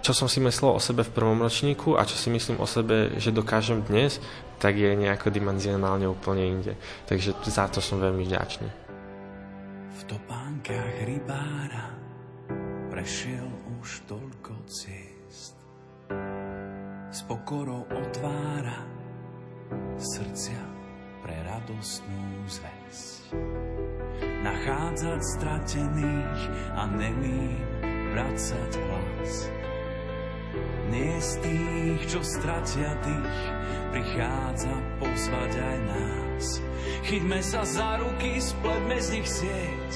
čo 0.02 0.10
som 0.10 0.26
si 0.26 0.42
myslel 0.42 0.74
o 0.74 0.82
sebe 0.82 1.06
v 1.06 1.14
prvom 1.14 1.38
ročníku 1.38 1.94
a 1.94 2.02
čo 2.02 2.18
si 2.18 2.26
myslím 2.34 2.58
o 2.58 2.66
sebe, 2.66 3.14
že 3.22 3.30
dokážem 3.30 3.86
dnes, 3.86 4.18
tak 4.58 4.74
je 4.74 4.98
nejako 4.98 5.30
dimenzionálne 5.30 6.10
úplne 6.10 6.42
inde. 6.42 6.74
Takže 7.06 7.38
za 7.46 7.70
to 7.70 7.78
som 7.78 8.02
veľmi 8.02 8.26
vďačný. 8.26 8.68
V 9.94 10.02
topánkach 10.10 11.06
rybára 11.06 11.94
prešiel 12.90 13.46
už 13.78 14.02
toľko 14.10 14.52
ciest. 14.66 15.54
S 17.14 17.22
pokorou 17.30 17.86
otvára 17.86 18.82
srdcia 20.02 20.62
pre 21.22 21.38
radostnú 21.46 22.42
zväzť. 22.50 23.38
Nachádzať 24.42 25.20
stratených 25.38 26.40
a 26.74 26.90
nemým 26.90 27.54
vracať 28.10 28.72
hlas. 28.90 29.61
Nie 30.92 31.16
z 31.24 31.40
tých, 31.40 32.00
čo 32.04 32.20
stratia 32.20 32.92
tých, 33.00 33.40
prichádza 33.96 34.76
pozvať 35.00 35.52
aj 35.56 35.78
nás. 35.88 36.44
Chyťme 37.08 37.40
sa 37.40 37.64
za 37.64 37.96
ruky, 37.96 38.36
spletme 38.36 39.00
z 39.00 39.08
nich 39.16 39.24
sieť 39.24 39.90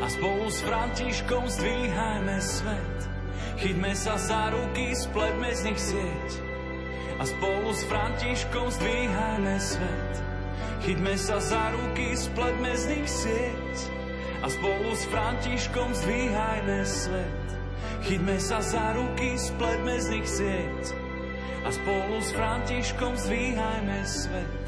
a 0.00 0.08
spolu 0.08 0.48
s 0.48 0.64
Františkom 0.64 1.44
zdvíhajme 1.44 2.40
svet. 2.40 2.98
Chyťme 3.60 3.92
sa 3.92 4.16
za 4.16 4.48
ruky, 4.48 4.96
spletme 4.96 5.50
z 5.52 5.60
nich 5.68 5.80
sieť 5.92 6.30
a 7.20 7.22
spolu 7.28 7.68
s 7.76 7.84
Františkom 7.84 8.66
zdvíhajme 8.80 9.56
svet. 9.60 10.12
Chyťme 10.88 11.14
sa 11.20 11.36
za 11.36 11.68
ruky, 11.76 12.16
spletme 12.16 12.72
z 12.72 12.84
nich 12.96 13.08
sieť 13.12 13.76
a 14.40 14.48
spolu 14.48 14.88
s 14.88 15.04
Františkom 15.12 15.92
zdvíhajme 15.92 16.80
svet. 16.88 17.53
Chyťme 18.04 18.36
sa 18.36 18.60
za 18.60 18.92
ruky, 18.92 19.32
spletme 19.40 19.96
z 19.96 20.06
nich 20.12 20.28
sieť 20.28 20.82
a 21.64 21.72
spolu 21.72 22.20
s 22.20 22.36
Františkom 22.36 23.16
zdvíhajme 23.16 23.98
svet. 24.04 24.64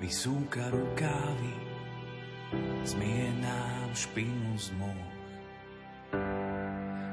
Vysúka 0.00 0.64
rukávy, 0.72 1.52
zmie 2.88 3.28
nám 3.44 3.92
špinu 3.92 4.56
z 4.56 4.72
môh. 4.80 5.08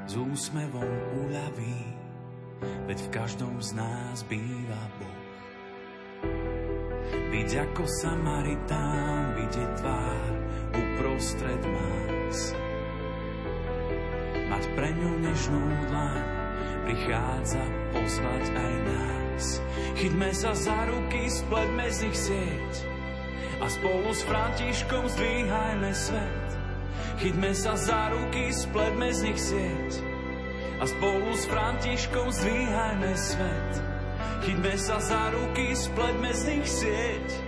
S 0.08 0.16
úsmevom 0.16 0.92
uľaví, 1.28 1.82
veď 2.88 2.98
v 3.04 3.08
každom 3.12 3.60
z 3.60 3.76
nás 3.76 4.24
býva 4.24 4.80
Boh. 4.96 5.24
Byť 7.28 7.50
ako 7.68 7.84
Samaritán, 8.00 9.36
vidieť 9.36 9.70
tvár 9.76 10.37
uprostred 10.74 11.62
más. 11.64 12.52
Mať 14.48 14.64
pre 14.74 14.88
ňu 14.92 15.12
nežnú 15.20 15.64
dlaň, 15.88 16.24
prichádza 16.88 17.64
pozvať 17.92 18.44
aj 18.52 18.74
nás. 18.88 19.44
Chyťme 20.00 20.30
sa 20.32 20.52
za 20.56 20.78
ruky, 20.88 21.28
spletme 21.28 21.86
z 21.92 21.98
nich 22.08 22.18
sieť 22.18 22.72
a 23.58 23.66
spolu 23.66 24.10
s 24.14 24.22
Františkom 24.24 25.04
zdvíhajme 25.10 25.90
svet. 25.92 26.48
Chyťme 27.18 27.50
sa 27.54 27.74
za 27.74 28.14
ruky, 28.14 28.54
spletme 28.54 29.10
z 29.10 29.20
nich 29.26 29.40
sieť 29.40 29.90
a 30.78 30.84
spolu 30.86 31.34
s 31.34 31.44
Františkom 31.50 32.30
zdvíhajme 32.30 33.12
svet. 33.18 33.72
Chyťme 34.46 34.74
sa 34.78 35.02
za 35.02 35.34
ruky, 35.34 35.74
spletme 35.74 36.30
z 36.30 36.42
nich 36.54 36.68
sieť 36.70 37.47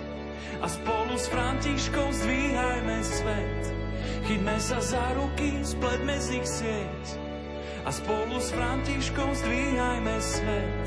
a 0.61 0.67
spolu 0.69 1.17
s 1.17 1.25
Františkom 1.25 2.09
zdvíhajme 2.13 2.97
svet. 3.01 3.61
Chyťme 4.29 4.57
sa 4.61 4.77
za 4.77 5.05
ruky, 5.17 5.65
spletme 5.65 6.15
z 6.21 6.27
nich 6.37 6.47
sieť 6.47 7.05
a 7.81 7.89
spolu 7.89 8.37
s 8.37 8.53
Františkom 8.53 9.29
zdvíhajme 9.33 10.15
svet. 10.21 10.85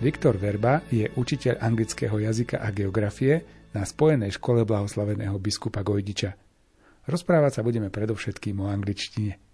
Viktor 0.00 0.36
Verba 0.36 0.80
je 0.88 1.08
učiteľ 1.12 1.60
anglického 1.60 2.16
jazyka 2.20 2.60
a 2.60 2.72
geografie 2.72 3.44
na 3.76 3.84
Spojenej 3.84 4.36
škole 4.36 4.64
blahoslaveného 4.64 5.36
biskupa 5.36 5.84
Gojdiča. 5.84 6.32
Rozprávať 7.04 7.60
sa 7.60 7.62
budeme 7.64 7.92
predovšetkým 7.92 8.64
o 8.64 8.68
angličtine. 8.68 9.49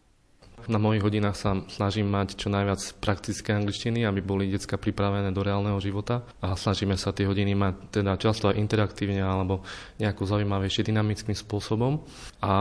Na 0.67 0.83
mojich 0.83 1.05
hodinách 1.05 1.37
sa 1.39 1.55
snažím 1.71 2.11
mať 2.11 2.35
čo 2.41 2.51
najviac 2.51 2.99
praktické 2.99 3.55
angličtiny, 3.55 4.03
aby 4.03 4.19
boli 4.19 4.51
decka 4.51 4.75
pripravené 4.75 5.31
do 5.31 5.45
reálneho 5.45 5.79
života 5.79 6.27
a 6.43 6.59
snažíme 6.59 6.99
sa 6.99 7.15
tie 7.15 7.29
hodiny 7.29 7.55
mať 7.55 7.75
teda 8.01 8.19
často 8.19 8.51
aj 8.51 8.59
interaktívne 8.59 9.23
alebo 9.23 9.63
nejako 10.03 10.27
zaujímavejšie 10.27 10.91
dynamickým 10.91 11.39
spôsobom 11.39 12.03
a 12.43 12.55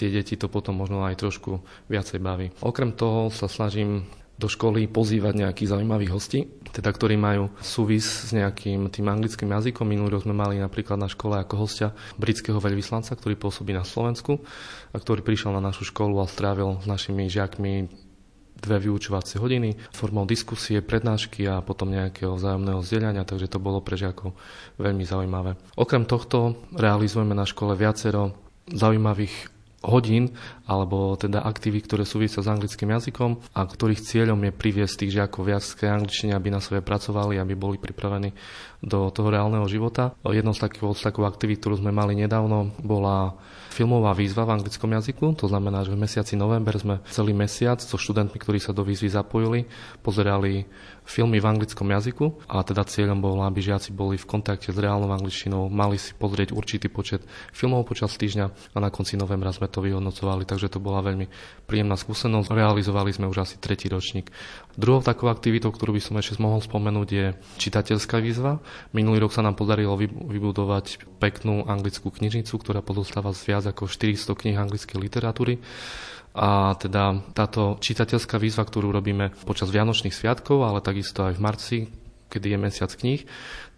tie 0.00 0.08
deti 0.08 0.40
to 0.40 0.48
potom 0.48 0.80
možno 0.80 1.04
aj 1.04 1.20
trošku 1.20 1.60
viacej 1.92 2.22
baví. 2.24 2.54
Okrem 2.64 2.96
toho 2.96 3.28
sa 3.28 3.50
snažím 3.52 4.08
do 4.40 4.48
školy 4.48 4.88
pozývať 4.88 5.36
nejakých 5.36 5.76
zaujímavých 5.76 6.12
hostí, 6.16 6.48
teda 6.72 6.88
ktorí 6.88 7.20
majú 7.20 7.52
súvis 7.60 8.08
s 8.08 8.32
nejakým 8.32 8.88
tým 8.88 9.06
anglickým 9.12 9.52
jazykom. 9.52 9.84
Minulý 9.84 10.24
sme 10.24 10.32
mali 10.32 10.56
napríklad 10.56 10.96
na 10.96 11.12
škole 11.12 11.36
ako 11.36 11.54
hostia 11.60 11.92
britského 12.16 12.56
veľvyslanca, 12.56 13.12
ktorý 13.12 13.36
pôsobí 13.36 13.76
na 13.76 13.84
Slovensku 13.84 14.40
a 14.90 14.96
ktorý 14.96 15.20
prišiel 15.20 15.52
na 15.52 15.60
našu 15.60 15.84
školu 15.92 16.16
a 16.24 16.26
strávil 16.26 16.80
s 16.80 16.88
našimi 16.88 17.28
žiakmi 17.28 17.92
dve 18.60 18.76
vyučovacie 18.76 19.40
hodiny 19.40 19.76
formou 19.92 20.28
diskusie, 20.28 20.84
prednášky 20.84 21.48
a 21.48 21.64
potom 21.64 21.88
nejakého 21.88 22.36
vzájomného 22.36 22.84
vzdelania, 22.84 23.24
takže 23.24 23.48
to 23.48 23.56
bolo 23.56 23.80
pre 23.80 23.96
žiakov 23.96 24.36
veľmi 24.76 25.04
zaujímavé. 25.04 25.56
Okrem 25.80 26.04
tohto 26.04 26.60
realizujeme 26.76 27.32
na 27.32 27.48
škole 27.48 27.72
viacero 27.72 28.36
zaujímavých 28.68 29.48
hodín 29.80 30.36
alebo 30.70 31.18
teda 31.18 31.42
aktivít, 31.42 31.90
ktoré 31.90 32.06
súvisia 32.06 32.38
s 32.38 32.46
anglickým 32.46 32.94
jazykom 32.94 33.42
a 33.58 33.66
ktorých 33.66 34.06
cieľom 34.06 34.38
je 34.46 34.52
priviesť 34.54 34.94
tých 35.02 35.18
žiakov 35.18 35.50
viac 35.50 35.66
k 35.66 35.90
angličtine, 35.90 36.30
aby 36.30 36.54
na 36.54 36.62
svoje 36.62 36.86
pracovali, 36.86 37.42
aby 37.42 37.58
boli 37.58 37.74
pripravení 37.74 38.30
do 38.78 39.10
toho 39.10 39.34
reálneho 39.34 39.66
života. 39.66 40.14
Jednou 40.22 40.54
z 40.54 40.62
takých 40.62 40.94
z 40.94 41.02
takých 41.10 41.26
aktivít, 41.26 41.58
ktorú 41.58 41.82
sme 41.82 41.90
mali 41.90 42.14
nedávno, 42.14 42.70
bola 42.78 43.34
filmová 43.70 44.12
výzva 44.12 44.44
v 44.44 44.60
anglickom 44.60 44.90
jazyku. 44.90 45.38
To 45.40 45.46
znamená, 45.46 45.86
že 45.86 45.94
v 45.94 46.02
mesiaci 46.02 46.34
november 46.34 46.74
sme 46.76 47.00
celý 47.08 47.32
mesiac 47.32 47.78
so 47.78 47.96
študentmi, 47.96 48.36
ktorí 48.36 48.58
sa 48.58 48.74
do 48.74 48.84
výzvy 48.84 49.08
zapojili, 49.08 49.64
pozerali 50.02 50.66
filmy 51.06 51.40
v 51.40 51.48
anglickom 51.48 51.88
jazyku 51.88 52.44
a 52.50 52.60
teda 52.66 52.84
cieľom 52.84 53.18
bolo, 53.22 53.40
aby 53.46 53.64
žiaci 53.64 53.94
boli 53.94 54.20
v 54.20 54.28
kontakte 54.28 54.74
s 54.74 54.78
reálnou 54.78 55.10
angličtinou, 55.10 55.72
mali 55.72 55.96
si 55.96 56.12
pozrieť 56.12 56.52
určitý 56.52 56.92
počet 56.92 57.24
filmov 57.56 57.88
počas 57.88 58.12
týždňa 58.20 58.76
a 58.76 58.78
na 58.78 58.92
konci 58.92 59.16
novembra 59.16 59.54
sme 59.54 59.70
to 59.70 59.80
vyhodnocovali, 59.80 60.44
takže 60.44 60.59
to 60.66 60.82
bola 60.82 61.00
veľmi 61.00 61.30
príjemná 61.64 61.96
skúsenosť. 61.96 62.52
Realizovali 62.52 63.14
sme 63.14 63.30
už 63.30 63.46
asi 63.46 63.56
tretí 63.56 63.88
ročník. 63.88 64.28
Druhou 64.76 65.00
takou 65.00 65.30
aktivitou, 65.32 65.70
ktorú 65.70 65.96
by 65.96 66.02
som 66.02 66.18
ešte 66.18 66.42
mohol 66.42 66.60
spomenúť, 66.60 67.08
je 67.08 67.26
čitateľská 67.56 68.20
výzva. 68.20 68.60
Minulý 68.92 69.24
rok 69.24 69.32
sa 69.32 69.46
nám 69.46 69.56
podarilo 69.56 69.94
vybudovať 70.02 71.06
peknú 71.22 71.64
anglickú 71.64 72.10
knižnicu, 72.10 72.52
ktorá 72.58 72.84
pozostáva 72.84 73.30
z 73.32 73.40
viac 73.46 73.64
ako 73.70 73.88
400 73.88 74.34
kníh 74.34 74.58
anglickej 74.58 74.98
literatúry. 74.98 75.62
A 76.34 76.78
teda 76.78 77.26
táto 77.34 77.78
čitateľská 77.82 78.38
výzva, 78.38 78.62
ktorú 78.62 78.94
robíme 78.94 79.34
počas 79.42 79.72
Vianočných 79.74 80.14
sviatkov, 80.14 80.62
ale 80.62 80.78
takisto 80.78 81.26
aj 81.26 81.34
v 81.34 81.42
marci, 81.42 81.78
kedy 82.30 82.54
je 82.54 82.58
mesiac 82.58 82.90
kníh, 82.94 83.26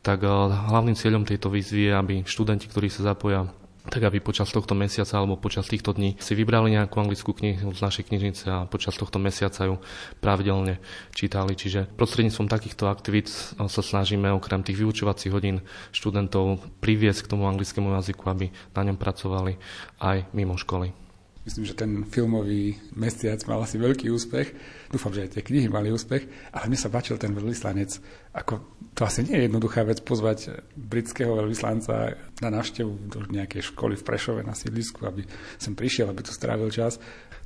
tak 0.05 0.27
eh, 0.27 0.31
hlavným 0.69 0.99
cieľom 0.99 1.25
tejto 1.25 1.49
výzvy 1.49 1.89
je, 1.89 1.93
aby 1.97 2.15
študenti, 2.29 2.69
ktorí 2.69 2.93
sa 2.93 3.15
zapoja 3.15 3.49
tak 3.91 4.07
aby 4.07 4.23
počas 4.23 4.47
tohto 4.55 4.79
mesiaca 4.79 5.19
alebo 5.19 5.35
počas 5.35 5.67
týchto 5.67 5.91
dní 5.91 6.15
si 6.23 6.39
vybrali 6.39 6.71
nejakú 6.79 7.03
anglickú 7.03 7.35
knihu 7.35 7.75
z 7.75 7.81
našej 7.83 8.15
knižnice 8.15 8.45
a 8.47 8.67
počas 8.71 8.95
tohto 8.95 9.19
mesiaca 9.19 9.67
ju 9.67 9.83
pravidelne 10.23 10.79
čítali. 11.11 11.59
Čiže 11.59 11.91
prostredníctvom 11.99 12.47
takýchto 12.47 12.87
aktivít 12.87 13.27
eh, 13.31 13.67
sa 13.67 13.83
snažíme 13.83 14.31
okrem 14.31 14.63
tých 14.63 14.79
vyučovacích 14.79 15.35
hodín 15.35 15.67
študentov 15.91 16.63
priviesť 16.79 17.27
k 17.27 17.31
tomu 17.35 17.51
anglickému 17.51 17.91
jazyku, 17.99 18.23
aby 18.31 18.55
na 18.77 18.83
ňom 18.87 18.97
pracovali 18.99 19.59
aj 19.99 20.31
mimo 20.31 20.55
školy. 20.55 21.03
Myslím, 21.43 21.67
že 21.67 21.75
ten 21.75 22.07
filmový 22.07 22.79
mesiac 22.95 23.43
mal 23.51 23.67
asi 23.67 23.75
veľký 23.75 24.15
úspech. 24.15 24.55
Dúfam, 24.95 25.11
že 25.11 25.27
aj 25.27 25.31
tie 25.35 25.43
knihy 25.43 25.67
mali 25.67 25.91
úspech, 25.91 26.23
ale 26.55 26.71
mne 26.71 26.79
sa 26.79 26.87
páčil 26.87 27.19
ten 27.19 27.35
veľvyslanec. 27.35 27.99
Ako, 28.31 28.63
to 28.93 29.09
asi 29.09 29.25
nie 29.25 29.41
je 29.41 29.47
jednoduchá 29.49 29.89
vec 29.89 30.05
pozvať 30.05 30.61
britského 30.77 31.33
veľvyslanca 31.33 32.21
na 32.45 32.49
návštevu 32.53 32.93
do 33.09 33.19
nejakej 33.33 33.73
školy 33.73 33.97
v 33.97 34.05
Prešove 34.05 34.41
na 34.45 34.53
sídlisku, 34.53 35.09
aby 35.09 35.25
som 35.57 35.73
prišiel, 35.73 36.13
aby 36.13 36.21
tu 36.21 36.33
strávil 36.35 36.69
čas. 36.69 37.01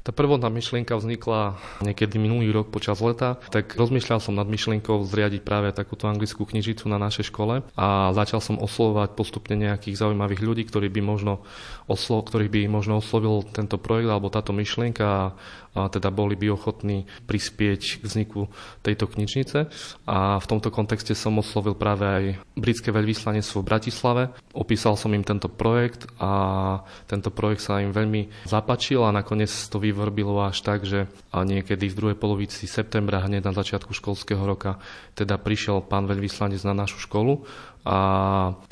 Tá 0.06 0.14
prvotná 0.14 0.46
myšlienka 0.54 0.94
vznikla 0.94 1.58
niekedy 1.82 2.14
minulý 2.22 2.54
rok 2.54 2.70
počas 2.70 3.02
leta, 3.02 3.42
tak 3.50 3.74
rozmýšľal 3.74 4.22
som 4.22 4.38
nad 4.38 4.46
myšlienkou 4.46 5.02
zriadiť 5.02 5.42
práve 5.42 5.74
takúto 5.74 6.06
anglickú 6.06 6.46
knižicu 6.46 6.86
na 6.86 6.94
našej 6.94 7.34
škole 7.34 7.66
a 7.74 7.86
začal 8.14 8.38
som 8.38 8.54
oslovať 8.54 9.18
postupne 9.18 9.58
nejakých 9.58 9.98
zaujímavých 9.98 10.46
ľudí, 10.46 10.62
ktorí 10.62 10.94
by 10.94 11.02
možno 11.02 11.42
oslo, 11.90 12.22
ktorých 12.22 12.54
by 12.54 12.60
možno 12.70 13.02
oslovil 13.02 13.42
tento 13.50 13.82
projekt 13.82 14.06
alebo 14.06 14.30
táto 14.30 14.54
myšlienka 14.54 15.34
a, 15.76 15.92
teda 15.92 16.08
boli 16.08 16.32
by 16.40 16.56
ochotní 16.56 17.04
prispieť 17.28 18.00
k 18.00 18.04
vzniku 18.08 18.48
tejto 18.80 19.04
knižnice. 19.12 19.68
A 20.08 20.40
v 20.40 20.46
tomto 20.48 20.72
kontexte 20.72 21.12
som 21.12 21.36
oslovil 21.36 21.76
práve 21.76 22.04
aj 22.08 22.24
britské 22.56 22.88
veľvyslanectvo 22.88 23.60
v 23.60 23.68
Bratislave. 23.68 24.22
Opísal 24.56 24.96
som 24.96 25.12
im 25.12 25.20
tento 25.20 25.52
projekt 25.52 26.08
a 26.16 26.80
tento 27.04 27.28
projekt 27.28 27.68
sa 27.68 27.84
im 27.84 27.92
veľmi 27.92 28.48
zapačil 28.48 29.04
a 29.04 29.12
nakoniec 29.12 29.52
to 29.68 29.76
vy 29.76 29.92
vyvrbilo 29.92 30.40
až 30.40 30.64
tak, 30.64 30.88
že 30.88 31.04
niekedy 31.36 31.92
v 31.92 31.98
druhej 31.98 32.16
polovici 32.16 32.64
septembra, 32.64 33.20
hneď 33.20 33.44
na 33.44 33.52
začiatku 33.52 33.92
školského 33.92 34.40
roka, 34.40 34.80
teda 35.12 35.36
prišiel 35.36 35.84
pán 35.84 36.08
veľvyslanec 36.08 36.64
na 36.64 36.72
našu 36.72 37.02
školu 37.04 37.44
a 37.84 37.98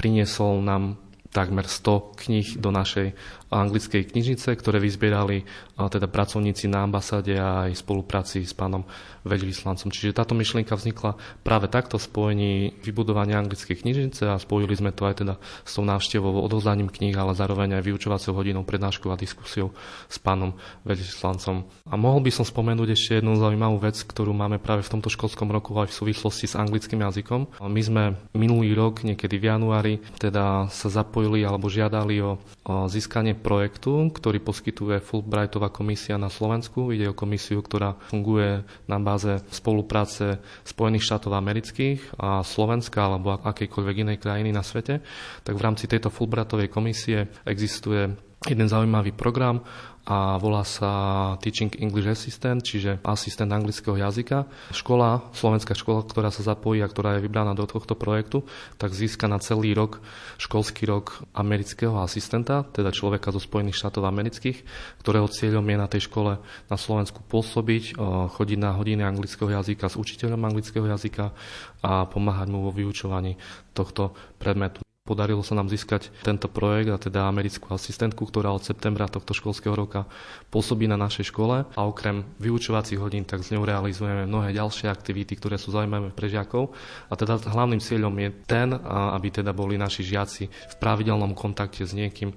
priniesol 0.00 0.64
nám 0.64 0.96
takmer 1.34 1.66
100 1.66 2.14
kníh 2.14 2.48
do 2.62 2.70
našej 2.70 3.18
anglickej 3.54 4.10
knižnice, 4.10 4.50
ktoré 4.58 4.82
vyzbierali 4.82 5.46
teda 5.78 6.10
pracovníci 6.10 6.66
na 6.66 6.82
ambasáde 6.82 7.38
a 7.38 7.70
aj 7.70 7.78
v 7.78 7.82
spolupráci 7.82 8.42
s 8.42 8.50
pánom 8.50 8.82
veľvyslancom. 9.24 9.88
Čiže 9.88 10.18
táto 10.18 10.36
myšlienka 10.36 10.76
vznikla 10.76 11.16
práve 11.46 11.70
takto 11.70 11.96
v 11.96 12.06
spojení 12.06 12.52
vybudovania 12.84 13.40
anglickej 13.40 13.80
knižnice 13.80 14.28
a 14.28 14.36
spojili 14.36 14.76
sme 14.76 14.92
to 14.92 15.08
aj 15.08 15.24
teda 15.24 15.34
s 15.64 15.72
tou 15.78 15.84
návštevou 15.86 16.44
odovzdaním 16.44 16.92
kníh, 16.92 17.16
ale 17.16 17.32
zároveň 17.32 17.80
aj 17.80 17.86
vyučovacou 17.88 18.36
hodinou 18.36 18.66
prednáškou 18.66 19.08
a 19.08 19.16
diskusiou 19.16 19.72
s 20.10 20.20
pánom 20.20 20.52
veľvyslancom. 20.84 21.64
A 21.88 21.94
mohol 21.96 22.20
by 22.20 22.30
som 22.34 22.44
spomenúť 22.44 22.92
ešte 22.92 23.10
jednu 23.22 23.38
zaujímavú 23.40 23.80
vec, 23.80 23.96
ktorú 23.96 24.36
máme 24.36 24.60
práve 24.60 24.84
v 24.84 24.92
tomto 24.98 25.08
školskom 25.08 25.48
roku 25.48 25.72
aj 25.80 25.88
v 25.88 25.98
súvislosti 26.04 26.50
s 26.50 26.58
anglickým 26.58 27.00
jazykom. 27.00 27.64
My 27.64 27.80
sme 27.80 28.02
minulý 28.36 28.76
rok, 28.76 29.06
niekedy 29.06 29.40
v 29.40 29.48
januári, 29.48 29.94
teda 30.20 30.68
sa 30.68 30.88
zapojili 30.92 31.40
alebo 31.46 31.72
žiadali 31.72 32.20
o, 32.20 32.36
o 32.68 32.74
získanie 32.92 33.32
projektu, 33.44 34.08
ktorý 34.08 34.40
poskytuje 34.40 35.04
Fulbrightová 35.04 35.68
komisia 35.68 36.16
na 36.16 36.32
Slovensku. 36.32 36.88
Ide 36.88 37.12
o 37.12 37.18
komisiu, 37.18 37.60
ktorá 37.60 38.00
funguje 38.08 38.64
na 38.88 38.96
báze 38.96 39.44
spolupráce 39.52 40.40
Spojených 40.64 41.04
štátov 41.04 41.36
amerických 41.36 42.16
a 42.16 42.40
Slovenska 42.40 43.04
alebo 43.04 43.36
akejkoľvek 43.36 43.96
inej 44.08 44.18
krajiny 44.24 44.48
na 44.48 44.64
svete. 44.64 45.04
Tak 45.44 45.52
v 45.52 45.64
rámci 45.64 45.84
tejto 45.84 46.08
Fulbrightovej 46.08 46.72
komisie 46.72 47.28
existuje 47.44 48.16
jeden 48.48 48.68
zaujímavý 48.68 49.12
program 49.12 49.60
a 50.04 50.36
volá 50.36 50.68
sa 50.68 50.92
Teaching 51.40 51.80
English 51.80 52.04
Assistant, 52.04 52.60
čiže 52.60 53.00
asistent 53.00 53.48
anglického 53.48 53.96
jazyka. 53.96 54.44
Škola, 54.68 55.32
slovenská 55.32 55.72
škola, 55.72 56.04
ktorá 56.04 56.28
sa 56.28 56.44
zapojí 56.44 56.84
a 56.84 56.92
ktorá 56.92 57.16
je 57.16 57.24
vybraná 57.24 57.56
do 57.56 57.64
tohto 57.64 57.96
projektu, 57.96 58.44
tak 58.76 58.92
získa 58.92 59.24
na 59.32 59.40
celý 59.40 59.72
rok, 59.72 60.04
školský 60.36 60.84
rok 60.84 61.24
amerického 61.32 61.96
asistenta, 62.04 62.68
teda 62.68 62.92
človeka 62.92 63.32
zo 63.32 63.40
Spojených 63.40 63.80
štátov 63.80 64.04
amerických, 64.04 64.60
ktorého 65.00 65.24
cieľom 65.24 65.64
je 65.64 65.76
na 65.80 65.88
tej 65.88 66.12
škole 66.12 66.36
na 66.68 66.76
Slovensku 66.76 67.24
pôsobiť, 67.24 67.96
chodiť 68.36 68.58
na 68.60 68.76
hodiny 68.76 69.00
anglického 69.00 69.48
jazyka 69.56 69.88
s 69.88 69.96
učiteľom 69.96 70.44
anglického 70.44 70.84
jazyka 70.84 71.32
a 71.80 72.04
pomáhať 72.04 72.52
mu 72.52 72.60
vo 72.60 72.76
vyučovaní 72.76 73.40
tohto 73.72 74.12
predmetu. 74.36 74.83
Podarilo 75.04 75.44
sa 75.44 75.52
nám 75.52 75.68
získať 75.68 76.08
tento 76.24 76.48
projekt 76.48 76.88
a 76.88 76.96
teda 76.96 77.28
americkú 77.28 77.68
asistentku, 77.76 78.24
ktorá 78.24 78.56
od 78.56 78.64
septembra 78.64 79.04
tohto 79.04 79.36
školského 79.36 79.76
roka 79.76 80.08
pôsobí 80.48 80.88
na 80.88 80.96
našej 80.96 81.28
škole 81.28 81.68
a 81.68 81.80
okrem 81.84 82.24
vyučovacích 82.40 82.96
hodín 82.96 83.28
tak 83.28 83.44
s 83.44 83.52
ňou 83.52 83.68
realizujeme 83.68 84.24
mnohé 84.24 84.56
ďalšie 84.56 84.88
aktivity, 84.88 85.36
ktoré 85.36 85.60
sú 85.60 85.76
zaujímavé 85.76 86.08
pre 86.08 86.32
žiakov. 86.32 86.72
A 87.12 87.20
teda 87.20 87.36
hlavným 87.36 87.84
cieľom 87.84 88.16
je 88.16 88.32
ten, 88.48 88.72
aby 88.88 89.28
teda 89.28 89.52
boli 89.52 89.76
naši 89.76 90.08
žiaci 90.08 90.48
v 90.48 90.74
pravidelnom 90.80 91.36
kontakte 91.36 91.84
s 91.84 91.92
niekým, 91.92 92.32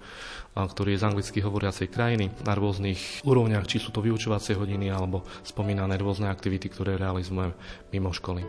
ktorý 0.51 0.99
je 0.99 0.99
z 0.99 1.07
anglicky 1.07 1.39
hovoriacej 1.39 1.87
krajiny 1.87 2.35
na 2.43 2.51
rôznych 2.51 3.23
úrovniach, 3.23 3.63
či 3.63 3.79
sú 3.79 3.95
to 3.95 4.03
vyučovacie 4.03 4.59
hodiny 4.59 4.91
alebo 4.91 5.23
spomínané 5.47 5.95
rôzne 5.95 6.27
aktivity, 6.27 6.67
ktoré 6.67 6.99
realizujeme 6.99 7.55
mimo 7.95 8.11
školy. 8.11 8.43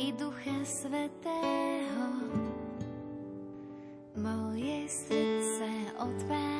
I 0.00 0.12
Ducha 0.12 0.64
Svetého. 0.64 2.08
Moje 4.16 4.88
srdce 4.88 5.68
otváram 5.98 6.59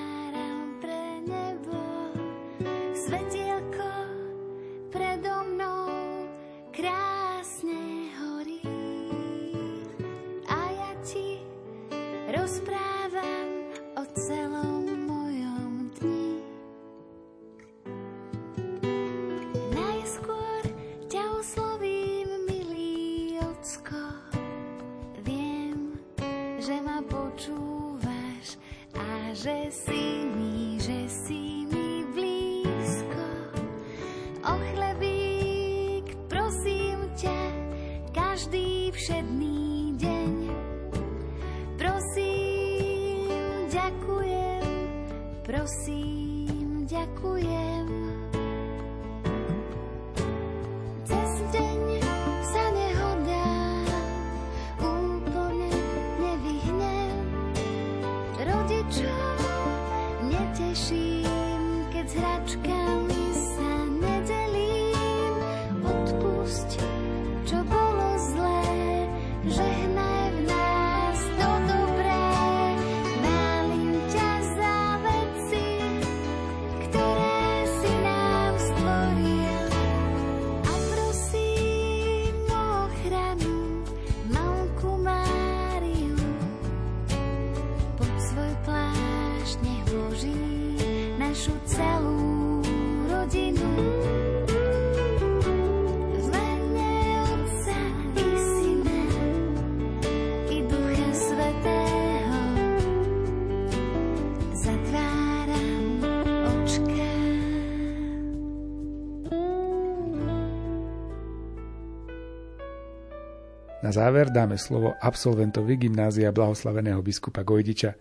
Na 113.90 114.06
záver 114.06 114.30
dáme 114.30 114.54
slovo 114.54 114.94
absolventovi 115.02 115.74
gymnázia 115.74 116.30
blahoslaveného 116.30 117.02
biskupa 117.02 117.42
Gojdiča. 117.42 117.98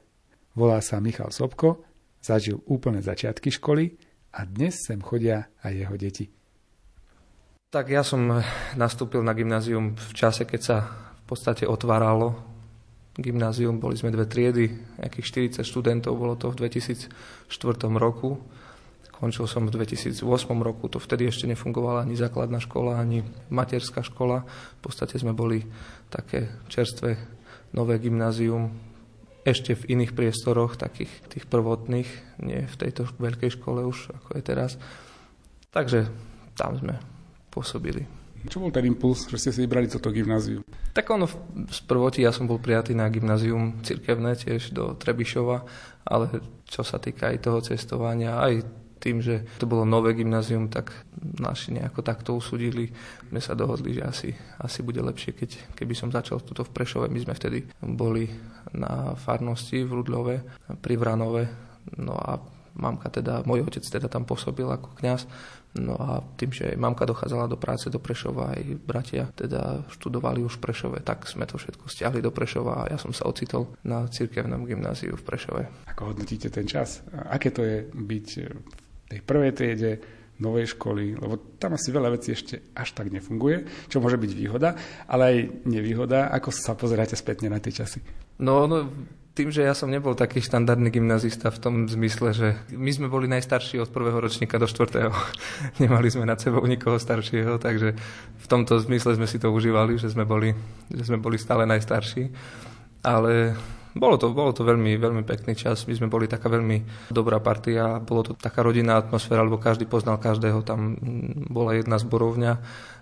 Volá 0.54 0.86
sa 0.86 1.02
Michal 1.02 1.34
Sobko, 1.34 1.82
zažil 2.22 2.62
úplné 2.70 3.02
začiatky 3.02 3.50
školy 3.50 3.98
a 4.38 4.46
dnes 4.46 4.86
sem 4.86 5.02
chodia 5.02 5.50
aj 5.66 5.74
jeho 5.74 5.96
deti. 5.98 6.30
Tak 7.74 7.90
ja 7.90 8.06
som 8.06 8.22
nastúpil 8.78 9.26
na 9.26 9.34
gymnázium 9.34 9.98
v 9.98 10.12
čase, 10.14 10.46
keď 10.46 10.62
sa 10.62 10.78
v 10.94 11.24
podstate 11.26 11.66
otváralo 11.66 12.38
gymnázium. 13.18 13.82
Boli 13.82 13.98
sme 13.98 14.14
dve 14.14 14.30
triedy, 14.30 14.70
nejakých 15.02 15.58
40 15.58 15.66
študentov, 15.66 16.14
bolo 16.14 16.38
to 16.38 16.54
v 16.54 16.70
2004 16.70 17.10
roku. 17.98 18.38
Končil 19.20 19.52
som 19.52 19.68
v 19.68 19.76
2008 19.76 20.24
roku, 20.64 20.88
to 20.88 20.96
vtedy 20.96 21.28
ešte 21.28 21.44
nefungovala 21.44 22.08
ani 22.08 22.16
základná 22.16 22.64
škola, 22.64 22.96
ani 22.96 23.28
materská 23.52 24.00
škola. 24.00 24.48
V 24.80 24.82
podstate 24.82 25.20
sme 25.20 25.36
boli 25.36 25.68
také 26.08 26.48
čerstvé 26.72 27.20
nové 27.76 28.00
gymnázium, 28.00 28.72
ešte 29.44 29.76
v 29.76 30.00
iných 30.00 30.16
priestoroch, 30.16 30.80
takých 30.80 31.12
tých 31.32 31.46
prvotných, 31.48 32.10
nie 32.44 32.64
v 32.64 32.76
tejto 32.80 33.08
veľkej 33.20 33.60
škole 33.60 33.84
už, 33.88 34.16
ako 34.24 34.30
je 34.40 34.44
teraz. 34.44 34.72
Takže 35.72 36.08
tam 36.56 36.80
sme 36.80 37.00
pôsobili. 37.52 38.08
Čo 38.48 38.64
bol 38.64 38.72
ten 38.72 38.88
impuls, 38.88 39.28
že 39.28 39.36
ste 39.36 39.52
si 39.52 39.60
vybrali 39.68 39.92
toto 39.92 40.16
gymnázium? 40.16 40.64
Tak 40.96 41.12
ono, 41.12 41.28
z 41.68 41.80
prvoti 41.84 42.24
ja 42.24 42.32
som 42.32 42.48
bol 42.48 42.64
prijatý 42.64 42.96
na 42.96 43.12
gymnázium 43.12 43.84
cirkevné 43.84 44.40
tiež 44.40 44.72
do 44.72 44.96
Trebišova, 44.96 45.68
ale 46.08 46.40
čo 46.64 46.80
sa 46.88 47.04
týka 47.04 47.36
aj 47.36 47.44
toho 47.44 47.60
cestovania, 47.60 48.40
aj 48.40 48.64
tým, 49.00 49.24
že 49.24 49.48
to 49.58 49.66
bolo 49.66 49.88
nové 49.88 50.12
gymnázium, 50.14 50.68
tak 50.68 50.92
naši 51.40 51.80
nejako 51.80 52.04
takto 52.04 52.36
usudili. 52.36 52.92
My 53.32 53.40
sa 53.40 53.56
dohodli, 53.56 53.96
že 53.96 54.04
asi, 54.04 54.30
asi 54.60 54.84
bude 54.84 55.00
lepšie, 55.00 55.32
keď, 55.34 55.50
keby 55.74 55.96
som 55.96 56.12
začal 56.12 56.44
tuto 56.44 56.68
v 56.68 56.76
Prešove. 56.76 57.08
My 57.08 57.20
sme 57.24 57.34
vtedy 57.34 57.64
boli 57.80 58.28
na 58.76 59.16
farnosti 59.16 59.82
v 59.88 59.92
Rudľove, 60.04 60.36
pri 60.84 60.96
Vranove. 61.00 61.44
No 61.98 62.20
a 62.20 62.38
mamka 62.76 63.10
teda, 63.10 63.42
môj 63.48 63.66
otec 63.66 63.84
teda 63.84 64.08
tam 64.12 64.28
pôsobil 64.28 64.68
ako 64.68 64.94
kňaz. 65.00 65.26
No 65.78 65.94
a 66.02 66.26
tým, 66.34 66.50
že 66.50 66.74
mamka 66.74 67.06
dochádzala 67.06 67.46
do 67.46 67.54
práce 67.54 67.94
do 67.94 68.02
Prešova, 68.02 68.58
aj 68.58 68.62
bratia 68.82 69.30
teda 69.38 69.86
študovali 69.94 70.42
už 70.42 70.58
v 70.58 70.64
Prešove, 70.66 70.98
tak 71.06 71.30
sme 71.30 71.46
to 71.46 71.62
všetko 71.62 71.86
stiahli 71.86 72.26
do 72.26 72.34
Prešova 72.34 72.86
a 72.86 72.90
ja 72.90 72.98
som 72.98 73.14
sa 73.14 73.30
ocitol 73.30 73.70
na 73.86 74.10
cirkevnom 74.10 74.66
gymnáziu 74.66 75.14
v 75.14 75.22
Prešove. 75.22 75.64
Ako 75.94 76.14
hodnotíte 76.14 76.50
ten 76.50 76.66
čas? 76.66 77.06
Aké 77.14 77.54
to 77.54 77.62
je 77.62 77.86
byť 77.86 78.28
tej 79.10 79.20
prvej 79.26 79.52
triede 79.58 79.92
novej 80.40 80.72
školy, 80.80 81.20
lebo 81.20 81.36
tam 81.60 81.76
asi 81.76 81.92
veľa 81.92 82.16
vecí 82.16 82.32
ešte 82.32 82.72
až 82.72 82.96
tak 82.96 83.12
nefunguje, 83.12 83.68
čo 83.92 84.00
môže 84.00 84.16
byť 84.16 84.32
výhoda, 84.32 84.72
ale 85.12 85.24
aj 85.28 85.38
nevýhoda. 85.68 86.32
Ako 86.32 86.56
sa 86.56 86.80
pozeráte 86.80 87.20
spätne 87.20 87.52
na 87.52 87.60
tie 87.60 87.76
časy? 87.76 88.00
No, 88.40 88.64
no 88.64 88.88
tým, 89.36 89.52
že 89.52 89.68
ja 89.68 89.76
som 89.76 89.92
nebol 89.92 90.16
taký 90.16 90.40
štandardný 90.40 90.92
gymnazista 90.92 91.52
v 91.52 91.60
tom 91.60 91.76
zmysle, 91.88 92.36
že 92.36 92.48
my 92.72 92.92
sme 92.92 93.08
boli 93.12 93.28
najstarší 93.28 93.80
od 93.84 93.92
prvého 93.92 94.20
ročníka 94.20 94.60
do 94.60 94.68
štvrtého. 94.68 95.12
Nemali 95.84 96.08
sme 96.08 96.24
nad 96.24 96.40
sebou 96.40 96.64
nikoho 96.64 97.00
staršieho, 97.00 97.60
takže 97.60 97.96
v 98.36 98.48
tomto 98.48 98.80
zmysle 98.80 99.20
sme 99.20 99.28
si 99.28 99.40
to 99.40 99.52
užívali, 99.52 100.00
že 100.00 100.12
sme 100.12 100.24
boli, 100.24 100.56
že 100.92 101.04
sme 101.04 101.20
boli 101.20 101.36
stále 101.36 101.68
najstarší. 101.68 102.32
Ale 103.00 103.56
bolo 103.98 104.22
to, 104.22 104.30
bolo 104.30 104.54
to 104.54 104.62
veľmi, 104.62 105.02
veľmi 105.02 105.26
pekný 105.26 105.58
čas. 105.58 105.90
My 105.90 105.98
sme 105.98 106.12
boli 106.12 106.30
taká 106.30 106.46
veľmi 106.46 107.10
dobrá 107.10 107.42
partia. 107.42 107.98
Bolo 107.98 108.22
to 108.22 108.32
taká 108.38 108.62
rodinná 108.62 109.02
atmosféra, 109.02 109.42
lebo 109.42 109.58
každý 109.58 109.90
poznal 109.90 110.22
každého. 110.22 110.62
Tam 110.62 110.94
mm, 110.94 111.50
bola 111.50 111.74
jedna 111.74 111.98
zborovňa, 111.98 112.54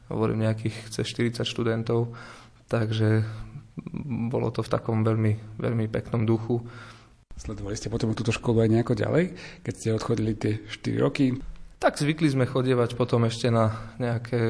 hovorím 0.07 0.47
nejakých 0.47 0.87
cez 0.87 1.03
40 1.11 1.43
študentov. 1.43 2.15
Takže 2.71 3.27
bolo 4.31 4.47
to 4.55 4.63
v 4.63 4.71
takom 4.71 5.03
veľmi, 5.03 5.59
veľmi 5.59 5.85
peknom 5.91 6.23
duchu. 6.23 6.63
Sledovali 7.37 7.75
ste 7.77 7.91
potom 7.91 8.15
túto 8.15 8.33
školu 8.33 8.65
aj 8.65 8.73
nejako 8.73 8.93
ďalej, 8.97 9.23
keď 9.61 9.73
ste 9.75 9.93
odchodili 9.93 10.33
tie 10.33 10.53
4 10.65 11.03
roky? 11.03 11.37
Tak 11.77 12.01
zvykli 12.01 12.25
sme 12.33 12.49
chodievať 12.49 12.97
potom 12.97 13.29
ešte 13.29 13.53
na 13.53 13.93
nejaké 14.01 14.41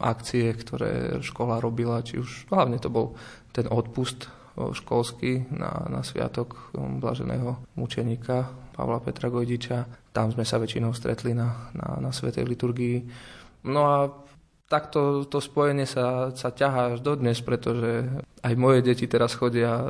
akcie, 0.00 0.48
ktoré 0.56 1.20
škola 1.20 1.60
robila, 1.60 2.00
či 2.00 2.16
už 2.16 2.48
hlavne 2.48 2.80
to 2.80 2.88
bol 2.88 3.12
ten 3.52 3.68
odpust 3.68 4.32
školský 4.76 5.48
na, 5.56 5.88
na 5.88 6.00
sviatok 6.04 6.72
blaženého 6.76 7.56
mučeníka 7.74 8.52
Pavla 8.76 9.00
Petra 9.00 9.32
Gojdiča. 9.32 10.12
Tam 10.12 10.28
sme 10.28 10.44
sa 10.44 10.60
väčšinou 10.60 10.92
stretli 10.92 11.32
na, 11.32 11.72
na, 11.72 12.00
na 12.04 12.10
Svetej 12.12 12.44
liturgii. 12.44 12.96
No 13.68 13.80
a 13.88 13.98
takto 14.68 15.24
to 15.26 15.40
spojenie 15.40 15.88
sa, 15.88 16.30
sa 16.36 16.52
ťahá 16.52 16.94
až 16.94 16.98
dodnes, 17.02 17.40
pretože 17.42 18.06
aj 18.40 18.54
moje 18.54 18.86
deti 18.86 19.10
teraz 19.10 19.34
chodia, 19.34 19.88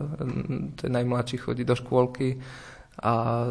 ten 0.78 0.90
najmladší 0.90 1.36
chodí 1.42 1.62
do 1.66 1.76
škôlky 1.76 2.40
a 3.02 3.44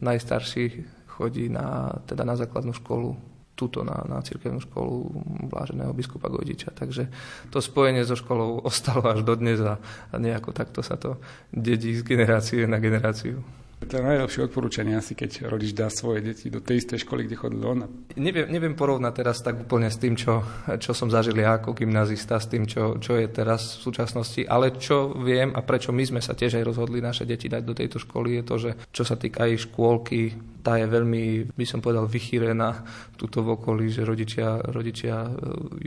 najstarší 0.00 0.86
chodí 1.08 1.52
na, 1.52 1.94
teda 2.08 2.24
na 2.24 2.38
základnú 2.38 2.72
školu 2.76 3.29
túto 3.60 3.84
na, 3.84 4.00
na 4.08 4.24
cirkevnú 4.24 4.64
školu 4.64 5.12
bláženého 5.52 5.92
biskupa 5.92 6.32
Gojdiča. 6.32 6.72
Takže 6.72 7.12
to 7.52 7.60
spojenie 7.60 8.08
so 8.08 8.16
školou 8.16 8.60
ostalo 8.70 9.04
až 9.04 9.20
dodnes 9.20 9.60
a, 9.60 9.76
a 10.08 10.14
nejako 10.16 10.56
takto 10.56 10.80
sa 10.80 10.96
to 10.96 11.20
dedí 11.52 11.92
z 11.92 12.00
generácie 12.00 12.64
na 12.64 12.80
generáciu. 12.80 13.44
To 13.80 13.96
je 13.96 14.04
najlepšie 14.04 14.44
odporúčanie 14.44 14.92
asi, 14.92 15.16
keď 15.16 15.48
rodič 15.48 15.72
dá 15.72 15.88
svoje 15.88 16.20
deti 16.20 16.52
do 16.52 16.60
tej 16.60 16.84
istej 16.84 17.08
školy, 17.08 17.24
kde 17.24 17.40
chodil 17.40 17.64
on. 17.64 17.88
Neviem, 18.12 18.52
neviem 18.52 18.76
porovnať 18.76 19.12
teraz 19.16 19.40
tak 19.40 19.64
úplne 19.64 19.88
s 19.88 19.96
tým, 19.96 20.20
čo, 20.20 20.44
čo 20.76 20.92
som 20.92 21.08
zažil 21.08 21.40
ja 21.40 21.56
ako 21.56 21.72
gymnazista, 21.72 22.36
s 22.36 22.52
tým, 22.52 22.68
čo, 22.68 23.00
čo 23.00 23.16
je 23.16 23.24
teraz 23.32 23.80
v 23.80 23.88
súčasnosti, 23.88 24.44
ale 24.44 24.76
čo 24.76 25.16
viem 25.16 25.56
a 25.56 25.64
prečo 25.64 25.96
my 25.96 26.04
sme 26.04 26.20
sa 26.20 26.36
tiež 26.36 26.60
aj 26.60 26.68
rozhodli 26.68 27.00
naše 27.00 27.24
deti 27.24 27.48
dať 27.48 27.62
do 27.64 27.72
tejto 27.72 27.96
školy, 28.04 28.36
je 28.36 28.44
to, 28.44 28.56
že 28.60 28.70
čo 28.92 29.02
sa 29.08 29.16
týka 29.16 29.48
aj 29.48 29.72
škôlky, 29.72 30.36
tá 30.60 30.76
je 30.76 30.86
veľmi, 30.86 31.52
by 31.56 31.66
som 31.66 31.80
povedal, 31.80 32.04
vychýrená 32.04 32.84
túto 33.16 33.40
v 33.40 33.56
okolí, 33.56 33.88
že 33.88 34.04
rodičia, 34.04 34.60
rodičia 34.70 35.26
e, 35.26 35.30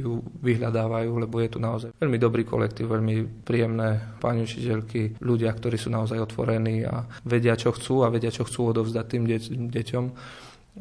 ju 0.02 0.22
vyhľadávajú, 0.42 1.12
lebo 1.24 1.36
je 1.42 1.50
tu 1.50 1.60
naozaj 1.62 1.90
veľmi 1.98 2.18
dobrý 2.18 2.44
kolektív, 2.44 2.90
veľmi 2.90 3.46
príjemné 3.46 4.18
pani 4.18 4.46
učiteľky, 4.46 5.22
ľudia, 5.22 5.54
ktorí 5.54 5.78
sú 5.78 5.94
naozaj 5.94 6.20
otvorení 6.20 6.86
a 6.86 7.06
vedia, 7.26 7.54
čo 7.54 7.74
chcú 7.74 8.06
a 8.06 8.12
vedia, 8.14 8.34
čo 8.34 8.46
chcú 8.46 8.74
odovzdať 8.74 9.06
tým 9.06 9.24
deť, 9.30 9.44
deťom. 9.70 10.06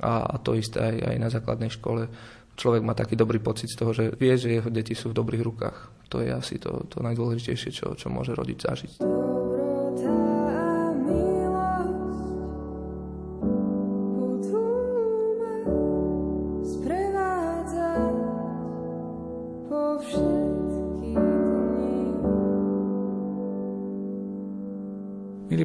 A, 0.01 0.13
a 0.25 0.35
to 0.41 0.57
isté 0.57 0.81
aj, 0.81 0.97
aj 1.13 1.17
na 1.21 1.29
základnej 1.29 1.69
škole. 1.69 2.09
Človek 2.57 2.83
má 2.85 2.97
taký 2.97 3.17
dobrý 3.17 3.41
pocit 3.41 3.69
z 3.69 3.77
toho, 3.77 3.93
že 3.93 4.13
vie, 4.17 4.33
že 4.37 4.61
jeho 4.61 4.69
deti 4.73 4.97
sú 4.97 5.13
v 5.13 5.19
dobrých 5.21 5.45
rukách. 5.45 5.79
To 6.13 6.21
je 6.21 6.33
asi 6.33 6.61
to, 6.61 6.85
to 6.89 7.01
najdôležitejšie, 7.01 7.71
čo, 7.73 7.87
čo 7.97 8.13
môže 8.13 8.37
rodič 8.37 8.65
zažiť. 8.65 9.01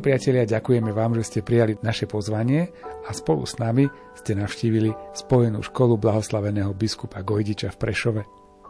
Priatelia, 0.08 0.48
ďakujeme 0.48 0.96
vám, 0.96 1.20
že 1.20 1.28
ste 1.28 1.40
prijali 1.44 1.76
naše 1.84 2.08
pozvanie 2.08 2.72
a 3.04 3.12
spolu 3.12 3.44
s 3.44 3.60
nami 3.60 3.92
ste 4.16 4.40
navštívili 4.40 4.96
spojenú 5.12 5.60
školu 5.60 6.00
blahoslaveného 6.00 6.72
biskupa 6.72 7.20
Gojdiča 7.28 7.76
v 7.76 7.80
Prešove. 7.84 8.22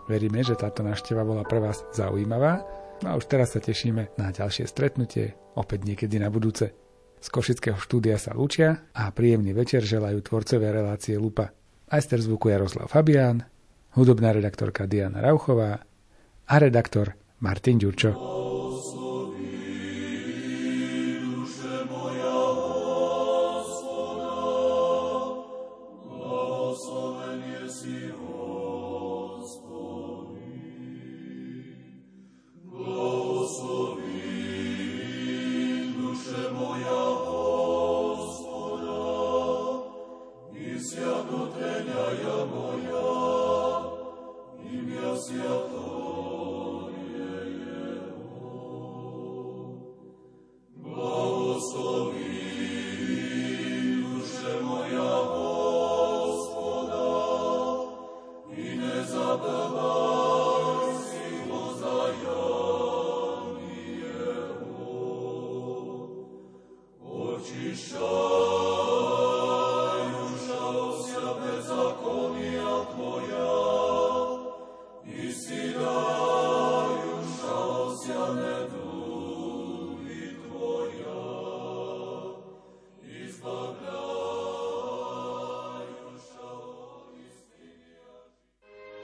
Veríme, 0.10 0.42
že 0.42 0.58
táto 0.58 0.82
návšteva 0.82 1.22
bola 1.22 1.46
pre 1.46 1.62
vás 1.62 1.86
zaujímavá 1.94 2.66
no 3.06 3.14
a 3.14 3.22
už 3.22 3.30
teraz 3.30 3.54
sa 3.54 3.62
tešíme 3.62 4.18
na 4.18 4.34
ďalšie 4.34 4.66
stretnutie 4.66 5.38
opäť 5.54 5.86
niekedy 5.86 6.18
na 6.18 6.34
budúce. 6.34 6.74
Z 7.22 7.28
Košického 7.30 7.78
štúdia 7.78 8.18
sa 8.18 8.34
lúčia 8.34 8.90
a 8.98 9.14
príjemný 9.14 9.54
večer 9.54 9.86
želajú 9.86 10.18
tvorcové 10.26 10.74
relácie 10.74 11.22
Lupa. 11.22 11.54
Majster 11.86 12.18
zvuku 12.18 12.50
Jaroslav 12.50 12.90
Fabián, 12.90 13.46
hudobná 13.94 14.34
redaktorka 14.34 14.90
Diana 14.90 15.22
Rauchová 15.22 15.86
a 16.50 16.56
redaktor 16.58 17.14
Martin 17.46 17.78
Ďurčo. 17.78 18.37